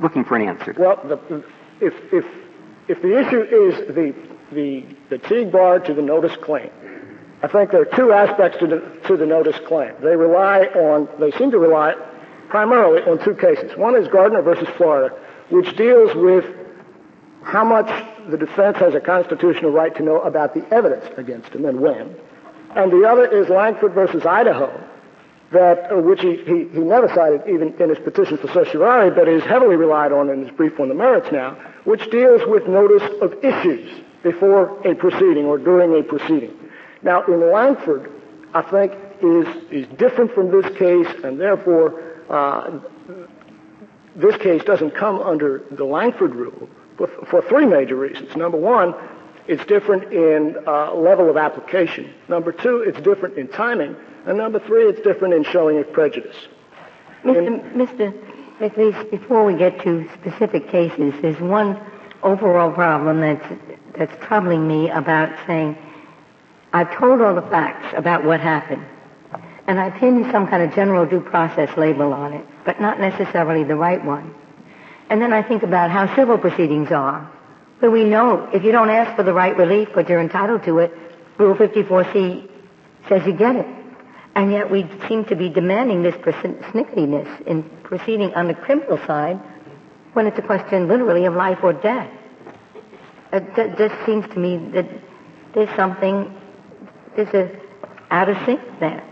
looking 0.00 0.24
for 0.24 0.36
an 0.36 0.48
answer. 0.48 0.74
well, 0.78 1.00
the, 1.04 1.44
if, 1.80 1.94
if, 2.12 2.24
if 2.88 3.02
the 3.02 3.18
issue 3.18 3.42
is 3.42 3.94
the, 3.94 4.14
the, 4.52 4.84
the 5.10 5.18
Teague 5.18 5.50
bar 5.50 5.80
to 5.80 5.94
the 5.94 6.02
notice 6.02 6.36
claim, 6.36 6.70
I 7.42 7.48
think 7.48 7.70
there 7.70 7.82
are 7.82 7.96
two 7.96 8.12
aspects 8.12 8.58
to 8.58 8.66
the, 8.66 9.00
to 9.08 9.16
the 9.16 9.26
notice 9.26 9.58
claim. 9.66 9.94
They 10.00 10.16
rely 10.16 10.64
on, 10.66 11.08
they 11.20 11.30
seem 11.32 11.50
to 11.50 11.58
rely 11.58 11.94
primarily 12.48 13.02
on 13.02 13.22
two 13.22 13.34
cases. 13.34 13.76
One 13.76 13.94
is 13.94 14.08
Gardner 14.08 14.42
versus 14.42 14.68
Florida, 14.76 15.14
which 15.50 15.76
deals 15.76 16.14
with 16.14 16.44
how 17.42 17.64
much 17.64 17.86
the 18.28 18.36
defense 18.36 18.78
has 18.78 18.94
a 18.94 19.00
constitutional 19.00 19.70
right 19.70 19.94
to 19.96 20.02
know 20.02 20.20
about 20.20 20.54
the 20.54 20.66
evidence 20.74 21.06
against 21.16 21.50
him 21.50 21.64
and 21.64 21.80
when. 21.80 22.16
And 22.74 22.90
the 22.90 23.06
other 23.08 23.26
is 23.26 23.48
Lankford 23.48 23.92
versus 23.92 24.26
Idaho, 24.26 24.82
that 25.52 25.92
uh, 25.92 25.96
which 25.96 26.20
he, 26.20 26.36
he, 26.36 26.68
he 26.68 26.80
never 26.80 27.08
cited 27.14 27.42
even 27.48 27.74
in 27.80 27.90
his 27.90 27.98
petition 27.98 28.36
for 28.38 28.48
certiorari, 28.48 29.10
but 29.10 29.28
is 29.28 29.44
heavily 29.44 29.76
relied 29.76 30.12
on 30.12 30.28
in 30.30 30.42
his 30.42 30.50
brief 30.56 30.80
on 30.80 30.88
the 30.88 30.94
merits 30.94 31.30
now, 31.30 31.56
which 31.84 32.10
deals 32.10 32.42
with 32.48 32.66
notice 32.66 33.08
of 33.20 33.44
issues 33.44 34.02
before 34.22 34.76
a 34.86 34.94
proceeding 34.94 35.44
or 35.44 35.58
during 35.58 35.98
a 35.98 36.02
proceeding. 36.02 36.54
Now, 37.06 37.24
in 37.24 37.52
Lankford, 37.52 38.10
I 38.52 38.62
think 38.62 38.92
is 39.22 39.46
is 39.70 39.86
different 39.96 40.32
from 40.34 40.50
this 40.50 40.66
case, 40.76 41.06
and 41.22 41.40
therefore 41.40 42.02
uh, 42.28 42.80
this 44.16 44.36
case 44.38 44.64
doesn't 44.64 44.90
come 44.90 45.20
under 45.20 45.62
the 45.70 45.84
Lankford 45.84 46.34
rule 46.34 46.68
for, 46.98 47.06
for 47.06 47.42
three 47.42 47.64
major 47.64 47.94
reasons. 47.94 48.34
Number 48.34 48.58
one, 48.58 48.92
it's 49.46 49.64
different 49.66 50.12
in 50.12 50.56
uh, 50.66 50.94
level 50.94 51.30
of 51.30 51.36
application. 51.36 52.12
Number 52.28 52.50
two, 52.50 52.78
it's 52.80 53.00
different 53.02 53.38
in 53.38 53.46
timing. 53.46 53.94
And 54.26 54.36
number 54.36 54.58
three, 54.58 54.88
it's 54.88 55.00
different 55.02 55.32
in 55.32 55.44
showing 55.44 55.78
of 55.78 55.92
prejudice. 55.92 56.36
Mr. 57.22 57.72
Mr. 57.72 58.12
McLeese, 58.58 59.10
before 59.12 59.44
we 59.44 59.54
get 59.56 59.80
to 59.82 60.08
specific 60.20 60.68
cases, 60.68 61.14
there's 61.22 61.38
one 61.38 61.78
overall 62.24 62.72
problem 62.72 63.20
that's, 63.20 63.46
that's 63.96 64.26
troubling 64.26 64.66
me 64.66 64.90
about 64.90 65.30
saying, 65.46 65.78
I've 66.76 66.94
told 66.98 67.22
all 67.22 67.34
the 67.34 67.48
facts 67.48 67.94
about 67.96 68.22
what 68.22 68.38
happened, 68.40 68.84
and 69.66 69.80
I 69.80 69.88
pinned 69.90 70.30
some 70.30 70.46
kind 70.46 70.62
of 70.62 70.74
general 70.74 71.06
due 71.06 71.20
process 71.20 71.74
label 71.78 72.12
on 72.12 72.34
it, 72.34 72.44
but 72.66 72.82
not 72.82 73.00
necessarily 73.00 73.64
the 73.64 73.76
right 73.76 74.04
one. 74.04 74.34
And 75.08 75.22
then 75.22 75.32
I 75.32 75.42
think 75.42 75.62
about 75.62 75.90
how 75.90 76.14
civil 76.14 76.36
proceedings 76.36 76.92
are, 76.92 77.30
where 77.78 77.90
we 77.90 78.04
know 78.04 78.50
if 78.52 78.62
you 78.62 78.72
don't 78.72 78.90
ask 78.90 79.16
for 79.16 79.22
the 79.22 79.32
right 79.32 79.56
relief, 79.56 79.88
but 79.94 80.06
you're 80.10 80.20
entitled 80.20 80.64
to 80.64 80.78
it, 80.80 80.92
Rule 81.38 81.54
54C 81.54 82.46
says 83.08 83.26
you 83.26 83.32
get 83.32 83.56
it. 83.56 83.66
And 84.34 84.52
yet 84.52 84.70
we 84.70 84.86
seem 85.08 85.24
to 85.26 85.34
be 85.34 85.48
demanding 85.48 86.02
this 86.02 86.14
persnicketyness 86.16 87.46
in 87.46 87.62
proceeding 87.84 88.34
on 88.34 88.48
the 88.48 88.54
criminal 88.54 88.98
side 89.06 89.40
when 90.12 90.26
it's 90.26 90.38
a 90.38 90.42
question 90.42 90.88
literally 90.88 91.24
of 91.24 91.32
life 91.32 91.60
or 91.62 91.72
death. 91.72 92.10
It 93.32 93.78
just 93.78 93.94
seems 94.04 94.26
to 94.28 94.38
me 94.38 94.58
that 94.74 94.86
there's 95.54 95.74
something, 95.74 96.34
there's 97.16 97.34
a 97.34 97.50
out 98.10 98.28
of 98.28 98.36
sync 98.46 98.60
there. 98.80 99.02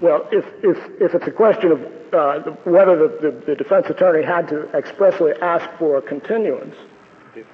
Well, 0.00 0.28
if, 0.30 0.44
if, 0.62 0.78
if 1.00 1.14
it's 1.14 1.26
a 1.26 1.32
question 1.32 1.72
of 1.72 2.14
uh, 2.14 2.50
whether 2.64 2.96
the, 2.96 3.18
the, 3.20 3.46
the, 3.46 3.56
defense 3.56 3.86
attorney 3.90 4.24
had 4.24 4.48
to 4.48 4.68
expressly 4.76 5.32
ask 5.42 5.68
for 5.78 5.98
a 5.98 6.02
continuance, 6.02 6.76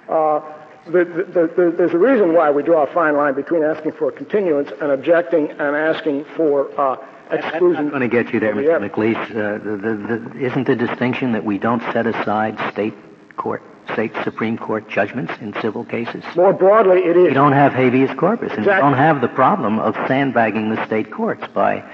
uh, 0.09 0.41
the, 0.87 1.05
the, 1.05 1.75
there's 1.77 1.95
a 1.95 1.99
reason 1.99 2.35
why 2.35 2.51
we 2.51 2.63
draw 2.63 2.85
a 2.85 2.93
fine 2.93 3.17
line 3.17 3.35
between 3.35 3.65
asking 3.65 3.93
for 3.93 4.11
a 4.11 4.13
continuance 4.13 4.71
and 4.81 4.93
objecting 4.93 5.51
and 5.53 5.75
asking 5.75 6.27
for 6.37 6.69
uh, 6.79 6.97
exclusion. 7.31 7.87
I'm 7.87 7.89
going 7.89 8.03
to 8.03 8.09
get 8.09 8.33
you 8.33 8.41
there, 8.41 8.55
Mr. 8.55 8.91
McLeese. 8.91 9.31
Uh, 9.35 10.39
isn't 10.39 10.67
the 10.67 10.77
distinction 10.77 11.33
that 11.33 11.45
we 11.45 11.59
don't 11.59 11.83
set 11.93 12.07
aside 12.07 12.59
state 12.73 12.95
court, 13.37 13.63
state 13.93 14.13
Supreme 14.25 14.59
Court 14.59 14.89
judgments 14.89 15.33
in 15.41 15.55
civil 15.61 15.85
cases? 15.85 16.25
More 16.37 16.53
broadly, 16.53 16.99
it 16.99 17.17
is. 17.17 17.29
We 17.29 17.35
don't 17.35 17.53
have 17.53 17.73
habeas 17.73 18.11
corpus, 18.17 18.51
and 18.53 18.61
exactly. 18.61 18.75
we 18.75 18.91
don't 18.91 18.99
have 18.99 19.21
the 19.21 19.29
problem 19.29 19.79
of 19.79 19.95
sandbagging 20.09 20.71
the 20.71 20.85
state 20.87 21.11
courts 21.11 21.45
by 21.55 21.85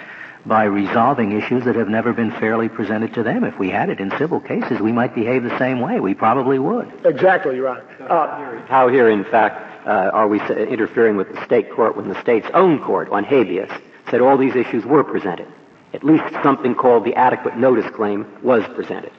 by 0.46 0.64
resolving 0.64 1.32
issues 1.32 1.64
that 1.64 1.76
have 1.76 1.88
never 1.88 2.12
been 2.12 2.30
fairly 2.32 2.68
presented 2.68 3.12
to 3.14 3.22
them. 3.22 3.44
If 3.44 3.58
we 3.58 3.68
had 3.68 3.90
it 3.90 4.00
in 4.00 4.10
civil 4.16 4.40
cases, 4.40 4.80
we 4.80 4.92
might 4.92 5.14
behave 5.14 5.42
the 5.42 5.58
same 5.58 5.80
way. 5.80 6.00
We 6.00 6.14
probably 6.14 6.58
would. 6.58 6.90
Exactly, 7.04 7.56
Your 7.56 7.68
Honor. 7.68 7.84
Uh, 8.00 8.66
How 8.66 8.88
here, 8.88 9.10
in 9.10 9.24
fact, 9.24 9.86
uh, 9.86 10.10
are 10.12 10.28
we 10.28 10.40
interfering 10.40 11.16
with 11.16 11.32
the 11.32 11.44
state 11.44 11.70
court 11.70 11.96
when 11.96 12.08
the 12.08 12.20
state's 12.22 12.48
own 12.54 12.82
court 12.82 13.08
on 13.10 13.24
habeas 13.24 13.70
said 14.10 14.20
all 14.20 14.36
these 14.36 14.56
issues 14.56 14.84
were 14.84 15.04
presented? 15.04 15.46
At 15.92 16.04
least 16.04 16.24
something 16.42 16.74
called 16.74 17.04
the 17.04 17.14
adequate 17.14 17.56
notice 17.56 17.90
claim 17.94 18.26
was 18.42 18.64
presented. 18.74 19.12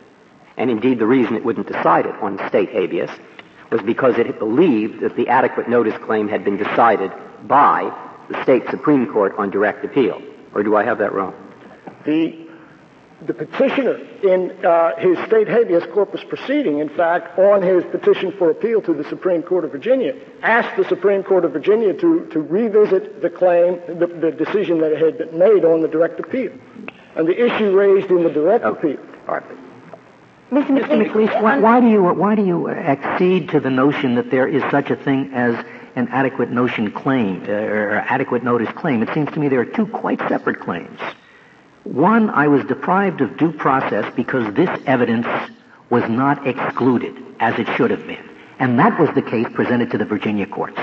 And 0.58 0.70
indeed, 0.70 0.99
the 0.99 1.08
reason 1.08 1.36
it 1.36 1.43
wouldn't 1.45 1.68
decide 1.68 2.06
it 2.06 2.16
on 2.22 2.38
state 2.49 2.70
habeas 2.70 3.10
was 3.72 3.82
because 3.82 4.18
it 4.18 4.38
believed 4.38 4.99
that 4.99 5.16
the 5.16 5.30
adequate 5.30 5.70
notice 5.70 5.97
claim 6.04 6.28
had 6.28 6.43
been 6.43 6.58
decided 6.58 7.12
by 7.47 7.89
the 8.30 8.41
state 8.43 8.64
Supreme 8.70 9.08
Court 9.12 9.34
on 9.38 9.49
direct 9.49 9.84
appeal. 9.86 10.22
Or 10.54 10.64
do 10.64 10.76
I 10.76 10.84
have 10.84 10.97
that 10.99 11.14
wrong? 11.14 11.34
The, 12.06 12.47
the 13.26 13.34
petitioner 13.34 13.95
in 14.24 14.52
uh, 14.66 14.97
his 14.97 15.18
state 15.26 15.47
habeas 15.47 15.86
corpus 15.93 16.22
proceeding, 16.28 16.80
in 16.80 16.89
fact, 16.89 17.39
on 17.39 17.62
his 17.62 17.84
petition 17.86 18.34
for 18.38 18.49
appeal 18.52 18.82
to 18.82 18.93
the 18.93 19.06
Supreme 19.06 19.41
Court 19.43 19.64
of 19.64 19.72
Virginia, 19.72 20.16
asked 20.41 20.76
the 20.76 20.88
Supreme 20.89 21.24
Court 21.24 21.45
of 21.45 21.54
Virginia 21.54 21.93
to, 21.93 22.26
to 22.32 22.41
revisit 22.41 23.22
the 23.22 23.30
claim, 23.30 23.80
the, 23.88 24.08
the 24.08 24.32
decision 24.32 24.82
that 24.82 24.97
had 24.97 25.18
been 25.18 25.39
made 25.39 25.64
on 25.64 25.82
the 25.82 25.88
direct 25.88 26.20
appeal. 26.20 26.52
And 27.16 27.28
the 27.28 27.45
issue 27.45 27.72
raised 27.72 28.10
in 28.12 28.24
the 28.24 28.30
direct 28.30 28.66
Okay. 28.66 28.93
appeal. 28.93 29.06
Mr. 30.52 30.78
Mr. 30.78 31.02
McLeese, 31.02 31.41
why, 31.41 31.58
why 31.60 31.80
do 31.80 31.88
you 31.88 32.04
why 32.04 32.36
do 32.36 32.45
you 32.45 32.70
accede 32.70 33.47
to 33.52 33.62
the 33.62 33.70
notion 33.70 34.16
that 34.16 34.30
there 34.32 34.45
is 34.45 34.62
such 34.70 34.89
a 34.89 34.97
thing 34.97 35.32
as 35.34 35.56
an 35.95 36.10
adequate 36.10 36.52
notion 36.52 36.91
claim 36.91 37.41
uh, 37.47 37.54
or 37.54 37.99
adequate 38.10 38.43
notice 38.43 38.68
claim? 38.76 39.02
It 39.02 39.14
seems 39.14 39.32
to 39.32 39.39
me 39.39 39.47
there 39.47 39.62
are 39.62 39.66
two 39.78 39.88
quite 39.88 40.20
separate 40.28 40.60
claims. 40.60 40.99
One, 41.86 42.30
I 42.32 42.49
was 42.49 42.66
deprived 42.66 43.22
of 43.22 43.38
due 43.38 43.54
process 43.54 44.14
because 44.14 44.54
this 44.54 44.70
evidence 44.86 45.26
was 45.89 46.04
not 46.10 46.45
excluded 46.45 47.16
as 47.39 47.58
it 47.58 47.68
should 47.78 47.89
have 47.89 48.06
been, 48.06 48.30
and 48.60 48.78
that 48.78 48.99
was 48.99 49.10
the 49.16 49.22
case 49.22 49.47
presented 49.54 49.89
to 49.91 49.97
the 49.97 50.06
Virginia 50.06 50.45
courts. 50.45 50.82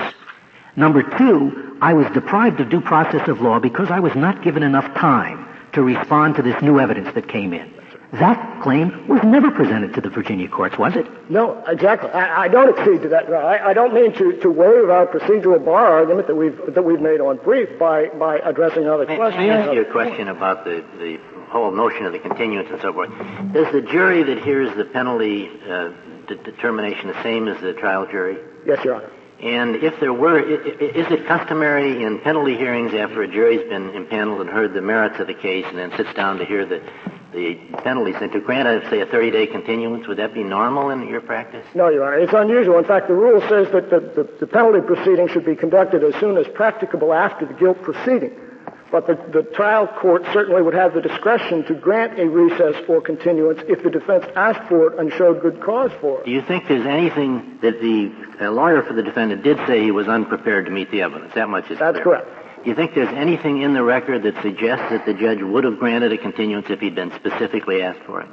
Number 0.77 1.03
two, 1.03 1.77
I 1.79 1.93
was 1.93 2.07
deprived 2.15 2.59
of 2.59 2.69
due 2.69 2.81
process 2.81 3.27
of 3.27 3.39
law 3.39 3.59
because 3.59 3.91
I 3.91 3.99
was 3.99 4.15
not 4.15 4.41
given 4.43 4.63
enough 4.63 4.91
time 4.95 5.47
to 5.73 5.83
respond 5.83 6.37
to 6.37 6.41
this 6.41 6.59
new 6.63 6.79
evidence 6.79 7.13
that 7.13 7.27
came 7.27 7.53
in. 7.53 7.71
That 8.13 8.63
claim 8.63 9.07
was 9.07 9.21
never 9.23 9.51
presented 9.51 9.93
to 9.93 10.01
the 10.01 10.09
Virginia 10.09 10.47
courts, 10.47 10.77
was 10.79 10.95
it? 10.95 11.05
No, 11.29 11.63
exactly. 11.67 12.09
I, 12.09 12.45
I 12.45 12.47
don't 12.47 12.75
accede 12.77 13.03
to 13.03 13.09
that. 13.09 13.31
I, 13.31 13.69
I 13.69 13.73
don't 13.73 13.93
mean 13.93 14.13
to, 14.13 14.33
to 14.41 14.49
waive 14.49 14.89
our 14.89 15.05
procedural 15.05 15.63
bar 15.63 15.85
argument 15.93 16.25
that 16.27 16.35
we've 16.35 16.73
that 16.73 16.81
we've 16.83 16.99
made 17.01 17.21
on 17.21 17.37
brief 17.37 17.77
by, 17.77 18.07
by 18.07 18.39
addressing 18.39 18.87
other 18.87 19.05
May, 19.05 19.15
questions. 19.15 19.39
may 19.45 19.51
I 19.51 19.57
ask 19.59 19.73
you 19.73 19.81
a 19.81 19.91
question 19.91 20.27
about 20.27 20.65
the, 20.65 20.83
the 20.97 21.19
whole 21.49 21.71
notion 21.71 22.05
of 22.07 22.13
the 22.13 22.19
continuance 22.19 22.69
and 22.71 22.81
so 22.81 22.91
forth? 22.93 23.09
Does 23.53 23.71
the 23.71 23.81
jury 23.81 24.23
that 24.23 24.39
hears 24.43 24.75
the 24.75 24.85
penalty 24.85 25.47
uh, 25.69 25.89
de- 26.27 26.35
determination 26.43 27.09
the 27.09 27.21
same 27.23 27.47
as 27.47 27.61
the 27.61 27.73
trial 27.73 28.07
jury? 28.07 28.37
Yes, 28.65 28.83
Your 28.83 28.95
Honor. 28.95 29.11
And 29.41 29.77
if 29.77 29.99
there 30.01 30.11
were, 30.11 30.37
is 30.39 31.11
it 31.11 31.25
customary 31.25 32.03
in 32.03 32.19
penalty 32.19 32.57
hearings 32.57 32.93
after 32.93 33.21
a 33.21 33.27
jury's 33.27 33.67
been 33.69 33.89
impaneled 33.91 34.41
and 34.41 34.49
heard 34.49 34.73
the 34.73 34.81
merits 34.81 35.19
of 35.19 35.27
the 35.27 35.33
case 35.33 35.65
and 35.65 35.77
then 35.77 35.95
sits 35.95 36.13
down 36.13 36.39
to 36.39 36.45
hear 36.45 36.65
the, 36.65 36.81
the 37.31 37.55
penalties 37.83 38.15
and 38.19 38.33
to 38.33 38.41
grant, 38.41 38.67
a, 38.67 38.89
say, 38.89 38.99
a 38.99 39.05
30-day 39.05 39.47
continuance, 39.47 40.05
would 40.07 40.17
that 40.17 40.33
be 40.33 40.43
normal 40.43 40.89
in 40.89 41.07
your 41.07 41.21
practice? 41.21 41.65
No, 41.73 41.87
Your 41.87 42.03
Honor. 42.03 42.19
It's 42.19 42.33
unusual. 42.33 42.79
In 42.79 42.83
fact, 42.83 43.07
the 43.07 43.13
rule 43.13 43.39
says 43.47 43.71
that 43.71 43.89
the, 43.89 43.99
the, 43.99 44.29
the 44.41 44.47
penalty 44.47 44.81
proceeding 44.81 45.29
should 45.29 45.45
be 45.45 45.55
conducted 45.55 46.03
as 46.03 46.15
soon 46.19 46.35
as 46.37 46.45
practicable 46.49 47.13
after 47.13 47.45
the 47.45 47.53
guilt 47.53 47.81
proceeding. 47.81 48.37
But 48.91 49.05
the, 49.05 49.15
the 49.31 49.43
trial 49.43 49.87
court 49.87 50.23
certainly 50.33 50.61
would 50.61 50.73
have 50.73 50.93
the 50.95 51.01
discretion 51.01 51.63
to 51.65 51.75
grant 51.75 52.19
a 52.19 52.27
recess 52.27 52.75
or 52.87 53.01
continuance 53.01 53.59
if 53.67 53.83
the 53.83 53.89
defense 53.91 54.25
asked 54.35 54.67
for 54.67 54.91
it 54.91 54.99
and 54.99 55.11
showed 55.13 55.41
good 55.41 55.61
cause 55.61 55.91
for 56.01 56.19
it. 56.21 56.25
Do 56.25 56.31
you 56.31 56.41
think 56.41 56.67
there's 56.67 56.87
anything 56.87 57.59
that 57.61 57.79
the 57.81 58.11
uh, 58.41 58.49
lawyer 58.51 58.81
for 58.81 58.93
the 58.93 59.03
defendant 59.03 59.43
did 59.43 59.57
say 59.67 59.83
he 59.83 59.91
was 59.91 60.07
unprepared 60.07 60.65
to 60.65 60.71
meet 60.71 60.89
the 60.89 61.01
evidence? 61.03 61.33
That 61.35 61.49
much 61.49 61.69
is 61.69 61.77
That's 61.77 61.99
clear. 61.99 62.03
correct. 62.21 62.63
Do 62.63 62.69
you 62.69 62.75
think 62.75 62.93
there's 62.95 63.13
anything 63.15 63.61
in 63.61 63.73
the 63.73 63.83
record 63.83 64.23
that 64.23 64.41
suggests 64.41 64.89
that 64.89 65.05
the 65.05 65.13
judge 65.13 65.41
would 65.41 65.63
have 65.63 65.77
granted 65.79 66.11
a 66.11 66.17
continuance 66.17 66.65
if 66.69 66.79
he'd 66.79 66.95
been 66.95 67.11
specifically 67.15 67.81
asked 67.81 68.01
for 68.05 68.21
it? 68.21 68.27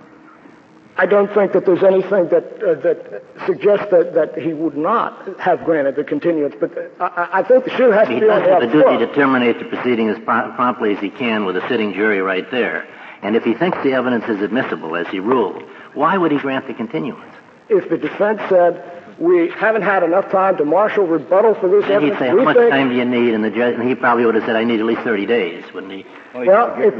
I 0.99 1.05
don't 1.07 1.33
think 1.35 1.53
that 1.53 1.67
there's 1.67 1.83
anything 1.83 2.29
that 2.29 2.63
uh, 2.63 2.75
that 2.81 3.23
suggests 3.45 3.91
that, 3.91 4.15
that 4.15 4.39
he 4.39 4.55
would 4.55 4.77
not 4.77 5.39
have 5.39 5.63
granted 5.65 5.95
the 5.97 6.05
continuance, 6.05 6.55
but 6.59 6.77
uh, 6.77 7.05
I, 7.05 7.41
I 7.41 7.43
think 7.43 7.65
the 7.65 7.71
shoe 7.77 7.91
has 7.91 8.09
to 8.09 8.15
He 8.15 8.21
be 8.21 8.27
does 8.27 8.43
on 8.43 8.49
have 8.49 8.61
the 8.63 8.67
the 8.69 8.73
duty 8.85 9.07
to 9.07 9.15
terminate 9.15 9.59
the 9.59 9.67
proceeding 9.67 10.09
as 10.09 10.19
promptly 10.25 10.95
as 10.95 10.99
he 11.01 11.11
can 11.11 11.45
with 11.45 11.57
a 11.57 11.69
sitting 11.69 11.93
jury 11.93 12.21
right 12.23 12.51
there. 12.51 12.87
And 13.23 13.37
if 13.37 13.45
he 13.45 13.55
thinks 13.55 13.77
the 13.83 13.93
evidence 13.93 14.25
is 14.29 14.41
admissible, 14.41 14.97
as 14.97 15.07
he 15.09 15.21
ruled, 15.21 15.63
why 15.95 16.17
would 16.17 16.33
he 16.33 16.39
grant 16.39 16.67
the 16.67 16.75
continuance? 16.75 17.33
if 17.69 17.89
the 17.91 17.99
defense 17.99 18.41
said, 18.49 18.81
we 19.19 19.49
haven't 19.51 19.83
had 19.83 20.05
enough 20.05 20.31
time 20.31 20.57
to 20.57 20.65
marshal 20.65 21.05
rebuttal 21.05 21.55
for 21.57 21.69
this 21.69 21.83
And 21.85 21.95
evidence. 21.95 22.19
he'd 22.21 22.27
say, 22.27 22.33
we 22.33 22.39
how 22.41 22.45
much 22.45 22.57
think- 22.57 22.71
time 22.71 22.89
do 22.91 22.95
you 22.95 23.05
need? 23.05 23.35
And 23.35 23.43
the 23.43 23.51
judge, 23.51 23.75
and 23.75 23.89
he 23.89 23.97
probably 23.97 24.25
would 24.25 24.37
have 24.37 24.45
said, 24.45 24.55
I 24.55 24.63
need 24.63 24.79
at 24.79 24.87
least 24.87 25.01
30 25.03 25.27
days, 25.27 25.65
wouldn't 25.75 25.93
he? 25.93 26.07
Well, 26.33 26.75
if, 26.79 26.95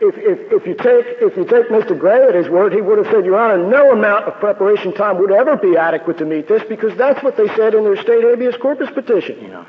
if, 0.00 0.16
if, 0.16 0.52
if 0.52 0.66
you 0.66 0.74
take, 0.74 1.06
if 1.20 1.36
you 1.36 1.44
take 1.44 1.68
Mr. 1.68 1.98
Gray 1.98 2.22
at 2.26 2.34
his 2.34 2.48
word, 2.48 2.72
he 2.72 2.80
would 2.80 2.98
have 2.98 3.06
said, 3.12 3.24
Your 3.24 3.38
Honor, 3.38 3.58
no 3.68 3.92
amount 3.92 4.24
of 4.24 4.34
preparation 4.40 4.94
time 4.94 5.18
would 5.18 5.30
ever 5.30 5.56
be 5.56 5.76
adequate 5.76 6.18
to 6.18 6.24
meet 6.24 6.48
this 6.48 6.62
because 6.68 6.96
that's 6.96 7.22
what 7.22 7.36
they 7.36 7.48
said 7.48 7.74
in 7.74 7.84
their 7.84 8.00
state 8.00 8.24
habeas 8.24 8.56
corpus 8.56 8.90
petition. 8.90 9.66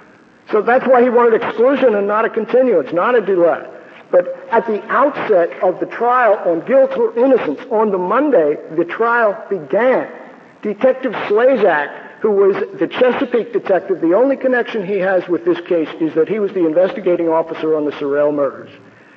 So 0.49 0.61
that's 0.61 0.87
why 0.87 1.03
he 1.03 1.09
wanted 1.09 1.41
exclusion 1.41 1.95
and 1.95 2.07
not 2.07 2.25
a 2.25 2.29
continuance, 2.29 2.93
not 2.93 3.15
a 3.15 3.21
delay. 3.21 3.67
But 4.09 4.27
at 4.51 4.65
the 4.67 4.81
outset 4.89 5.61
of 5.63 5.79
the 5.79 5.85
trial 5.85 6.35
on 6.45 6.65
guilt 6.65 6.91
or 6.97 7.17
innocence, 7.17 7.59
on 7.69 7.91
the 7.91 7.97
Monday 7.97 8.57
the 8.75 8.85
trial 8.85 9.45
began, 9.49 10.11
Detective 10.61 11.13
Slazak, 11.27 12.19
who 12.21 12.31
was 12.31 12.55
the 12.79 12.87
Chesapeake 12.87 13.51
detective, 13.51 13.99
the 13.99 14.13
only 14.13 14.37
connection 14.37 14.85
he 14.85 14.99
has 14.99 15.27
with 15.27 15.43
this 15.43 15.59
case 15.67 15.89
is 15.99 16.13
that 16.13 16.29
he 16.29 16.39
was 16.39 16.51
the 16.53 16.65
investigating 16.65 17.29
officer 17.29 17.75
on 17.75 17.85
the 17.85 17.91
Sorrell 17.93 18.33
murders. 18.33 18.69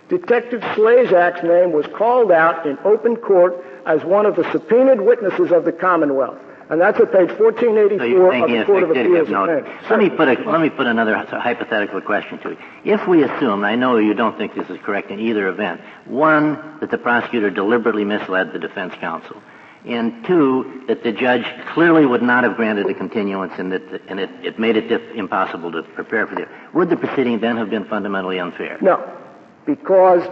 Detective 0.09 0.61
Slazak's 0.61 1.43
name 1.43 1.73
was 1.73 1.87
called 1.97 2.31
out 2.31 2.67
in 2.67 2.79
open 2.85 3.17
court 3.17 3.65
as 3.87 4.05
one 4.05 4.27
of 4.27 4.37
the 4.37 4.51
subpoenaed 4.53 5.01
witnesses 5.01 5.51
of 5.51 5.65
the 5.65 5.73
Commonwealth. 5.73 6.39
And 6.71 6.81
that's 6.81 6.99
at 6.99 7.13
page 7.13 7.29
So 7.37 7.45
1484 7.45 8.07
you're 8.07 8.43
of 8.43 8.51
the 8.51 8.65
Court 8.65 8.83
of 8.85 8.91
Appeals. 8.91 9.29
Let 9.91 9.99
me 9.99 10.09
put 10.09 10.29
a, 10.29 10.51
let 10.51 10.61
me 10.61 10.71
put 10.71 10.87
another 10.87 11.15
hypothetical 11.15 12.01
question 12.01 12.39
to 12.39 12.51
you. 12.51 12.59
If 12.85 13.07
we 13.07 13.23
assume, 13.23 13.65
I 13.65 13.77
know 13.77 13.99
you 13.99 14.15
don't 14.15 14.37
think 14.39 14.55
this 14.55 14.69
is 14.71 14.79
correct 14.83 15.11
in 15.11 15.21
either 15.21 15.49
event, 15.49 15.83
one, 16.07 16.79
that 16.81 16.91
the 16.91 16.99
prosecutor 16.99 17.51
deliberately 17.51 18.05
misled 18.05 18.53
the 18.53 18.59
defense 18.59 18.95
counsel, 18.95 19.43
and 19.85 20.25
two, 20.25 20.85
that 20.89 21.03
the 21.03 21.13
judge 21.13 21.45
clearly 21.69 22.07
would 22.07 22.23
not 22.23 22.45
have 22.45 22.57
granted 22.57 22.87
a 22.87 22.95
continuance 22.95 23.53
and 23.59 23.73
that, 23.73 23.83
and 24.09 24.19
it, 24.19 24.31
it 24.43 24.59
made 24.59 24.79
it 24.79 24.91
impossible 25.15 25.71
to 25.73 25.83
prepare 25.83 26.27
for 26.27 26.35
the, 26.35 26.49
would 26.73 26.89
the 26.89 26.97
proceeding 26.97 27.41
then 27.41 27.59
have 27.59 27.69
been 27.69 27.85
fundamentally 27.85 28.39
unfair? 28.39 28.79
No, 28.81 28.97
because 29.67 30.23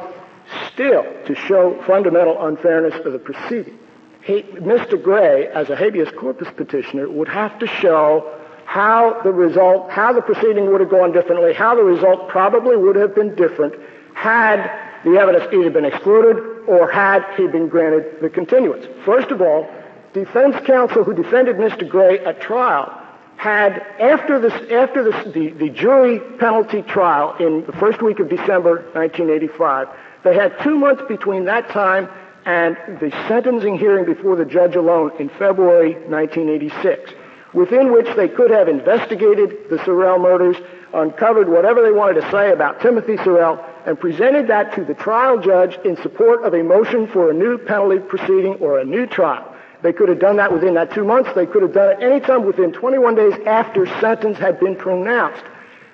still, 0.72 1.04
to 1.26 1.34
show 1.34 1.82
fundamental 1.86 2.46
unfairness 2.46 2.94
of 3.04 3.12
the 3.12 3.18
proceeding, 3.18 3.78
he, 4.22 4.42
Mr. 4.42 5.02
Gray, 5.02 5.48
as 5.48 5.68
a 5.70 5.76
habeas 5.76 6.10
corpus 6.16 6.48
petitioner, 6.56 7.08
would 7.08 7.28
have 7.28 7.58
to 7.58 7.66
show 7.66 8.38
how 8.64 9.20
the 9.22 9.32
result, 9.32 9.90
how 9.90 10.12
the 10.12 10.22
proceeding 10.22 10.70
would 10.70 10.80
have 10.80 10.90
gone 10.90 11.12
differently, 11.12 11.52
how 11.52 11.74
the 11.74 11.82
result 11.82 12.28
probably 12.28 12.76
would 12.76 12.96
have 12.96 13.14
been 13.14 13.34
different 13.34 13.74
had 14.14 14.70
the 15.04 15.18
evidence 15.18 15.52
either 15.52 15.70
been 15.70 15.84
excluded 15.84 16.36
or 16.68 16.90
had 16.90 17.24
he 17.36 17.48
been 17.48 17.68
granted 17.68 18.20
the 18.20 18.30
continuance. 18.30 18.86
First 19.04 19.30
of 19.32 19.42
all, 19.42 19.68
defense 20.12 20.54
counsel 20.64 21.02
who 21.02 21.14
defended 21.14 21.56
Mr. 21.56 21.88
Gray 21.88 22.20
at 22.20 22.40
trial 22.40 23.01
had, 23.36 23.84
after, 23.98 24.38
this, 24.38 24.52
after 24.70 25.04
this, 25.10 25.34
the, 25.34 25.50
the 25.50 25.68
jury 25.68 26.20
penalty 26.38 26.82
trial 26.82 27.34
in 27.40 27.64
the 27.66 27.72
first 27.72 28.00
week 28.00 28.20
of 28.20 28.28
December 28.28 28.82
1985, 28.92 29.88
they 30.22 30.34
had 30.34 30.58
two 30.60 30.78
months 30.78 31.02
between 31.08 31.46
that 31.46 31.68
time 31.70 32.08
and 32.44 32.76
the 33.00 33.10
sentencing 33.28 33.78
hearing 33.78 34.04
before 34.04 34.36
the 34.36 34.44
judge 34.44 34.74
alone 34.74 35.12
in 35.18 35.28
February 35.28 35.94
1986, 35.94 37.12
within 37.52 37.92
which 37.92 38.08
they 38.16 38.28
could 38.28 38.50
have 38.50 38.68
investigated 38.68 39.68
the 39.70 39.76
Sorrell 39.78 40.20
murders, 40.20 40.56
uncovered 40.94 41.48
whatever 41.48 41.82
they 41.82 41.92
wanted 41.92 42.20
to 42.20 42.30
say 42.30 42.52
about 42.52 42.80
Timothy 42.80 43.16
Sorrell, 43.16 43.64
and 43.86 43.98
presented 43.98 44.48
that 44.48 44.74
to 44.74 44.84
the 44.84 44.94
trial 44.94 45.40
judge 45.40 45.78
in 45.84 45.96
support 46.02 46.44
of 46.44 46.54
a 46.54 46.62
motion 46.62 47.06
for 47.08 47.30
a 47.30 47.34
new 47.34 47.58
penalty 47.58 47.98
proceeding 47.98 48.54
or 48.54 48.78
a 48.78 48.84
new 48.84 49.06
trial. 49.06 49.51
They 49.82 49.92
could 49.92 50.08
have 50.08 50.20
done 50.20 50.36
that 50.36 50.52
within 50.52 50.74
that 50.74 50.92
two 50.92 51.04
months. 51.04 51.30
They 51.34 51.46
could 51.46 51.62
have 51.62 51.72
done 51.72 51.90
it 51.90 52.02
anytime 52.02 52.46
within 52.46 52.72
21 52.72 53.16
days 53.16 53.34
after 53.46 53.86
sentence 54.00 54.38
had 54.38 54.60
been 54.60 54.76
pronounced. 54.76 55.42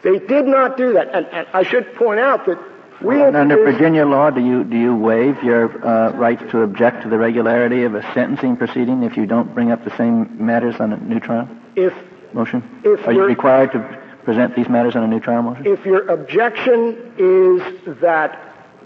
They 0.03 0.18
did 0.18 0.47
not 0.47 0.76
do 0.76 0.93
that. 0.93 1.14
And, 1.14 1.26
and 1.26 1.47
I 1.53 1.62
should 1.62 1.95
point 1.95 2.20
out 2.20 2.47
that 2.47 2.59
we 3.01 3.22
And 3.22 3.36
under 3.36 3.57
Virginia 3.57 4.05
law, 4.05 4.30
do 4.30 4.41
you 4.41 4.64
do 4.64 4.76
you 4.76 4.95
waive 4.97 5.43
your 5.43 5.86
uh, 5.86 6.11
right 6.12 6.39
to 6.51 6.62
object 6.62 7.03
to 7.05 7.09
the 7.09 7.16
regularity 7.16 7.84
of 7.84 7.95
a 7.95 8.03
sentencing 8.12 8.57
proceeding 8.57 9.05
if 9.05 9.16
you 9.16 9.24
don't 9.24 9.55
bring 9.55 9.70
up 9.70 9.84
the 9.84 9.97
same 9.97 10.45
matters 10.45 10.80
on 10.80 10.93
a 10.93 10.97
new 10.97 11.20
trial 11.20 11.49
if 11.76 11.95
motion? 12.32 12.62
If 12.84 13.07
Are 13.07 13.12
you 13.12 13.22
required 13.22 13.70
to 13.72 14.01
present 14.24 14.57
these 14.57 14.68
matters 14.68 14.97
on 14.97 15.05
a 15.05 15.07
new 15.07 15.20
trial 15.20 15.43
motion? 15.43 15.66
If 15.66 15.86
your 15.86 16.09
objection 16.09 17.14
is 17.18 17.62
that 18.01 18.39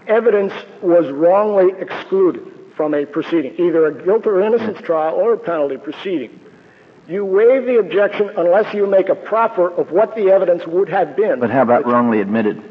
evidence 0.05 0.53
was 0.81 1.09
wrongly 1.11 1.73
excluded 1.79 2.52
from 2.75 2.93
a 2.93 3.05
proceeding, 3.05 3.53
either 3.59 3.85
a 3.87 4.03
guilt 4.03 4.25
or 4.25 4.41
innocence 4.41 4.79
trial 4.81 5.15
or 5.15 5.33
a 5.33 5.37
penalty 5.37 5.77
proceeding, 5.77 6.39
you 7.07 7.25
waive 7.25 7.65
the 7.65 7.77
objection 7.79 8.31
unless 8.37 8.73
you 8.73 8.87
make 8.87 9.09
a 9.09 9.15
proffer 9.15 9.69
of 9.69 9.91
what 9.91 10.15
the 10.15 10.29
evidence 10.29 10.65
would 10.65 10.89
have 10.89 11.15
been. 11.15 11.39
But 11.39 11.49
how 11.49 11.61
about 11.61 11.85
wrongly 11.85 12.21
admitted? 12.21 12.61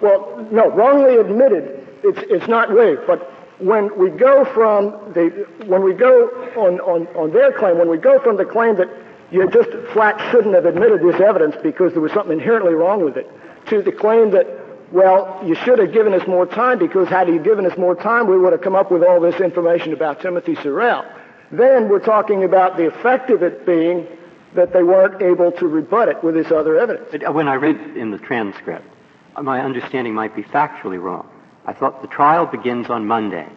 Well, 0.00 0.46
no, 0.50 0.70
wrongly 0.70 1.16
admitted, 1.16 1.86
it's, 2.02 2.18
it's 2.30 2.48
not 2.48 2.74
waived. 2.74 3.06
But 3.06 3.30
when 3.58 3.96
we 3.96 4.10
go 4.10 4.44
from 4.44 5.12
the, 5.12 5.46
when 5.66 5.82
we 5.82 5.94
go 5.94 6.28
on, 6.56 6.80
on, 6.80 7.06
on 7.16 7.32
their 7.32 7.52
claim, 7.52 7.78
when 7.78 7.88
we 7.88 7.98
go 7.98 8.18
from 8.18 8.36
the 8.36 8.44
claim 8.44 8.76
that 8.76 8.88
you 9.30 9.48
just 9.50 9.70
flat 9.92 10.20
shouldn't 10.30 10.54
have 10.54 10.66
admitted 10.66 11.00
this 11.00 11.20
evidence 11.20 11.56
because 11.62 11.92
there 11.92 12.02
was 12.02 12.12
something 12.12 12.38
inherently 12.38 12.74
wrong 12.74 13.04
with 13.04 13.16
it, 13.16 13.30
to 13.66 13.82
the 13.82 13.92
claim 13.92 14.30
that, 14.32 14.46
well, 14.94 15.40
you 15.44 15.56
should 15.56 15.80
have 15.80 15.92
given 15.92 16.14
us 16.14 16.24
more 16.28 16.46
time 16.46 16.78
because 16.78 17.08
had 17.08 17.26
you 17.26 17.40
given 17.40 17.66
us 17.66 17.76
more 17.76 17.96
time, 17.96 18.28
we 18.28 18.38
would 18.38 18.52
have 18.52 18.62
come 18.62 18.76
up 18.76 18.92
with 18.92 19.02
all 19.02 19.20
this 19.20 19.40
information 19.40 19.92
about 19.92 20.20
Timothy 20.20 20.54
Sorrell. 20.54 21.04
Then 21.50 21.88
we're 21.88 21.98
talking 21.98 22.44
about 22.44 22.76
the 22.76 22.86
effect 22.86 23.28
of 23.30 23.42
it 23.42 23.66
being 23.66 24.06
that 24.54 24.72
they 24.72 24.84
weren't 24.84 25.20
able 25.20 25.50
to 25.50 25.66
rebut 25.66 26.08
it 26.08 26.22
with 26.22 26.36
this 26.36 26.52
other 26.52 26.78
evidence. 26.78 27.08
Uh, 27.12 27.32
when 27.32 27.48
I 27.48 27.54
read 27.54 27.96
in 27.96 28.12
the 28.12 28.18
transcript, 28.18 28.86
uh, 29.34 29.42
my 29.42 29.60
understanding 29.60 30.14
might 30.14 30.36
be 30.36 30.44
factually 30.44 31.02
wrong. 31.02 31.28
I 31.66 31.72
thought 31.72 32.00
the 32.00 32.08
trial 32.08 32.46
begins 32.46 32.88
on 32.88 33.04
Monday. 33.04 33.48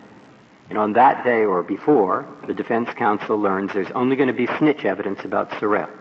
And 0.70 0.80
on 0.80 0.94
that 0.94 1.24
day 1.24 1.46
or 1.46 1.62
before, 1.62 2.28
the 2.48 2.56
defense 2.56 2.90
counsel 2.96 3.38
learns 3.38 3.74
there's 3.74 3.92
only 3.92 4.16
going 4.16 4.28
to 4.28 4.34
be 4.34 4.48
snitch 4.58 4.86
evidence 4.86 5.24
about 5.24 5.52
Sorrell. 5.52 5.92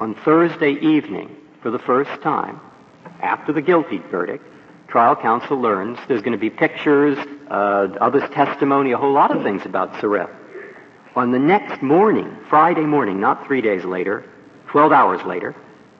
On 0.00 0.16
Thursday 0.16 0.72
evening, 0.72 1.36
for 1.62 1.70
the 1.70 1.78
first 1.78 2.20
time, 2.22 2.60
after 3.20 3.52
the 3.52 3.62
guilty 3.62 3.98
verdict, 4.10 4.44
trial 4.88 5.16
counsel 5.16 5.60
learns 5.60 5.98
there's 6.08 6.22
going 6.22 6.32
to 6.32 6.38
be 6.38 6.50
pictures, 6.50 7.18
uh, 7.50 7.88
others' 8.00 8.28
testimony, 8.30 8.92
a 8.92 8.96
whole 8.96 9.12
lot 9.12 9.34
of 9.34 9.42
things 9.42 9.64
about 9.66 9.92
Sorrell. 9.94 10.30
On 11.16 11.32
the 11.32 11.38
next 11.38 11.82
morning, 11.82 12.36
Friday 12.48 12.82
morning, 12.82 13.20
not 13.20 13.46
three 13.46 13.60
days 13.60 13.84
later, 13.84 14.24
12 14.68 14.92
hours 14.92 15.20
later, 15.24 15.54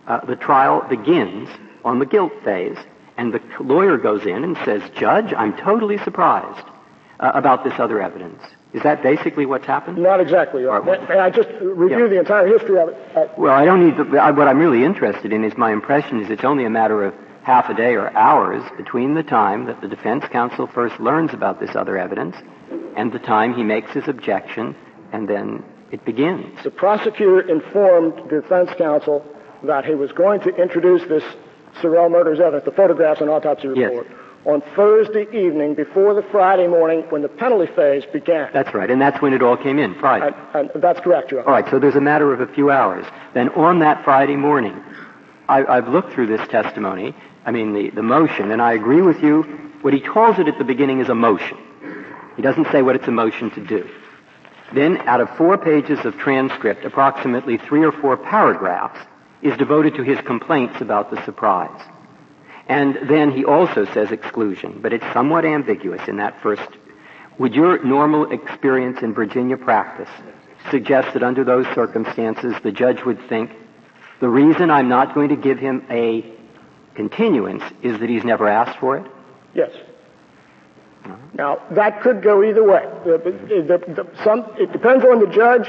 uh, 0.06 0.24
the 0.24 0.36
trial 0.36 0.86
begins 0.88 1.48
on 1.84 1.98
the 1.98 2.06
guilt 2.06 2.32
phase, 2.44 2.76
and 3.16 3.32
the 3.32 3.40
lawyer 3.60 3.98
goes 3.98 4.26
in 4.26 4.44
and 4.44 4.56
says, 4.64 4.82
Judge, 4.94 5.32
I'm 5.36 5.56
totally 5.56 5.98
surprised 5.98 6.66
uh, 7.20 7.32
about 7.34 7.64
this 7.64 7.74
other 7.78 8.00
evidence. 8.00 8.42
Is 8.74 8.82
that 8.82 9.02
basically 9.02 9.46
what's 9.46 9.64
happened? 9.66 9.96
Not 9.98 10.20
exactly. 10.20 10.66
Honor. 10.66 11.00
May 11.08 11.18
I 11.18 11.30
just 11.30 11.48
review 11.60 12.02
Yeah. 12.02 12.06
the 12.08 12.18
entire 12.18 12.46
history 12.46 12.78
of 12.78 12.90
it? 12.90 12.96
Uh, 13.16 13.24
Well, 13.36 13.52
I 13.54 13.64
don't 13.64 13.84
need 13.84 13.96
to, 13.96 14.18
I- 14.18 14.30
what 14.30 14.46
I'm 14.46 14.58
really 14.58 14.84
interested 14.84 15.32
in 15.32 15.42
is 15.44 15.56
my 15.56 15.72
impression 15.72 16.20
is 16.20 16.28
it's 16.30 16.44
only 16.44 16.64
a 16.64 16.70
matter 16.70 17.02
of 17.04 17.14
half 17.44 17.70
a 17.70 17.74
day 17.74 17.94
or 17.96 18.10
hours 18.14 18.62
between 18.76 19.14
the 19.14 19.22
time 19.22 19.64
that 19.64 19.80
the 19.80 19.88
defense 19.88 20.24
counsel 20.30 20.66
first 20.66 21.00
learns 21.00 21.32
about 21.32 21.60
this 21.60 21.74
other 21.74 21.96
evidence 21.96 22.36
and 22.94 23.10
the 23.10 23.18
time 23.18 23.54
he 23.54 23.62
makes 23.62 23.90
his 23.92 24.06
objection, 24.06 24.74
and 25.12 25.26
then 25.28 25.62
it 25.90 26.04
begins. 26.04 26.62
the 26.62 26.70
prosecutor 26.70 27.40
informed 27.40 28.28
defense 28.28 28.70
counsel 28.76 29.24
that 29.62 29.86
he 29.86 29.94
was 29.94 30.12
going 30.12 30.40
to 30.40 30.54
introduce 30.56 31.02
this 31.08 31.24
Sorrell 31.80 32.10
murders 32.10 32.38
evidence, 32.40 32.64
the 32.64 32.70
photographs 32.72 33.20
and 33.22 33.30
autopsy 33.30 33.68
Yes. 33.74 33.92
On 34.48 34.62
Thursday 34.74 35.26
evening 35.30 35.74
before 35.74 36.14
the 36.14 36.22
Friday 36.22 36.66
morning 36.66 37.02
when 37.10 37.20
the 37.20 37.28
penalty 37.28 37.70
phase 37.74 38.04
began. 38.06 38.50
That's 38.54 38.72
right, 38.72 38.90
and 38.90 39.00
that's 39.00 39.20
when 39.20 39.34
it 39.34 39.42
all 39.42 39.58
came 39.58 39.78
in, 39.78 39.94
Friday. 39.96 40.34
And, 40.54 40.70
and 40.70 40.82
that's 40.82 41.00
correct, 41.00 41.30
Your 41.30 41.40
Honor. 41.40 41.48
All 41.48 41.54
right, 41.54 41.70
so 41.70 41.78
there's 41.78 41.96
a 41.96 42.00
matter 42.00 42.32
of 42.32 42.40
a 42.40 42.46
few 42.54 42.70
hours. 42.70 43.04
Then 43.34 43.50
on 43.50 43.80
that 43.80 44.02
Friday 44.04 44.36
morning, 44.36 44.82
I, 45.50 45.66
I've 45.66 45.88
looked 45.88 46.14
through 46.14 46.28
this 46.28 46.48
testimony, 46.48 47.14
I 47.44 47.50
mean 47.50 47.74
the, 47.74 47.90
the 47.90 48.02
motion, 48.02 48.50
and 48.50 48.62
I 48.62 48.72
agree 48.72 49.02
with 49.02 49.22
you. 49.22 49.42
What 49.82 49.92
he 49.92 50.00
calls 50.00 50.38
it 50.38 50.48
at 50.48 50.56
the 50.56 50.64
beginning 50.64 51.00
is 51.00 51.10
a 51.10 51.14
motion. 51.14 51.58
He 52.36 52.42
doesn't 52.42 52.68
say 52.72 52.80
what 52.80 52.96
it's 52.96 53.06
a 53.06 53.12
motion 53.12 53.50
to 53.50 53.60
do. 53.60 53.88
Then, 54.72 54.96
out 55.08 55.20
of 55.20 55.28
four 55.36 55.58
pages 55.58 56.04
of 56.06 56.16
transcript, 56.16 56.86
approximately 56.86 57.58
three 57.58 57.84
or 57.84 57.92
four 57.92 58.16
paragraphs 58.16 58.98
is 59.42 59.56
devoted 59.58 59.94
to 59.96 60.02
his 60.02 60.18
complaints 60.22 60.80
about 60.80 61.10
the 61.10 61.22
surprise. 61.24 61.80
And 62.68 62.98
then 63.08 63.30
he 63.30 63.44
also 63.44 63.86
says 63.86 64.10
exclusion, 64.12 64.80
but 64.82 64.92
it's 64.92 65.12
somewhat 65.12 65.44
ambiguous 65.44 66.06
in 66.06 66.16
that 66.18 66.40
first. 66.42 66.68
Would 67.38 67.54
your 67.54 67.82
normal 67.82 68.30
experience 68.30 69.00
in 69.00 69.14
Virginia 69.14 69.56
practice 69.56 70.10
suggest 70.70 71.14
that 71.14 71.22
under 71.22 71.44
those 71.44 71.66
circumstances 71.74 72.54
the 72.62 72.72
judge 72.72 73.04
would 73.04 73.26
think 73.28 73.52
the 74.20 74.28
reason 74.28 74.70
I'm 74.70 74.88
not 74.88 75.14
going 75.14 75.28
to 75.30 75.36
give 75.36 75.58
him 75.58 75.86
a 75.88 76.24
continuance 76.94 77.62
is 77.82 78.00
that 78.00 78.08
he's 78.08 78.24
never 78.24 78.48
asked 78.48 78.78
for 78.80 78.96
it? 78.98 79.06
Yes. 79.54 79.70
Now, 81.32 81.62
that 81.70 82.02
could 82.02 82.22
go 82.22 82.42
either 82.42 82.64
way. 82.64 82.84
The, 83.04 83.18
the, 83.18 83.78
the, 83.94 84.24
some, 84.24 84.44
it 84.58 84.72
depends 84.72 85.04
on 85.04 85.20
the 85.20 85.28
judge, 85.28 85.68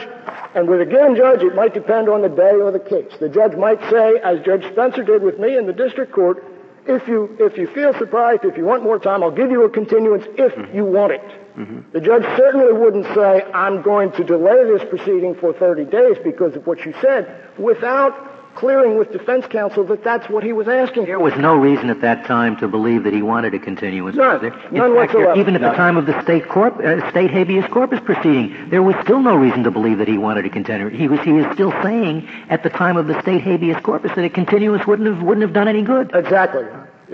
and 0.56 0.68
with 0.68 0.82
a 0.82 0.86
given 0.86 1.16
judge, 1.16 1.44
it 1.44 1.56
might 1.56 1.74
depend 1.76 2.10
on 2.10 2.24
the 2.24 2.30
day 2.30 2.56
or 2.56 2.72
the 2.72 2.80
case. 2.80 3.14
The 3.20 3.30
judge 3.30 3.56
might 3.56 3.80
say, 3.90 4.18
as 4.24 4.44
Judge 4.44 4.66
Spencer 4.72 5.04
did 5.04 5.22
with 5.22 5.40
me 5.40 5.56
in 5.56 5.68
the 5.68 5.74
district 5.74 6.12
court, 6.12 6.44
if 6.86 7.08
you, 7.08 7.36
if 7.40 7.58
you 7.58 7.68
feel 7.68 7.94
surprised, 7.98 8.46
if 8.46 8.58
you 8.58 8.66
want 8.66 8.84
more 8.84 9.00
time, 9.00 9.24
I'll 9.24 9.32
give 9.32 9.52
you 9.52 9.64
a 9.64 9.70
continuance 9.70 10.26
if 10.38 10.54
mm-hmm. 10.54 10.76
you 10.76 10.86
want 10.86 11.14
it. 11.14 11.22
Mm-hmm. 11.58 11.92
The 11.92 12.02
judge 12.02 12.24
certainly 12.38 12.74
wouldn't 12.74 13.06
say, 13.16 13.44
I'm 13.54 13.82
going 13.82 14.12
to 14.14 14.24
delay 14.24 14.64
this 14.66 14.88
proceeding 14.90 15.36
for 15.36 15.54
30 15.54 15.86
days 15.86 16.18
because 16.24 16.56
of 16.56 16.66
what 16.66 16.86
you 16.86 16.94
said, 17.02 17.50
without 17.58 18.29
clearing 18.60 18.98
with 18.98 19.12
defense 19.12 19.46
counsel 19.48 19.86
that 19.86 20.04
that's 20.04 20.30
what 20.30 20.44
he 20.44 20.52
was 20.52 20.68
asking. 20.68 21.06
There 21.06 21.20
was 21.20 21.34
no 21.38 21.56
reason 21.56 21.90
at 21.90 22.02
that 22.02 22.26
time 22.26 22.58
to 22.58 22.68
believe 22.68 23.04
that 23.06 23.14
he 23.14 23.22
wanted 23.22 23.54
a 23.54 23.60
continuance. 23.60 24.18
None, 24.18 24.42
there? 24.42 24.52
none 24.72 24.96
fact, 24.96 25.14
whatsoever. 25.14 25.40
Even 25.40 25.56
at 25.56 25.62
the 25.62 25.72
time 25.72 25.96
of 25.96 26.06
the 26.06 26.22
state 26.22 26.48
corp, 26.50 26.78
uh, 26.80 27.10
state 27.10 27.32
habeas 27.32 27.66
corpus 27.72 28.02
proceeding, 28.04 28.70
there 28.70 28.84
was 28.84 28.96
still 29.02 29.22
no 29.22 29.36
reason 29.36 29.64
to 29.64 29.72
believe 29.72 29.98
that 30.00 30.10
he 30.10 30.18
wanted 30.18 30.46
a 30.46 30.50
continuance. 30.50 30.96
He 30.98 31.08
was 31.08 31.22
he 31.22 31.32
is 31.32 31.52
still 31.54 31.72
saying 31.82 32.28
at 32.50 32.64
the 32.64 32.70
time 32.70 32.98
of 32.98 33.08
the 33.08 33.20
state 33.22 33.42
habeas 33.42 33.82
corpus 33.82 34.12
that 34.16 34.26
a 34.26 34.30
continuance 34.30 34.86
wouldn't 34.86 35.08
have 35.08 35.24
wouldn't 35.24 35.44
have 35.44 35.54
done 35.54 35.70
any 35.70 35.82
good. 35.82 36.12
Exactly. 36.14 36.66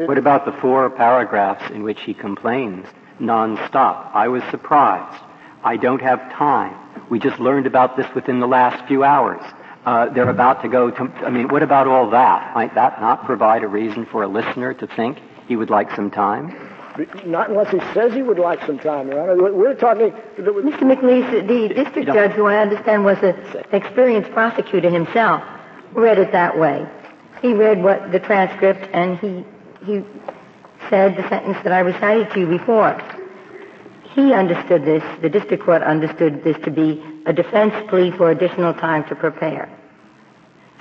What 0.08 0.18
about 0.18 0.46
the 0.46 0.52
four 0.52 0.89
paragraphs 0.89 1.72
in 1.72 1.84
which 1.84 2.02
he 2.02 2.14
complains 2.14 2.88
nonstop? 3.22 4.10
I 4.14 4.28
was 4.28 4.43
surprised. 4.50 5.22
I 5.64 5.78
don't 5.78 6.02
have 6.02 6.20
time. 6.34 6.76
We 7.10 7.20
just 7.20 7.39
learned 7.39 7.68
about 7.68 7.98
this 7.98 8.08
within 8.16 8.39
the 8.39 8.48
last 8.48 8.86
few 8.88 9.04
hours 9.04 9.41
uh, 9.86 10.10
they're 10.10 10.30
about 10.30 10.62
to 10.64 10.68
go 10.68 10.90
to, 10.90 11.04
I 11.24 11.30
mean, 11.30 11.48
what 11.48 11.62
about 11.62 11.88
all 11.88 12.10
that? 12.10 12.56
Might 12.56 12.74
that 12.76 13.00
not 13.00 13.26
provide 13.26 13.64
a 13.64 13.68
reason 13.68 14.06
for 14.06 14.24
a 14.24 14.28
listener 14.28 14.74
to 14.74 14.88
think 14.88 15.20
he 15.48 15.56
would 15.56 15.70
like 15.70 15.96
some 15.96 16.10
time? 16.10 16.72
Not 17.26 17.50
unless 17.50 17.72
he 17.72 17.80
says 17.94 18.14
he 18.14 18.22
would 18.22 18.40
like 18.40 18.66
some 18.66 18.80
time, 18.80 19.10
Your 19.10 19.22
Honor. 19.22 19.54
We're 19.54 19.76
talking... 19.76 20.12
Mr. 20.38 20.80
McLeese, 20.80 21.48
the 21.48 21.74
district 21.74 22.08
judge, 22.08 22.32
who 22.32 22.48
I 22.48 22.58
understand 22.58 23.06
was 23.06 23.18
an 23.22 23.36
experienced 23.72 24.32
prosecutor 24.32 24.90
himself, 24.90 25.44
read 25.92 26.18
it 26.18 26.32
that 26.32 26.58
way. 26.58 26.88
He 27.42 27.54
read 27.54 27.84
what 27.84 28.12
the 28.12 28.20
transcript 28.20 28.90
and 28.94 29.20
he, 29.20 29.46
he 29.86 30.04
said 30.90 31.16
the 31.16 31.28
sentence 31.30 31.58
that 31.64 31.74
I 31.74 31.80
recited 31.80 32.32
to 32.32 32.40
you 32.40 32.48
before. 32.48 33.00
He 34.14 34.34
understood 34.34 34.84
this, 34.84 35.04
the 35.22 35.30
district 35.30 35.64
court 35.64 35.84
understood 35.84 36.44
this 36.44 36.58
to 36.64 36.72
be 36.72 37.04
a 37.26 37.34
defense 37.34 37.74
plea 37.90 38.12
for 38.12 38.32
additional 38.32 38.74
time 38.74 39.04
to 39.10 39.16
prepare. 39.16 39.70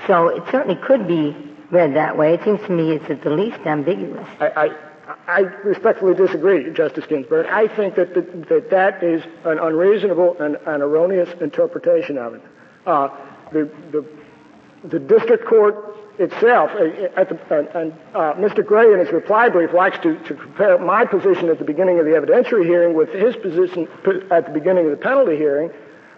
So 0.07 0.29
it 0.29 0.43
certainly 0.51 0.77
could 0.77 1.09
be 1.09 1.37
read 1.71 1.95
that 1.95 2.17
way. 2.17 2.35
It 2.35 2.45
seems 2.45 2.61
to 2.63 2.71
me 2.71 2.93
it's 2.93 3.09
at 3.11 3.23
the 3.23 3.31
least 3.31 3.59
ambiguous. 3.67 4.29
I, 4.39 4.47
I, 4.47 4.71
I 5.27 5.39
respectfully 5.65 6.15
disagree, 6.15 6.71
Justice 6.73 7.07
Ginsburg. 7.07 7.47
I 7.47 7.69
think 7.69 7.95
that 7.97 8.15
the, 8.15 8.23
that, 8.49 8.71
that 8.71 9.03
is 9.03 9.23
an 9.45 9.59
unreasonable 9.59 10.37
and 10.41 10.57
an 10.67 10.83
erroneous 10.83 11.31
interpretation 11.41 12.19
of 12.19 12.35
it. 12.35 12.43
Uh, 12.87 13.09
the, 13.53 13.71
the, 13.93 14.07
the 14.85 14.99
district 14.99 15.47
court 15.47 15.97
itself, 16.19 16.71
uh, 16.73 17.25
the, 17.25 17.69
and 17.75 17.93
uh, 18.15 18.35
Mr. 18.35 18.65
Gray 18.65 18.93
in 18.93 18.99
his 18.99 19.11
reply 19.11 19.49
brief 19.49 19.73
likes 19.73 19.99
to, 20.03 20.19
to 20.25 20.35
compare 20.35 20.79
my 20.79 21.05
position 21.05 21.49
at 21.49 21.59
the 21.59 21.65
beginning 21.65 21.99
of 21.99 22.05
the 22.05 22.13
evidentiary 22.13 22.65
hearing 22.65 22.95
with 22.95 23.09
his 23.09 23.35
position 23.37 23.89
at 24.31 24.47
the 24.47 24.53
beginning 24.53 24.85
of 24.85 24.91
the 24.91 24.97
penalty 24.97 25.37
hearing 25.37 25.71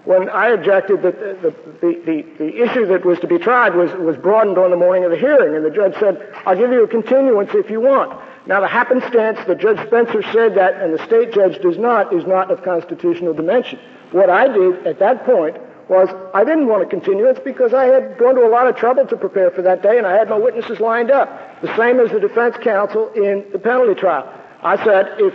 when 0.06 0.30
I 0.30 0.50
objected 0.50 1.02
that 1.02 1.18
the, 1.18 1.52
the, 1.80 2.00
the, 2.06 2.22
the, 2.38 2.62
issue 2.62 2.86
that 2.86 3.04
was 3.04 3.18
to 3.18 3.26
be 3.26 3.38
tried 3.38 3.74
was, 3.74 3.92
was 3.94 4.16
broadened 4.16 4.56
on 4.56 4.70
the 4.70 4.76
morning 4.76 5.02
of 5.02 5.10
the 5.10 5.16
hearing, 5.16 5.56
and 5.56 5.64
the 5.64 5.70
judge 5.70 5.94
said, 5.98 6.32
I'll 6.46 6.56
give 6.56 6.70
you 6.70 6.84
a 6.84 6.88
continuance 6.88 7.50
if 7.54 7.70
you 7.70 7.80
want. 7.80 8.18
Now, 8.46 8.60
the 8.60 8.68
happenstance 8.68 9.40
that 9.48 9.58
Judge 9.58 9.84
Spencer 9.84 10.22
said 10.32 10.54
that 10.54 10.80
and 10.80 10.94
the 10.96 11.04
state 11.04 11.32
judge 11.32 11.60
does 11.60 11.76
not 11.76 12.14
is 12.14 12.24
not 12.24 12.52
of 12.52 12.62
constitutional 12.62 13.34
dimension. 13.34 13.80
What 14.12 14.30
I 14.30 14.46
did 14.46 14.86
at 14.86 15.00
that 15.00 15.26
point 15.26 15.56
was 15.88 16.08
I 16.32 16.44
didn't 16.44 16.68
want 16.68 16.84
a 16.84 16.86
continuance 16.86 17.40
because 17.44 17.74
I 17.74 17.86
had 17.86 18.16
gone 18.16 18.36
to 18.36 18.46
a 18.46 18.48
lot 18.48 18.68
of 18.68 18.76
trouble 18.76 19.06
to 19.06 19.16
prepare 19.16 19.50
for 19.50 19.62
that 19.62 19.82
day 19.82 19.98
and 19.98 20.06
I 20.06 20.16
had 20.16 20.28
my 20.28 20.38
witnesses 20.38 20.78
lined 20.78 21.10
up. 21.10 21.60
The 21.62 21.76
same 21.76 21.98
as 21.98 22.12
the 22.12 22.20
defense 22.20 22.56
counsel 22.62 23.08
in 23.10 23.44
the 23.50 23.58
penalty 23.58 23.98
trial. 23.98 24.32
I 24.62 24.82
said, 24.84 25.16
if, 25.18 25.34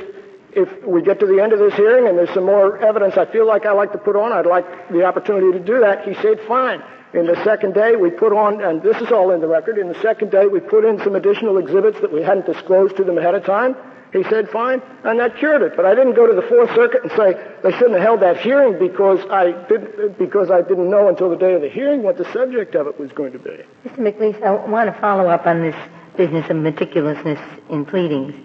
if 0.54 0.86
we 0.86 1.02
get 1.02 1.20
to 1.20 1.26
the 1.26 1.42
end 1.42 1.54
of 1.54 1.60
this 1.60 1.74
hearing 1.76 2.08
and 2.08 2.18
there's 2.18 2.34
some 2.34 2.46
more 2.46 2.78
evidence 2.80 3.18
I 3.18 3.26
feel 3.26 3.48
like 3.48 3.66
I 3.66 3.72
like 3.72 3.92
to 3.94 3.98
put 3.98 4.16
on, 4.16 4.32
I'd 4.32 4.46
like 4.46 4.90
the 4.90 5.06
opportunity 5.06 5.58
to 5.58 5.64
do 5.64 5.80
that. 5.82 6.08
He 6.08 6.14
said, 6.22 6.40
fine. 6.48 6.82
In 7.14 7.28
the 7.28 7.42
second 7.44 7.74
day, 7.74 7.98
we 7.98 8.10
put 8.10 8.32
on, 8.32 8.62
and 8.62 8.82
this 8.82 8.96
is 9.02 9.12
all 9.12 9.32
in 9.32 9.42
the 9.42 9.48
record, 9.48 9.78
in 9.78 9.90
the 9.90 10.02
second 10.02 10.32
day, 10.32 10.48
we 10.48 10.62
put 10.62 10.86
in 10.86 10.98
some 11.04 11.16
additional 11.16 11.58
exhibits 11.58 12.00
that 12.00 12.12
we 12.12 12.22
hadn't 12.22 12.46
disclosed 12.46 12.96
to 12.98 13.04
them 13.04 13.18
ahead 13.18 13.36
of 13.36 13.46
time. 13.46 13.76
He 14.14 14.24
said, 14.24 14.50
fine, 14.50 14.82
and 15.04 15.20
that 15.20 15.38
cured 15.38 15.62
it. 15.62 15.76
But 15.76 15.86
I 15.86 15.96
didn't 15.96 16.16
go 16.16 16.28
to 16.28 16.34
the 16.34 16.42
Fourth 16.42 16.74
Circuit 16.76 17.04
and 17.04 17.12
say 17.12 17.34
they 17.64 17.72
shouldn't 17.72 17.94
have 17.94 18.02
held 18.02 18.20
that 18.22 18.38
hearing 18.38 18.78
because 18.80 19.20
I 19.30 19.52
didn't, 19.68 20.18
because 20.18 20.52
I 20.52 20.62
didn't 20.62 20.90
know 20.90 21.08
until 21.08 21.30
the 21.30 21.38
day 21.38 21.54
of 21.54 21.62
the 21.62 21.70
hearing 21.70 22.04
what 22.04 22.18
the 22.18 22.30
subject 22.34 22.76
of 22.76 22.88
it 22.88 23.00
was 23.00 23.12
going 23.14 23.32
to 23.34 23.40
be. 23.40 23.60
Mr. 23.86 23.98
McLeese, 24.00 24.42
I 24.44 24.52
want 24.52 24.94
to 24.94 25.00
follow 25.00 25.30
up 25.30 25.48
on 25.48 25.62
this 25.62 25.76
business 26.18 26.50
of 26.50 26.58
meticulousness 26.58 27.40
in 27.70 27.86
pleadings 27.86 28.36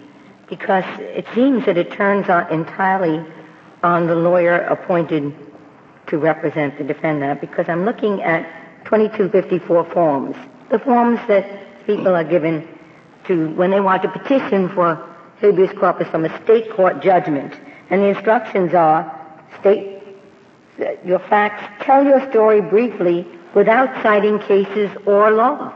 because 0.49 0.83
it 0.99 1.25
seems 1.33 1.65
that 1.65 1.77
it 1.77 1.91
turns 1.91 2.29
on 2.29 2.51
entirely 2.51 3.25
on 3.83 4.07
the 4.07 4.15
lawyer 4.15 4.59
appointed 4.61 5.33
to 6.07 6.17
represent 6.17 6.77
the 6.77 6.83
defendant 6.83 7.41
because 7.41 7.67
I'm 7.67 7.85
looking 7.85 8.21
at 8.23 8.43
2254 8.85 9.85
forms, 9.91 10.35
the 10.69 10.79
forms 10.79 11.19
that 11.27 11.85
people 11.85 12.15
are 12.15 12.23
given 12.23 12.67
to 13.25 13.49
when 13.55 13.71
they 13.71 13.81
want 13.81 14.03
to 14.03 14.09
petition 14.09 14.69
for 14.69 14.95
habeas 15.39 15.71
corpus 15.77 16.07
from 16.07 16.25
a 16.25 16.43
state 16.43 16.71
court 16.71 17.01
judgment. 17.01 17.53
And 17.89 18.01
the 18.01 18.07
instructions 18.07 18.73
are 18.73 19.13
state 19.59 19.97
your 21.03 21.19
facts, 21.19 21.83
tell 21.83 22.03
your 22.03 22.29
story 22.29 22.61
briefly 22.61 23.27
without 23.55 23.89
citing 24.03 24.39
cases 24.39 24.91
or 25.05 25.31
law. 25.31 25.73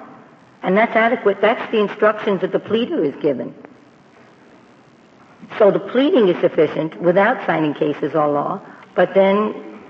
And 0.64 0.78
that's 0.78 0.96
adequate. 0.96 1.42
That's 1.42 1.72
the 1.72 1.80
instructions 1.80 2.42
that 2.42 2.52
the 2.52 2.60
pleader 2.60 3.04
is 3.04 3.16
given. 3.22 3.56
So 5.58 5.72
the 5.72 5.80
pleading 5.80 6.28
is 6.28 6.40
sufficient 6.42 7.00
without 7.02 7.46
citing 7.46 7.74
cases 7.74 8.16
or 8.16 8.28
law, 8.28 8.62
but 8.96 9.14
then 9.14 9.82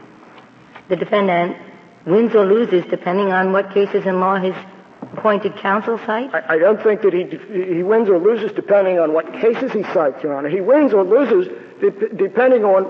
the 0.89 0.95
defendant 0.95 1.57
wins 2.05 2.33
or 2.35 2.45
loses 2.45 2.83
depending 2.89 3.31
on 3.31 3.51
what 3.51 3.73
cases 3.73 4.05
and 4.05 4.19
law 4.19 4.35
his 4.37 4.55
appointed 5.13 5.55
counsel 5.57 5.97
cites? 6.05 6.33
I, 6.33 6.55
I 6.55 6.57
don't 6.57 6.81
think 6.81 7.01
that 7.01 7.13
he, 7.13 7.25
he 7.75 7.83
wins 7.83 8.09
or 8.09 8.17
loses 8.19 8.51
depending 8.53 8.99
on 8.99 9.13
what 9.13 9.31
cases 9.33 9.71
he 9.71 9.83
cites, 9.83 10.21
Your 10.23 10.35
Honor. 10.35 10.49
He 10.49 10.61
wins 10.61 10.93
or 10.93 11.03
loses 11.03 11.47
de- 11.79 12.09
depending 12.15 12.63
on 12.63 12.83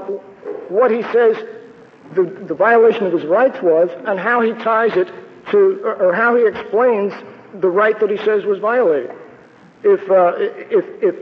what 0.69 0.91
he 0.91 1.01
says 1.03 1.37
the, 2.15 2.23
the 2.47 2.53
violation 2.53 3.05
of 3.05 3.13
his 3.13 3.25
rights 3.25 3.61
was 3.61 3.89
and 4.05 4.19
how 4.19 4.41
he 4.41 4.53
ties 4.53 4.95
it 4.95 5.11
to, 5.51 5.81
or, 5.83 5.95
or 5.95 6.13
how 6.13 6.35
he 6.35 6.45
explains 6.45 7.13
the 7.59 7.69
right 7.69 7.99
that 7.99 8.09
he 8.09 8.17
says 8.17 8.45
was 8.45 8.59
violated. 8.59 9.11
If, 9.83 10.09
uh, 10.11 10.33
if, 10.37 10.85
if 11.01 11.15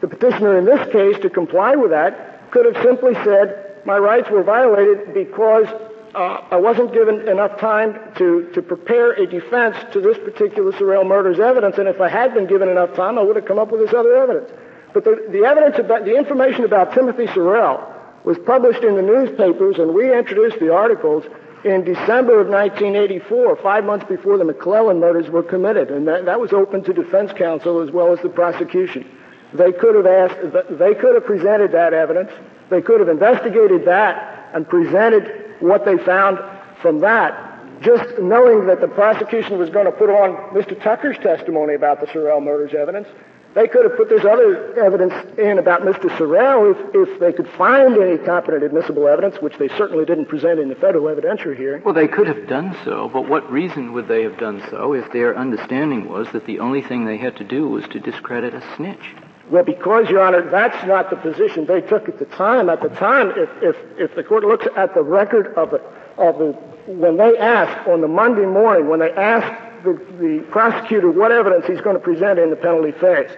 the 0.00 0.08
petitioner 0.08 0.58
in 0.58 0.64
this 0.64 0.90
case, 0.92 1.18
to 1.22 1.30
comply 1.30 1.74
with 1.74 1.90
that, 1.90 2.50
could 2.50 2.66
have 2.72 2.82
simply 2.82 3.14
said, 3.24 3.82
my 3.84 3.98
rights 3.98 4.30
were 4.30 4.42
violated 4.42 5.14
because 5.14 5.66
uh, 6.14 6.42
I 6.50 6.56
wasn't 6.56 6.92
given 6.92 7.28
enough 7.28 7.58
time 7.60 7.98
to, 8.16 8.50
to 8.54 8.62
prepare 8.62 9.12
a 9.12 9.26
defense 9.26 9.76
to 9.92 10.00
this 10.00 10.18
particular 10.18 10.72
Sorrell 10.72 11.06
murder's 11.06 11.40
evidence, 11.40 11.78
and 11.78 11.88
if 11.88 12.00
I 12.00 12.08
had 12.08 12.34
been 12.34 12.46
given 12.46 12.68
enough 12.68 12.94
time, 12.94 13.18
I 13.18 13.22
would 13.22 13.36
have 13.36 13.44
come 13.44 13.58
up 13.58 13.70
with 13.70 13.80
this 13.80 13.94
other 13.94 14.16
evidence. 14.16 14.50
But 14.94 15.04
the, 15.04 15.28
the 15.30 15.44
evidence 15.44 15.78
about, 15.78 16.04
the 16.04 16.16
information 16.16 16.64
about 16.64 16.94
Timothy 16.94 17.26
Sorrell 17.26 17.94
was 18.24 18.38
published 18.38 18.82
in 18.82 18.96
the 18.96 19.02
newspapers, 19.02 19.78
and 19.78 19.94
we 19.94 20.16
introduced 20.16 20.58
the 20.60 20.72
articles 20.72 21.24
in 21.64 21.84
December 21.84 22.40
of 22.40 22.48
1984, 22.48 23.56
five 23.56 23.84
months 23.84 24.06
before 24.08 24.38
the 24.38 24.44
McClellan 24.44 25.00
murders 25.00 25.28
were 25.28 25.42
committed, 25.42 25.90
and 25.90 26.06
that, 26.08 26.24
that 26.24 26.40
was 26.40 26.52
open 26.52 26.82
to 26.84 26.92
defense 26.92 27.32
counsel 27.32 27.80
as 27.80 27.90
well 27.90 28.12
as 28.12 28.20
the 28.20 28.28
prosecution. 28.28 29.08
They 29.54 29.72
could 29.72 29.94
have 29.94 30.06
asked, 30.06 30.78
they 30.78 30.94
could 30.94 31.14
have 31.14 31.24
presented 31.24 31.72
that 31.72 31.94
evidence. 31.94 32.30
They 32.68 32.82
could 32.82 33.00
have 33.00 33.08
investigated 33.08 33.86
that 33.86 34.50
and 34.54 34.68
presented 34.68 35.56
what 35.60 35.84
they 35.84 35.96
found 35.98 36.38
from 36.82 37.00
that, 37.00 37.80
just 37.82 38.18
knowing 38.18 38.66
that 38.66 38.80
the 38.80 38.88
prosecution 38.88 39.58
was 39.58 39.70
going 39.70 39.86
to 39.86 39.92
put 39.92 40.10
on 40.10 40.54
Mr. 40.54 40.80
Tucker's 40.80 41.16
testimony 41.18 41.74
about 41.74 42.00
the 42.00 42.06
Sorrell 42.06 42.42
murders 42.42 42.74
evidence, 42.74 43.08
they 43.54 43.66
could 43.66 43.84
have 43.84 43.96
put 43.96 44.08
this 44.10 44.24
other 44.24 44.78
evidence 44.78 45.14
in 45.38 45.58
about 45.58 45.80
Mr. 45.80 46.08
Sorrell 46.16 46.70
if, 46.70 47.08
if 47.08 47.18
they 47.18 47.32
could 47.32 47.48
find 47.48 47.96
any 47.96 48.18
competent 48.18 48.62
admissible 48.62 49.08
evidence, 49.08 49.36
which 49.40 49.56
they 49.58 49.68
certainly 49.68 50.04
didn't 50.04 50.26
present 50.26 50.60
in 50.60 50.68
the 50.68 50.74
federal 50.74 51.06
evidentiary 51.06 51.56
hearing. 51.56 51.82
Well, 51.82 51.94
they 51.94 52.08
could 52.08 52.26
have 52.26 52.46
done 52.46 52.76
so, 52.84 53.08
but 53.08 53.28
what 53.28 53.50
reason 53.50 53.94
would 53.94 54.06
they 54.06 54.22
have 54.22 54.38
done 54.38 54.62
so 54.70 54.92
if 54.92 55.10
their 55.12 55.36
understanding 55.36 56.08
was 56.08 56.30
that 56.32 56.46
the 56.46 56.60
only 56.60 56.82
thing 56.82 57.06
they 57.06 57.16
had 57.16 57.36
to 57.36 57.44
do 57.44 57.68
was 57.68 57.88
to 57.88 57.98
discredit 57.98 58.54
a 58.54 58.62
snitch? 58.76 59.14
Well, 59.50 59.64
because, 59.64 60.10
Your 60.10 60.22
Honor, 60.22 60.48
that's 60.50 60.86
not 60.86 61.08
the 61.10 61.16
position 61.16 61.64
they 61.64 61.80
took 61.80 62.08
at 62.08 62.18
the 62.18 62.26
time. 62.26 62.68
At 62.68 62.82
the 62.82 62.90
time, 62.90 63.32
if, 63.36 63.48
if, 63.62 63.76
if 63.98 64.14
the 64.14 64.22
court 64.22 64.44
looks 64.44 64.66
at 64.76 64.94
the 64.94 65.02
record 65.02 65.54
of 65.54 65.70
the, 65.70 65.80
of 66.18 66.38
the, 66.38 66.52
when 66.92 67.16
they 67.16 67.36
asked 67.38 67.88
on 67.88 68.02
the 68.02 68.08
Monday 68.08 68.44
morning, 68.44 68.88
when 68.88 69.00
they 69.00 69.10
asked 69.12 69.84
the, 69.84 69.94
the 70.20 70.44
prosecutor 70.50 71.10
what 71.10 71.32
evidence 71.32 71.66
he's 71.66 71.80
going 71.80 71.96
to 71.96 72.02
present 72.02 72.38
in 72.38 72.50
the 72.50 72.56
penalty 72.56 72.92
phase, 72.92 73.30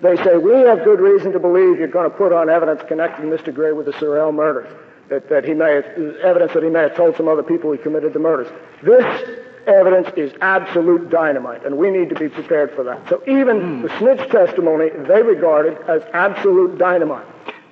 They 0.00 0.16
say, 0.16 0.38
we 0.38 0.52
have 0.52 0.82
good 0.82 1.00
reason 1.00 1.32
to 1.32 1.38
believe 1.38 1.78
you're 1.78 1.88
going 1.88 2.10
to 2.10 2.16
put 2.16 2.32
on 2.32 2.48
evidence 2.48 2.80
connecting 2.88 3.26
Mr. 3.26 3.54
Gray 3.54 3.72
with 3.72 3.86
the 3.86 3.92
Sorrell 3.92 4.34
murders. 4.34 4.72
That, 5.10 5.28
that 5.28 5.44
he 5.44 5.54
may 5.54 5.74
have, 5.74 5.84
evidence 6.22 6.52
that 6.54 6.62
he 6.62 6.70
may 6.70 6.82
have 6.82 6.96
told 6.96 7.16
some 7.16 7.26
other 7.28 7.42
people 7.42 7.72
he 7.72 7.78
committed 7.78 8.12
the 8.12 8.20
murders. 8.20 8.46
This 8.82 9.04
evidence 9.66 10.08
is 10.16 10.32
absolute 10.40 11.10
dynamite, 11.10 11.64
and 11.64 11.76
we 11.76 11.90
need 11.90 12.08
to 12.10 12.14
be 12.14 12.28
prepared 12.28 12.72
for 12.74 12.84
that. 12.84 13.08
So 13.08 13.22
even 13.26 13.60
hmm. 13.60 13.82
the 13.82 13.98
snitch 13.98 14.30
testimony 14.30 14.90
they 14.90 15.22
regarded 15.22 15.78
as 15.88 16.02
absolute 16.12 16.78
dynamite. 16.78 17.26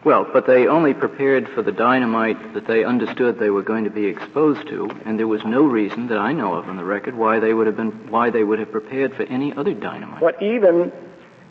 Well, 0.04 0.26
but 0.32 0.46
they 0.46 0.68
only 0.68 0.94
prepared 0.94 1.48
for 1.48 1.62
the 1.62 1.72
dynamite 1.72 2.54
that 2.54 2.66
they 2.66 2.84
understood 2.84 3.38
they 3.38 3.50
were 3.50 3.62
going 3.62 3.84
to 3.84 3.90
be 3.90 4.06
exposed 4.06 4.68
to, 4.68 4.88
and 5.04 5.18
there 5.18 5.26
was 5.26 5.44
no 5.44 5.64
reason 5.64 6.06
that 6.08 6.18
I 6.18 6.32
know 6.32 6.54
of 6.54 6.68
on 6.68 6.76
the 6.76 6.84
record 6.84 7.16
why 7.16 7.40
they 7.40 7.52
would 7.52 7.66
have 7.66 7.76
been 7.76 7.90
why 8.08 8.30
they 8.30 8.44
would 8.44 8.60
have 8.60 8.70
prepared 8.70 9.14
for 9.14 9.24
any 9.24 9.52
other 9.52 9.74
dynamite. 9.74 10.20
But 10.20 10.40
even 10.40 10.92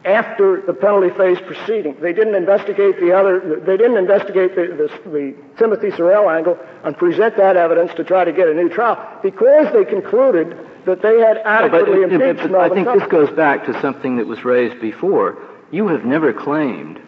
after 0.06 0.62
the 0.62 0.74
penalty 0.74 1.10
phase 1.10 1.40
proceeding, 1.42 1.98
they 2.00 2.14
didn't 2.14 2.36
investigate 2.36 3.00
the 3.00 3.12
other. 3.12 3.60
They 3.60 3.78
didn't 3.78 3.98
investigate 3.98 4.56
the, 4.56 4.90
the, 5.04 5.10
the 5.10 5.36
Timothy 5.58 5.90
Sorrell 5.90 6.34
angle 6.34 6.58
and 6.84 6.98
present 6.98 7.36
that 7.38 7.58
evidence 7.58 7.94
to 7.96 8.04
try 8.04 8.24
to 8.24 8.32
get 8.32 8.48
a 8.48 8.54
new 8.54 8.70
trial 8.70 9.20
because 9.22 9.72
they 9.74 9.84
concluded 9.84 10.58
that 10.86 11.02
they 11.02 11.20
had 11.20 11.38
adequately 11.38 12.02
but, 12.06 12.14
impeached 12.14 12.52
but 12.52 12.72
I 12.72 12.74
think 12.74 12.88
this 12.88 13.10
goes 13.10 13.30
back 13.32 13.66
to 13.66 13.82
something 13.82 14.18
that 14.18 14.28
was 14.28 14.46
raised 14.46 14.80
before. 14.80 15.38
You 15.72 15.90
have 15.90 16.06
never 16.06 16.32
claimed 16.32 17.02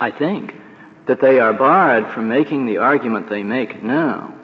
I 0.00 0.10
think, 0.10 0.54
that 1.06 1.20
they 1.20 1.40
are 1.40 1.52
barred 1.52 2.12
from 2.12 2.28
making 2.28 2.66
the 2.66 2.78
argument 2.78 3.28
they 3.28 3.42
make 3.42 3.82
now 3.82 4.34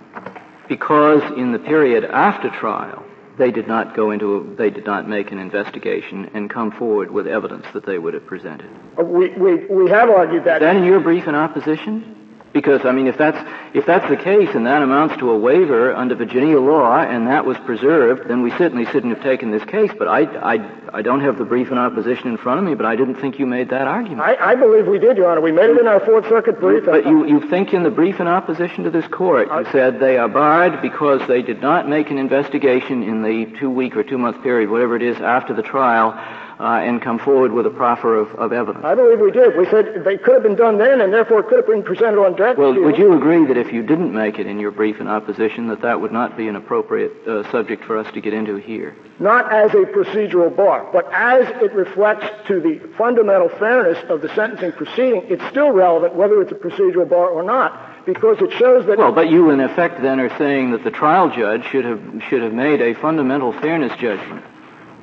because 0.68 1.22
in 1.36 1.52
the 1.52 1.58
period 1.58 2.04
after 2.04 2.48
trial, 2.48 3.03
they 3.36 3.50
did 3.50 3.66
not 3.66 3.94
go 3.94 4.10
into, 4.10 4.36
a, 4.36 4.54
they 4.54 4.70
did 4.70 4.86
not 4.86 5.08
make 5.08 5.32
an 5.32 5.38
investigation 5.38 6.30
and 6.34 6.48
come 6.48 6.70
forward 6.70 7.10
with 7.10 7.26
evidence 7.26 7.66
that 7.72 7.84
they 7.84 7.98
would 7.98 8.14
have 8.14 8.26
presented. 8.26 8.70
Uh, 8.98 9.04
we, 9.04 9.30
we, 9.30 9.66
we 9.66 9.90
have 9.90 10.10
argued 10.10 10.44
that. 10.44 10.62
Is 10.62 10.66
that 10.66 10.76
in 10.76 10.84
your 10.84 11.00
brief 11.00 11.26
in 11.26 11.34
opposition? 11.34 12.10
Because, 12.52 12.84
I 12.84 12.92
mean, 12.92 13.08
if 13.08 13.18
that's, 13.18 13.38
if 13.74 13.84
that's 13.84 14.08
the 14.08 14.16
case 14.16 14.50
and 14.54 14.64
that 14.66 14.80
amounts 14.80 15.16
to 15.16 15.30
a 15.30 15.36
waiver 15.36 15.92
under 15.92 16.14
Virginia 16.14 16.60
law 16.60 17.00
and 17.00 17.26
that 17.26 17.44
was 17.44 17.56
preserved, 17.58 18.28
then 18.28 18.42
we 18.42 18.52
certainly 18.52 18.84
shouldn't 18.86 19.12
have 19.12 19.24
taken 19.24 19.50
this 19.50 19.64
case. 19.64 19.90
But 19.98 20.06
I, 20.06 20.20
I, 20.20 20.83
I 20.94 21.02
don't 21.02 21.22
have 21.22 21.38
the 21.38 21.44
brief 21.44 21.72
in 21.72 21.76
opposition 21.76 22.28
in 22.28 22.36
front 22.36 22.60
of 22.60 22.64
me, 22.64 22.76
but 22.76 22.86
I 22.86 22.94
didn't 22.94 23.16
think 23.16 23.40
you 23.40 23.46
made 23.46 23.70
that 23.70 23.88
argument. 23.88 24.20
I, 24.20 24.52
I 24.52 24.54
believe 24.54 24.86
we 24.86 25.00
did, 25.00 25.16
Your 25.16 25.28
Honor. 25.28 25.40
We 25.40 25.50
made 25.50 25.70
it 25.70 25.76
in 25.76 25.88
our 25.88 25.98
Fourth 25.98 26.28
Circuit 26.28 26.60
brief. 26.60 26.84
But 26.84 27.04
you, 27.04 27.26
you 27.26 27.50
think 27.50 27.74
in 27.74 27.82
the 27.82 27.90
brief 27.90 28.20
in 28.20 28.28
opposition 28.28 28.84
to 28.84 28.90
this 28.90 29.06
court, 29.08 29.48
you 29.48 29.72
said 29.72 29.98
they 29.98 30.18
are 30.18 30.28
barred 30.28 30.80
because 30.80 31.26
they 31.26 31.42
did 31.42 31.60
not 31.60 31.88
make 31.88 32.12
an 32.12 32.18
investigation 32.18 33.02
in 33.02 33.22
the 33.22 33.46
two 33.58 33.70
week 33.70 33.96
or 33.96 34.04
two 34.04 34.18
month 34.18 34.40
period, 34.44 34.70
whatever 34.70 34.94
it 34.94 35.02
is, 35.02 35.16
after 35.20 35.52
the 35.52 35.62
trial, 35.62 36.10
uh, 36.14 36.43
and 36.58 37.02
come 37.02 37.18
forward 37.18 37.52
with 37.52 37.66
a 37.66 37.70
proffer 37.70 38.16
of, 38.16 38.30
of, 38.34 38.52
evidence. 38.52 38.84
I 38.84 38.94
believe 38.94 39.20
we 39.20 39.30
did. 39.30 39.56
We 39.56 39.66
said 39.66 40.04
they 40.04 40.16
could 40.16 40.34
have 40.34 40.42
been 40.42 40.54
done 40.54 40.78
then, 40.78 41.00
and 41.00 41.12
therefore 41.12 41.42
could 41.42 41.58
have 41.58 41.66
been 41.66 41.82
presented 41.82 42.20
on 42.20 42.36
direct. 42.36 42.58
Well, 42.58 42.74
would 42.74 42.98
you 42.98 43.12
agree 43.14 43.44
that 43.46 43.56
if 43.56 43.72
you 43.72 43.82
didn't 43.82 44.12
make 44.12 44.38
it 44.38 44.46
in 44.46 44.60
your 44.60 44.70
brief 44.70 45.00
in 45.00 45.08
opposition, 45.08 45.68
that 45.68 45.82
that 45.82 46.00
would 46.00 46.12
not 46.12 46.36
be 46.36 46.48
an 46.48 46.56
appropriate 46.56 47.12
uh, 47.26 47.50
subject 47.50 47.84
for 47.84 47.98
us 47.98 48.10
to 48.12 48.20
get 48.20 48.32
into 48.32 48.56
here? 48.56 48.94
Not 49.18 49.52
as 49.52 49.72
a 49.72 49.84
procedural 49.86 50.54
bar, 50.54 50.88
but 50.92 51.10
as 51.12 51.48
it 51.62 51.72
reflects 51.72 52.26
to 52.48 52.60
the 52.60 52.80
fundamental 52.96 53.48
fairness 53.48 53.98
of 54.08 54.22
the 54.22 54.28
sentencing 54.34 54.72
proceeding, 54.72 55.22
it's 55.28 55.44
still 55.50 55.70
relevant 55.70 56.14
whether 56.14 56.40
it's 56.42 56.52
a 56.52 56.56
procedural 56.56 57.08
bar 57.08 57.28
or 57.28 57.42
not, 57.42 58.04
because 58.06 58.40
it 58.40 58.52
shows 58.52 58.86
that. 58.86 58.98
Well, 58.98 59.12
but 59.12 59.30
you, 59.30 59.50
in 59.50 59.60
effect, 59.60 60.02
then 60.02 60.20
are 60.20 60.36
saying 60.38 60.72
that 60.72 60.84
the 60.84 60.90
trial 60.90 61.30
judge 61.30 61.64
should 61.66 61.84
have 61.84 62.22
should 62.28 62.42
have 62.42 62.52
made 62.52 62.80
a 62.80 62.94
fundamental 62.94 63.52
fairness 63.52 63.92
judgment 63.98 64.44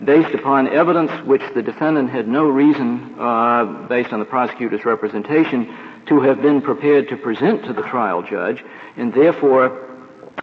based 0.03 0.33
upon 0.33 0.67
evidence 0.67 1.11
which 1.25 1.41
the 1.53 1.61
defendant 1.61 2.09
had 2.09 2.27
no 2.27 2.45
reason, 2.45 3.15
uh, 3.19 3.85
based 3.87 4.11
on 4.11 4.19
the 4.19 4.25
prosecutor's 4.25 4.83
representation, 4.85 5.67
to 6.07 6.21
have 6.21 6.41
been 6.41 6.61
prepared 6.61 7.07
to 7.09 7.17
present 7.17 7.63
to 7.65 7.73
the 7.73 7.83
trial 7.83 8.23
judge, 8.23 8.63
and 8.97 9.13
therefore, 9.13 9.87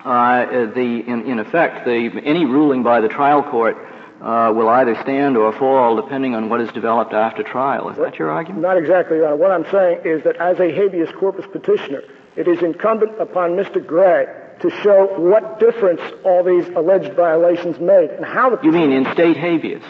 uh, 0.04 0.46
the 0.74 1.02
in, 1.06 1.22
in, 1.26 1.38
effect, 1.38 1.84
the, 1.84 2.10
any 2.24 2.44
ruling 2.44 2.82
by 2.82 3.00
the 3.00 3.08
trial 3.08 3.42
court 3.42 3.76
uh, 4.20 4.52
will 4.54 4.68
either 4.68 4.94
stand 5.02 5.36
or 5.36 5.52
fall 5.52 5.96
depending 5.96 6.34
on 6.34 6.48
what 6.48 6.60
is 6.60 6.70
developed 6.72 7.12
after 7.12 7.42
trial. 7.42 7.88
Is 7.88 7.96
that 7.98 8.18
your 8.18 8.30
argument? 8.30 8.62
Not 8.62 8.76
exactly, 8.76 9.16
Your 9.16 9.26
Honor. 9.26 9.36
What 9.36 9.50
I'm 9.50 9.70
saying 9.70 10.00
is 10.04 10.22
that 10.24 10.36
as 10.36 10.58
a 10.60 10.72
habeas 10.72 11.10
corpus 11.18 11.46
petitioner, 11.50 12.02
it 12.36 12.46
is 12.46 12.62
incumbent 12.62 13.20
upon 13.20 13.52
Mr. 13.52 13.84
Gray 13.84 14.26
to 14.60 14.70
show 14.82 15.06
what 15.18 15.60
difference 15.60 16.00
all 16.24 16.42
these 16.42 16.68
alleged 16.68 17.14
violations 17.14 17.78
made 17.78 18.10
and 18.10 18.24
how 18.24 18.50
the. 18.50 18.62
You 18.62 18.72
mean 18.72 18.92
in 18.92 19.10
state 19.12 19.36
habeas? 19.36 19.82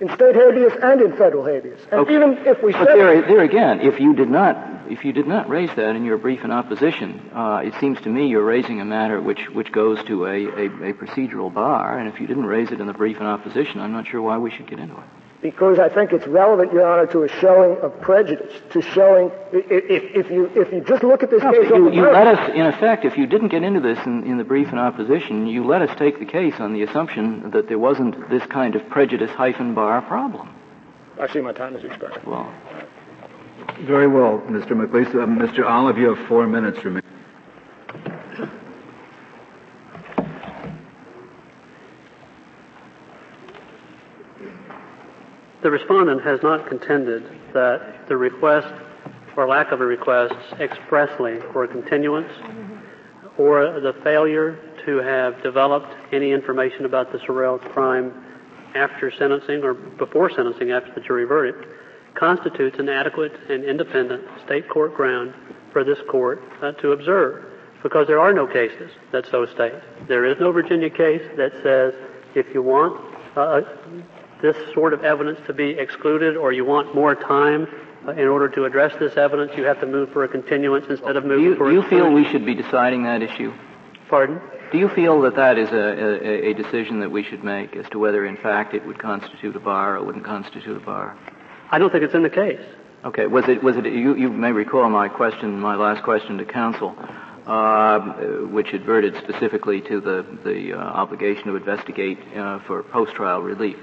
In 0.00 0.08
state 0.08 0.34
habeas 0.34 0.72
and 0.82 1.00
in 1.00 1.16
federal 1.16 1.44
habeas. 1.44 1.80
And 1.90 2.00
okay. 2.00 2.14
even 2.14 2.38
if 2.46 2.62
we 2.62 2.72
but. 2.72 2.84
There, 2.84 3.22
there 3.22 3.42
again, 3.42 3.80
if 3.80 3.98
you 3.98 4.14
did 4.14 4.28
not, 4.28 4.90
if 4.90 5.04
you 5.04 5.12
did 5.12 5.26
not 5.26 5.48
raise 5.48 5.70
that 5.76 5.96
in 5.96 6.04
your 6.04 6.18
brief 6.18 6.44
in 6.44 6.50
opposition, 6.50 7.30
uh, 7.34 7.62
it 7.64 7.74
seems 7.80 8.00
to 8.02 8.08
me 8.08 8.28
you're 8.28 8.44
raising 8.44 8.80
a 8.80 8.84
matter 8.84 9.20
which, 9.20 9.48
which 9.50 9.72
goes 9.72 10.02
to 10.04 10.26
a, 10.26 10.44
a, 10.44 10.66
a 10.66 10.92
procedural 10.92 11.52
bar, 11.52 11.98
and 11.98 12.12
if 12.12 12.20
you 12.20 12.26
didn't 12.26 12.46
raise 12.46 12.70
it 12.70 12.80
in 12.80 12.86
the 12.86 12.92
brief 12.92 13.18
in 13.18 13.26
opposition, 13.26 13.80
I'm 13.80 13.92
not 13.92 14.06
sure 14.06 14.20
why 14.20 14.38
we 14.38 14.50
should 14.50 14.68
get 14.68 14.78
into 14.78 14.96
it 14.96 15.06
because 15.42 15.78
I 15.78 15.88
think 15.88 16.12
it's 16.12 16.26
relevant, 16.26 16.72
Your 16.72 16.86
Honor, 16.86 17.06
to 17.12 17.22
a 17.22 17.28
showing 17.28 17.78
of 17.78 18.00
prejudice, 18.00 18.52
to 18.70 18.82
showing 18.82 19.30
if, 19.52 20.26
if 20.26 20.30
you 20.30 20.50
if 20.54 20.72
you 20.72 20.80
just 20.80 21.02
look 21.02 21.22
at 21.22 21.30
this 21.30 21.42
no, 21.42 21.52
case. 21.52 21.70
You, 21.70 21.92
you 21.92 22.10
let 22.10 22.26
us, 22.26 22.50
in 22.54 22.66
effect, 22.66 23.04
if 23.04 23.16
you 23.16 23.26
didn't 23.26 23.48
get 23.48 23.62
into 23.62 23.80
this 23.80 23.98
in, 24.06 24.24
in 24.24 24.38
the 24.38 24.44
brief 24.44 24.72
in 24.72 24.78
opposition, 24.78 25.46
you 25.46 25.64
let 25.64 25.82
us 25.82 25.96
take 25.98 26.18
the 26.18 26.24
case 26.24 26.54
on 26.58 26.72
the 26.72 26.82
assumption 26.82 27.50
that 27.50 27.68
there 27.68 27.78
wasn't 27.78 28.28
this 28.30 28.44
kind 28.46 28.74
of 28.74 28.88
prejudice 28.88 29.30
hyphen 29.30 29.74
bar 29.74 30.02
problem. 30.02 30.54
I 31.20 31.32
see 31.32 31.40
my 31.40 31.52
time 31.52 31.74
has 31.74 31.84
expired. 31.84 32.26
Well. 32.26 32.52
Very 33.80 34.06
well, 34.06 34.38
Mr. 34.48 34.72
McLeese. 34.72 35.08
Uh, 35.08 35.26
Mr. 35.26 35.68
Olive, 35.68 35.98
you 35.98 36.14
have 36.14 36.28
four 36.28 36.46
minutes 36.46 36.82
remaining. 36.84 37.02
The 45.66 45.72
respondent 45.72 46.22
has 46.22 46.40
not 46.44 46.68
contended 46.68 47.24
that 47.52 48.06
the 48.06 48.16
request 48.16 48.72
or 49.36 49.48
lack 49.48 49.72
of 49.72 49.80
a 49.80 49.84
request 49.84 50.32
expressly 50.60 51.40
for 51.52 51.64
a 51.64 51.66
continuance 51.66 52.32
or 53.36 53.80
the 53.80 53.92
failure 54.04 54.60
to 54.84 54.98
have 54.98 55.42
developed 55.42 55.92
any 56.12 56.30
information 56.30 56.84
about 56.84 57.10
the 57.10 57.18
Sorrell 57.18 57.58
crime 57.72 58.14
after 58.76 59.10
sentencing 59.10 59.64
or 59.64 59.74
before 59.74 60.30
sentencing 60.30 60.70
after 60.70 60.94
the 60.94 61.00
jury 61.00 61.24
verdict 61.24 61.66
constitutes 62.14 62.78
an 62.78 62.88
adequate 62.88 63.32
and 63.50 63.64
independent 63.64 64.22
state 64.44 64.68
court 64.68 64.94
ground 64.94 65.34
for 65.72 65.82
this 65.82 65.98
court 66.08 66.40
uh, 66.62 66.70
to 66.80 66.92
observe 66.92 67.44
because 67.82 68.06
there 68.06 68.20
are 68.20 68.32
no 68.32 68.46
cases 68.46 68.92
that 69.10 69.26
so 69.32 69.44
state. 69.46 69.74
There 70.06 70.26
is 70.26 70.36
no 70.38 70.52
Virginia 70.52 70.90
case 70.90 71.28
that 71.36 71.50
says 71.64 71.92
if 72.36 72.54
you 72.54 72.62
want 72.62 73.02
uh, 73.36 73.62
this 74.42 74.56
sort 74.74 74.92
of 74.92 75.04
evidence 75.04 75.38
to 75.46 75.52
be 75.52 75.70
excluded 75.70 76.36
or 76.36 76.52
you 76.52 76.64
want 76.64 76.94
more 76.94 77.14
time 77.14 77.66
uh, 78.06 78.12
in 78.12 78.28
order 78.28 78.48
to 78.48 78.64
address 78.64 78.94
this 78.98 79.16
evidence, 79.16 79.52
you 79.56 79.64
have 79.64 79.80
to 79.80 79.86
move 79.86 80.12
for 80.12 80.24
a 80.24 80.28
continuance 80.28 80.86
instead 80.88 81.16
of 81.16 81.24
moving 81.24 81.44
do 81.44 81.50
you, 81.50 81.56
for 81.56 81.68
do 81.68 81.74
you 81.74 81.82
feel 81.82 82.12
we 82.12 82.24
should 82.24 82.46
be 82.46 82.54
deciding 82.54 83.04
that 83.04 83.22
issue? 83.22 83.52
Pardon? 84.08 84.40
Do 84.70 84.78
you 84.78 84.88
feel 84.88 85.20
that 85.22 85.36
that 85.36 85.58
is 85.58 85.70
a, 85.70 85.76
a, 85.76 86.50
a, 86.50 86.54
decision 86.54 87.00
that 87.00 87.10
we 87.10 87.22
should 87.22 87.44
make 87.44 87.76
as 87.76 87.88
to 87.90 87.98
whether, 87.98 88.26
in 88.26 88.36
fact, 88.36 88.74
it 88.74 88.84
would 88.84 88.98
constitute 88.98 89.54
a 89.54 89.60
bar 89.60 89.96
or 89.96 90.04
wouldn't 90.04 90.24
constitute 90.24 90.76
a 90.76 90.84
bar? 90.84 91.16
I 91.70 91.78
don't 91.78 91.90
think 91.90 92.04
it's 92.04 92.14
in 92.14 92.22
the 92.22 92.30
case. 92.30 92.60
Okay. 93.04 93.26
Was 93.26 93.48
it? 93.48 93.62
Was 93.62 93.76
it? 93.76 93.84
You, 93.86 94.16
you 94.16 94.28
may 94.28 94.52
recall 94.52 94.88
my 94.90 95.08
question, 95.08 95.60
my 95.60 95.76
last 95.76 96.02
question 96.02 96.38
to 96.38 96.44
counsel, 96.44 96.96
uh, 97.46 98.00
which 98.50 98.72
adverted 98.72 99.16
specifically 99.16 99.80
to 99.82 100.00
the 100.00 100.26
the 100.44 100.72
uh, 100.72 100.78
obligation 100.78 101.44
to 101.44 101.56
investigate 101.56 102.18
uh, 102.36 102.58
for 102.66 102.82
post-trial 102.82 103.42
relief 103.42 103.78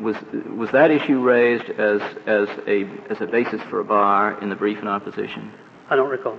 was 0.00 0.16
was 0.56 0.70
that 0.72 0.90
issue 0.90 1.20
raised 1.20 1.68
as 1.70 2.00
as 2.26 2.48
a 2.66 2.84
as 3.10 3.20
a 3.20 3.26
basis 3.26 3.60
for 3.62 3.80
a 3.80 3.84
bar 3.84 4.40
in 4.40 4.48
the 4.48 4.56
brief 4.56 4.78
in 4.80 4.88
opposition? 4.88 5.52
I 5.90 5.96
don't 5.96 6.10
recall. 6.10 6.38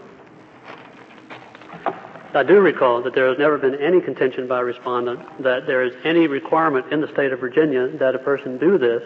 I 2.35 2.41
do 2.41 2.59
recall 2.59 3.03
that 3.03 3.13
there 3.13 3.27
has 3.29 3.37
never 3.37 3.59
been 3.59 3.75
any 3.75 4.01
contention 4.01 4.47
by 4.47 4.61
a 4.61 4.63
respondent 4.63 5.43
that 5.43 5.67
there 5.67 5.83
is 5.83 5.93
any 6.03 6.27
requirement 6.27 6.91
in 6.91 6.99
the 6.99 7.07
state 7.09 7.31
of 7.31 7.39
Virginia 7.39 7.87
that 7.99 8.15
a 8.15 8.19
person 8.19 8.57
do 8.57 8.79
this, 8.79 9.03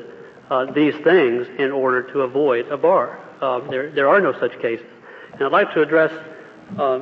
uh, 0.50 0.72
these 0.72 0.96
things 1.04 1.46
in 1.60 1.72
order 1.72 2.04
to 2.14 2.22
avoid 2.22 2.68
a 2.70 2.78
bar. 2.78 3.20
Uh, 3.42 3.60
there, 3.70 3.92
there 3.92 4.08
are 4.08 4.22
no 4.22 4.32
such 4.40 4.58
cases. 4.62 4.86
And 5.34 5.44
I'd 5.44 5.52
like 5.52 5.74
to 5.74 5.82
address 5.82 6.12
uh, 6.78 7.02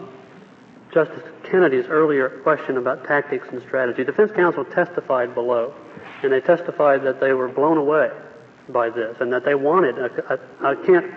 Justice 0.92 1.24
Kennedy's 1.44 1.86
earlier 1.86 2.30
question 2.42 2.78
about 2.78 3.04
tactics 3.06 3.48
and 3.52 3.62
strategy. 3.62 4.04
Defense 4.04 4.32
counsel 4.32 4.66
testified 4.66 5.36
below 5.36 5.76
and 6.24 6.32
they 6.32 6.42
testified 6.42 7.04
that 7.04 7.20
they 7.20 7.34
were 7.34 7.48
blown 7.48 7.78
away 7.78 8.10
by 8.70 8.90
this 8.90 9.18
and 9.20 9.32
that 9.34 9.46
they 9.46 9.56
wanted, 9.56 9.98
a, 9.98 10.34
a, 10.34 10.40
I 10.62 10.76
can't 10.86 11.12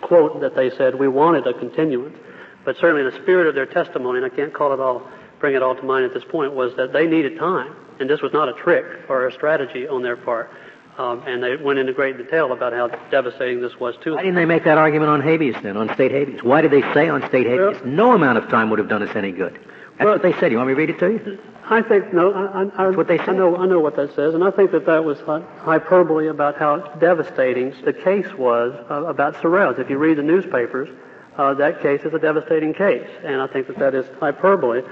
quote 0.00 0.40
that 0.40 0.54
they 0.54 0.70
said, 0.70 0.94
we 0.94 1.08
wanted 1.08 1.46
a 1.46 1.54
continuance, 1.54 2.16
but 2.64 2.76
certainly 2.78 3.08
the 3.08 3.16
spirit 3.22 3.46
of 3.46 3.54
their 3.54 3.66
testimony, 3.66 4.18
and 4.18 4.26
I 4.26 4.34
can't 4.34 4.52
call 4.52 4.72
it 4.72 4.80
all, 4.80 5.08
bring 5.40 5.54
it 5.54 5.62
all 5.62 5.74
to 5.74 5.82
mind 5.82 6.04
at 6.04 6.14
this 6.14 6.24
point, 6.24 6.52
was 6.52 6.74
that 6.76 6.92
they 6.92 7.06
needed 7.06 7.38
time, 7.38 7.74
and 7.98 8.08
this 8.08 8.20
was 8.20 8.32
not 8.32 8.48
a 8.48 8.52
trick 8.52 8.84
or 9.08 9.26
a 9.26 9.32
strategy 9.32 9.88
on 9.88 10.02
their 10.02 10.16
part. 10.16 10.50
Um, 10.98 11.22
and 11.26 11.42
they 11.42 11.56
went 11.56 11.78
into 11.78 11.92
great 11.92 12.16
detail 12.16 12.52
about 12.52 12.72
how 12.72 12.88
devastating 13.10 13.60
this 13.60 13.78
was 13.78 13.94
to 13.96 14.04
them. 14.04 14.14
Why 14.14 14.22
didn't 14.22 14.36
they 14.36 14.46
make 14.46 14.64
that 14.64 14.78
argument 14.78 15.10
on 15.10 15.20
habeas 15.20 15.56
then, 15.62 15.76
on 15.76 15.92
state 15.92 16.10
habeas? 16.10 16.42
Why 16.42 16.62
did 16.62 16.70
they 16.70 16.80
say 16.94 17.10
on 17.10 17.20
state 17.28 17.46
habeas 17.46 17.82
no 17.84 18.12
amount 18.12 18.38
of 18.38 18.48
time 18.48 18.70
would 18.70 18.78
have 18.78 18.88
done 18.88 19.02
us 19.02 19.14
any 19.14 19.30
good? 19.30 19.58
That's 19.98 20.06
what 20.06 20.22
they 20.22 20.32
said. 20.40 20.52
You 20.52 20.58
want 20.58 20.68
me 20.68 20.74
to 20.74 20.78
read 20.78 20.90
it 20.90 20.98
to 21.00 21.10
you? 21.10 21.38
I 21.68 21.82
think 21.82 22.12
no. 22.12 22.32
I, 22.32 22.62
I, 22.62 22.84
That's 22.84 22.96
what 22.96 23.08
they 23.08 23.18
I 23.18 23.32
know. 23.32 23.56
I 23.56 23.66
know 23.66 23.80
what 23.80 23.96
that 23.96 24.14
says, 24.14 24.34
and 24.34 24.44
I 24.44 24.52
think 24.52 24.70
that 24.70 24.86
that 24.86 25.04
was 25.04 25.18
hyperbole 25.58 26.28
about 26.28 26.56
how 26.56 26.76
devastating 26.76 27.74
the 27.84 27.92
case 27.92 28.32
was 28.34 28.72
uh, 28.88 29.04
about 29.04 29.34
Sorrells. 29.36 29.78
If 29.80 29.90
you 29.90 29.98
read 29.98 30.18
the 30.18 30.22
newspapers, 30.22 30.88
uh, 31.36 31.54
that 31.54 31.82
case 31.82 32.02
is 32.02 32.14
a 32.14 32.20
devastating 32.20 32.72
case, 32.72 33.08
and 33.24 33.42
I 33.42 33.48
think 33.48 33.66
that 33.66 33.78
that 33.78 33.94
is 33.96 34.06
hyperbole. 34.20 34.82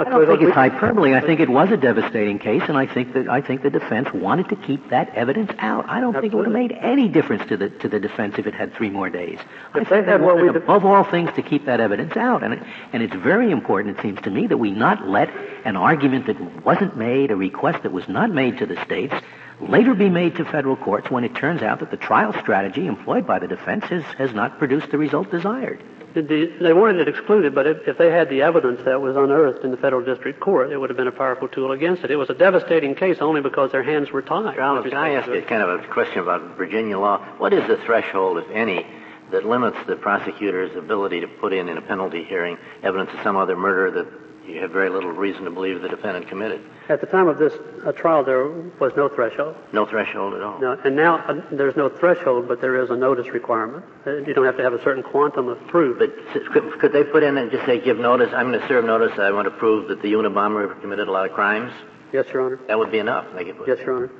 I 0.00 0.10
don't 0.10 0.26
think 0.26 0.42
it's 0.42 0.54
hyperbole. 0.54 1.14
I 1.14 1.20
think 1.20 1.40
it 1.40 1.50
was 1.50 1.70
a 1.70 1.76
devastating 1.76 2.38
case, 2.38 2.62
and 2.68 2.78
I 2.78 2.86
think 2.86 3.12
that 3.12 3.28
I 3.28 3.40
think 3.40 3.62
the 3.62 3.70
defense 3.70 4.08
wanted 4.14 4.48
to 4.48 4.56
keep 4.56 4.88
that 4.90 5.14
evidence 5.14 5.50
out. 5.58 5.88
I 5.88 6.00
don't 6.00 6.14
think 6.14 6.32
it 6.32 6.36
would 6.36 6.46
have 6.46 6.54
made 6.54 6.72
any 6.72 7.08
difference 7.08 7.46
to 7.48 7.56
the 7.56 7.68
to 7.68 7.88
the 7.88 8.00
defense 8.00 8.36
if 8.38 8.46
it 8.46 8.54
had 8.54 8.74
three 8.74 8.88
more 8.88 9.10
days. 9.10 9.38
I 9.74 9.84
think 9.84 9.88
they 9.88 10.02
had 10.04 10.22
what 10.22 10.40
we 10.40 10.48
above 10.48 10.86
all 10.86 11.04
things 11.04 11.30
to 11.36 11.42
keep 11.42 11.66
that 11.66 11.80
evidence 11.80 12.16
out, 12.16 12.42
and 12.42 12.54
it, 12.54 12.62
and 12.92 13.02
it's 13.02 13.14
very 13.14 13.50
important, 13.50 13.98
it 13.98 14.02
seems 14.02 14.20
to 14.22 14.30
me, 14.30 14.46
that 14.46 14.56
we 14.56 14.70
not 14.70 15.06
let 15.06 15.28
an 15.64 15.76
argument 15.76 16.26
that 16.26 16.64
wasn't 16.64 16.96
made, 16.96 17.30
a 17.30 17.36
request 17.36 17.82
that 17.82 17.92
was 17.92 18.08
not 18.08 18.30
made 18.30 18.58
to 18.58 18.66
the 18.66 18.82
states, 18.84 19.14
later 19.60 19.94
be 19.94 20.08
made 20.08 20.34
to 20.36 20.44
federal 20.44 20.76
courts 20.76 21.10
when 21.10 21.24
it 21.24 21.34
turns 21.34 21.62
out 21.62 21.80
that 21.80 21.90
the 21.90 21.96
trial 21.98 22.32
strategy 22.40 22.86
employed 22.86 23.26
by 23.26 23.38
the 23.38 23.48
defense 23.48 23.84
has 23.84 24.04
has 24.16 24.32
not 24.32 24.58
produced 24.58 24.90
the 24.90 24.98
result 24.98 25.30
desired. 25.30 25.82
The, 26.12 26.56
they 26.60 26.72
wanted 26.72 27.06
it 27.06 27.08
excluded, 27.08 27.54
but 27.54 27.66
if, 27.66 27.96
they 27.96 28.10
had 28.10 28.28
the 28.30 28.42
evidence 28.42 28.82
that 28.84 29.00
was 29.00 29.16
unearthed 29.16 29.64
in 29.64 29.70
the 29.70 29.76
federal 29.76 30.04
district 30.04 30.40
court, 30.40 30.72
it 30.72 30.76
would 30.76 30.90
have 30.90 30.96
been 30.96 31.06
a 31.06 31.12
powerful 31.12 31.46
tool 31.46 31.70
against 31.70 32.02
it. 32.02 32.10
It 32.10 32.16
was 32.16 32.30
a 32.30 32.34
devastating 32.34 32.96
case 32.96 33.18
only 33.20 33.40
because 33.40 33.70
their 33.70 33.84
hands 33.84 34.10
were 34.10 34.22
tied. 34.22 34.56
Can 34.56 34.94
I 34.94 35.10
ask 35.10 35.28
you 35.28 35.40
kind 35.42 35.62
of 35.62 35.80
a 35.80 35.88
question 35.88 36.18
about 36.18 36.56
Virginia 36.56 36.98
law? 36.98 37.18
What 37.38 37.52
is 37.52 37.66
the 37.68 37.76
threshold, 37.76 38.38
if 38.38 38.50
any, 38.50 38.86
that 39.30 39.44
limits 39.44 39.78
the 39.86 39.94
prosecutor's 39.94 40.74
ability 40.76 41.20
to 41.20 41.28
put 41.28 41.52
in 41.52 41.68
in 41.68 41.78
a 41.78 41.82
penalty 41.82 42.24
hearing 42.24 42.58
evidence 42.82 43.10
of 43.14 43.20
some 43.22 43.36
other 43.36 43.56
murder 43.56 43.90
that 44.02 44.06
you 44.52 44.60
have 44.60 44.70
very 44.70 44.88
little 44.90 45.10
reason 45.10 45.44
to 45.44 45.50
believe 45.50 45.80
the 45.82 45.88
defendant 45.88 46.28
committed? 46.28 46.60
At 46.88 47.00
the 47.00 47.06
time 47.06 47.28
of 47.28 47.38
this 47.38 47.52
uh, 47.84 47.92
trial, 47.92 48.24
there 48.24 48.44
was 48.44 48.92
no 48.96 49.08
threshold. 49.08 49.56
No 49.72 49.86
threshold 49.86 50.34
at 50.34 50.42
all. 50.42 50.60
No, 50.60 50.78
and 50.84 50.96
now 50.96 51.18
uh, 51.18 51.40
there's 51.52 51.76
no 51.76 51.88
threshold, 51.88 52.48
but 52.48 52.60
there 52.60 52.82
is 52.82 52.90
a 52.90 52.96
notice 52.96 53.28
requirement. 53.28 53.84
Uh, 54.06 54.16
you 54.16 54.34
don't 54.34 54.44
have 54.44 54.56
to 54.56 54.62
have 54.62 54.72
a 54.72 54.82
certain 54.82 55.02
quantum 55.02 55.48
of 55.48 55.58
proof. 55.68 55.98
But 55.98 56.14
could, 56.52 56.80
could 56.80 56.92
they 56.92 57.04
put 57.04 57.22
in 57.22 57.36
and 57.38 57.50
just 57.50 57.64
say, 57.66 57.80
give 57.80 57.98
notice, 57.98 58.32
I'm 58.34 58.48
going 58.50 58.60
to 58.60 58.68
serve 58.68 58.84
notice, 58.84 59.18
I 59.18 59.30
want 59.30 59.46
to 59.46 59.52
prove 59.52 59.88
that 59.88 60.02
the 60.02 60.12
Unabomber 60.12 60.80
committed 60.80 61.08
a 61.08 61.12
lot 61.12 61.26
of 61.26 61.32
crimes? 61.32 61.72
Yes, 62.12 62.26
Your 62.32 62.42
Honor. 62.42 62.60
That 62.66 62.78
would 62.78 62.90
be 62.90 62.98
enough. 62.98 63.26
They 63.34 63.44
could 63.44 63.56
put 63.56 63.68
Yes, 63.68 63.78
Your 63.78 63.96
Honor. 63.96 64.10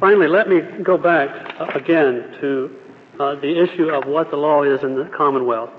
Finally, 0.00 0.28
let 0.28 0.48
me 0.48 0.60
go 0.82 0.98
back 0.98 1.54
uh, 1.58 1.66
again 1.74 2.36
to 2.40 2.70
uh, 3.18 3.34
the 3.36 3.62
issue 3.62 3.88
of 3.88 4.06
what 4.06 4.30
the 4.30 4.36
law 4.36 4.62
is 4.62 4.82
in 4.82 4.94
the 4.94 5.04
Commonwealth. 5.06 5.70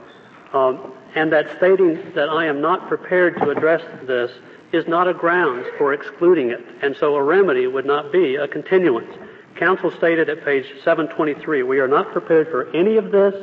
Um, 0.53 0.93
and 1.17 1.33
that 1.33 1.57
stating 1.57 2.13
that 2.13 2.29
I 2.29 2.45
am 2.45 2.61
not 2.61 2.87
prepared 2.87 3.37
to 3.37 3.49
address 3.49 3.81
this 4.05 4.29
is 4.71 4.87
not 4.87 5.07
a 5.07 5.15
grounds 5.15 5.65
for 5.75 5.91
excluding 5.91 6.51
it. 6.51 6.63
And 6.83 6.95
so 6.95 7.15
a 7.15 7.23
remedy 7.23 7.65
would 7.65 7.87
not 7.87 8.11
be 8.11 8.35
a 8.35 8.47
continuance. 8.47 9.11
Counsel 9.55 9.89
stated 9.89 10.29
at 10.29 10.45
page 10.45 10.67
723, 10.83 11.63
we 11.63 11.79
are 11.79 11.87
not 11.87 12.11
prepared 12.11 12.49
for 12.51 12.69
any 12.75 12.97
of 12.97 13.11
this 13.11 13.33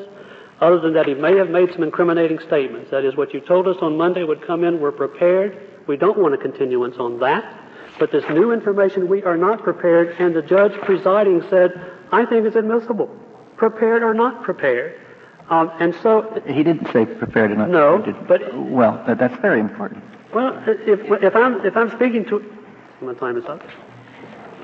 other 0.61 0.79
than 0.79 0.93
that 0.95 1.09
he 1.09 1.15
may 1.15 1.37
have 1.37 1.51
made 1.51 1.73
some 1.73 1.83
incriminating 1.83 2.39
statements. 2.39 2.93
That 2.93 3.05
is, 3.05 3.17
what 3.17 3.35
you 3.35 3.41
told 3.41 3.67
us 3.67 3.79
on 3.83 3.97
Monday 3.97 4.23
would 4.23 4.47
come 4.47 4.63
in, 4.63 4.79
we're 4.79 4.93
prepared. 4.93 5.61
We 5.89 5.97
don't 5.97 6.17
want 6.17 6.33
a 6.33 6.39
continuance 6.39 6.99
on 6.99 7.19
that. 7.19 7.61
But 7.99 8.13
this 8.13 8.25
new 8.31 8.53
information, 8.53 9.09
we 9.09 9.25
are 9.25 9.37
not 9.37 9.65
prepared, 9.65 10.15
and 10.21 10.33
the 10.33 10.43
judge 10.43 10.75
presiding 10.83 11.43
said, 11.51 11.73
I 12.13 12.25
think 12.25 12.47
it's 12.47 12.55
admissible, 12.55 13.09
prepared 13.57 14.05
or 14.05 14.15
not 14.15 14.45
prepared. 14.45 15.01
Um, 15.51 15.71
and 15.79 15.95
so, 16.03 16.43
He 16.47 16.63
didn't 16.63 16.91
say 16.93 17.05
prepared 17.05 17.51
or 17.53 17.57
not. 17.57 17.69
No, 17.69 17.99
but- 18.27 18.55
well, 18.57 19.03
that, 19.07 19.19
that's 19.19 19.37
very 19.41 19.61
important. 19.61 20.03
well, 20.33 20.63
if, 20.67 21.01
if 21.23 21.37
I'm, 21.37 21.65
if 21.67 21.77
I'm 21.77 21.91
speaking 21.91 22.25
to, 22.27 22.43
my 23.03 23.15
time 23.15 23.37
is 23.37 23.45
up. 23.45 23.63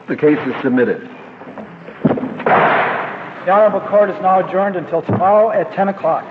The 0.08 0.16
case 0.16 0.38
is 0.46 0.54
submitted. 0.62 1.02
The 2.04 3.50
Honorable 3.52 3.80
Court 3.88 4.10
is 4.10 4.20
now 4.20 4.46
adjourned 4.46 4.76
until 4.76 5.02
tomorrow 5.02 5.50
at 5.50 5.72
10 5.72 5.88
o'clock. 5.88 6.24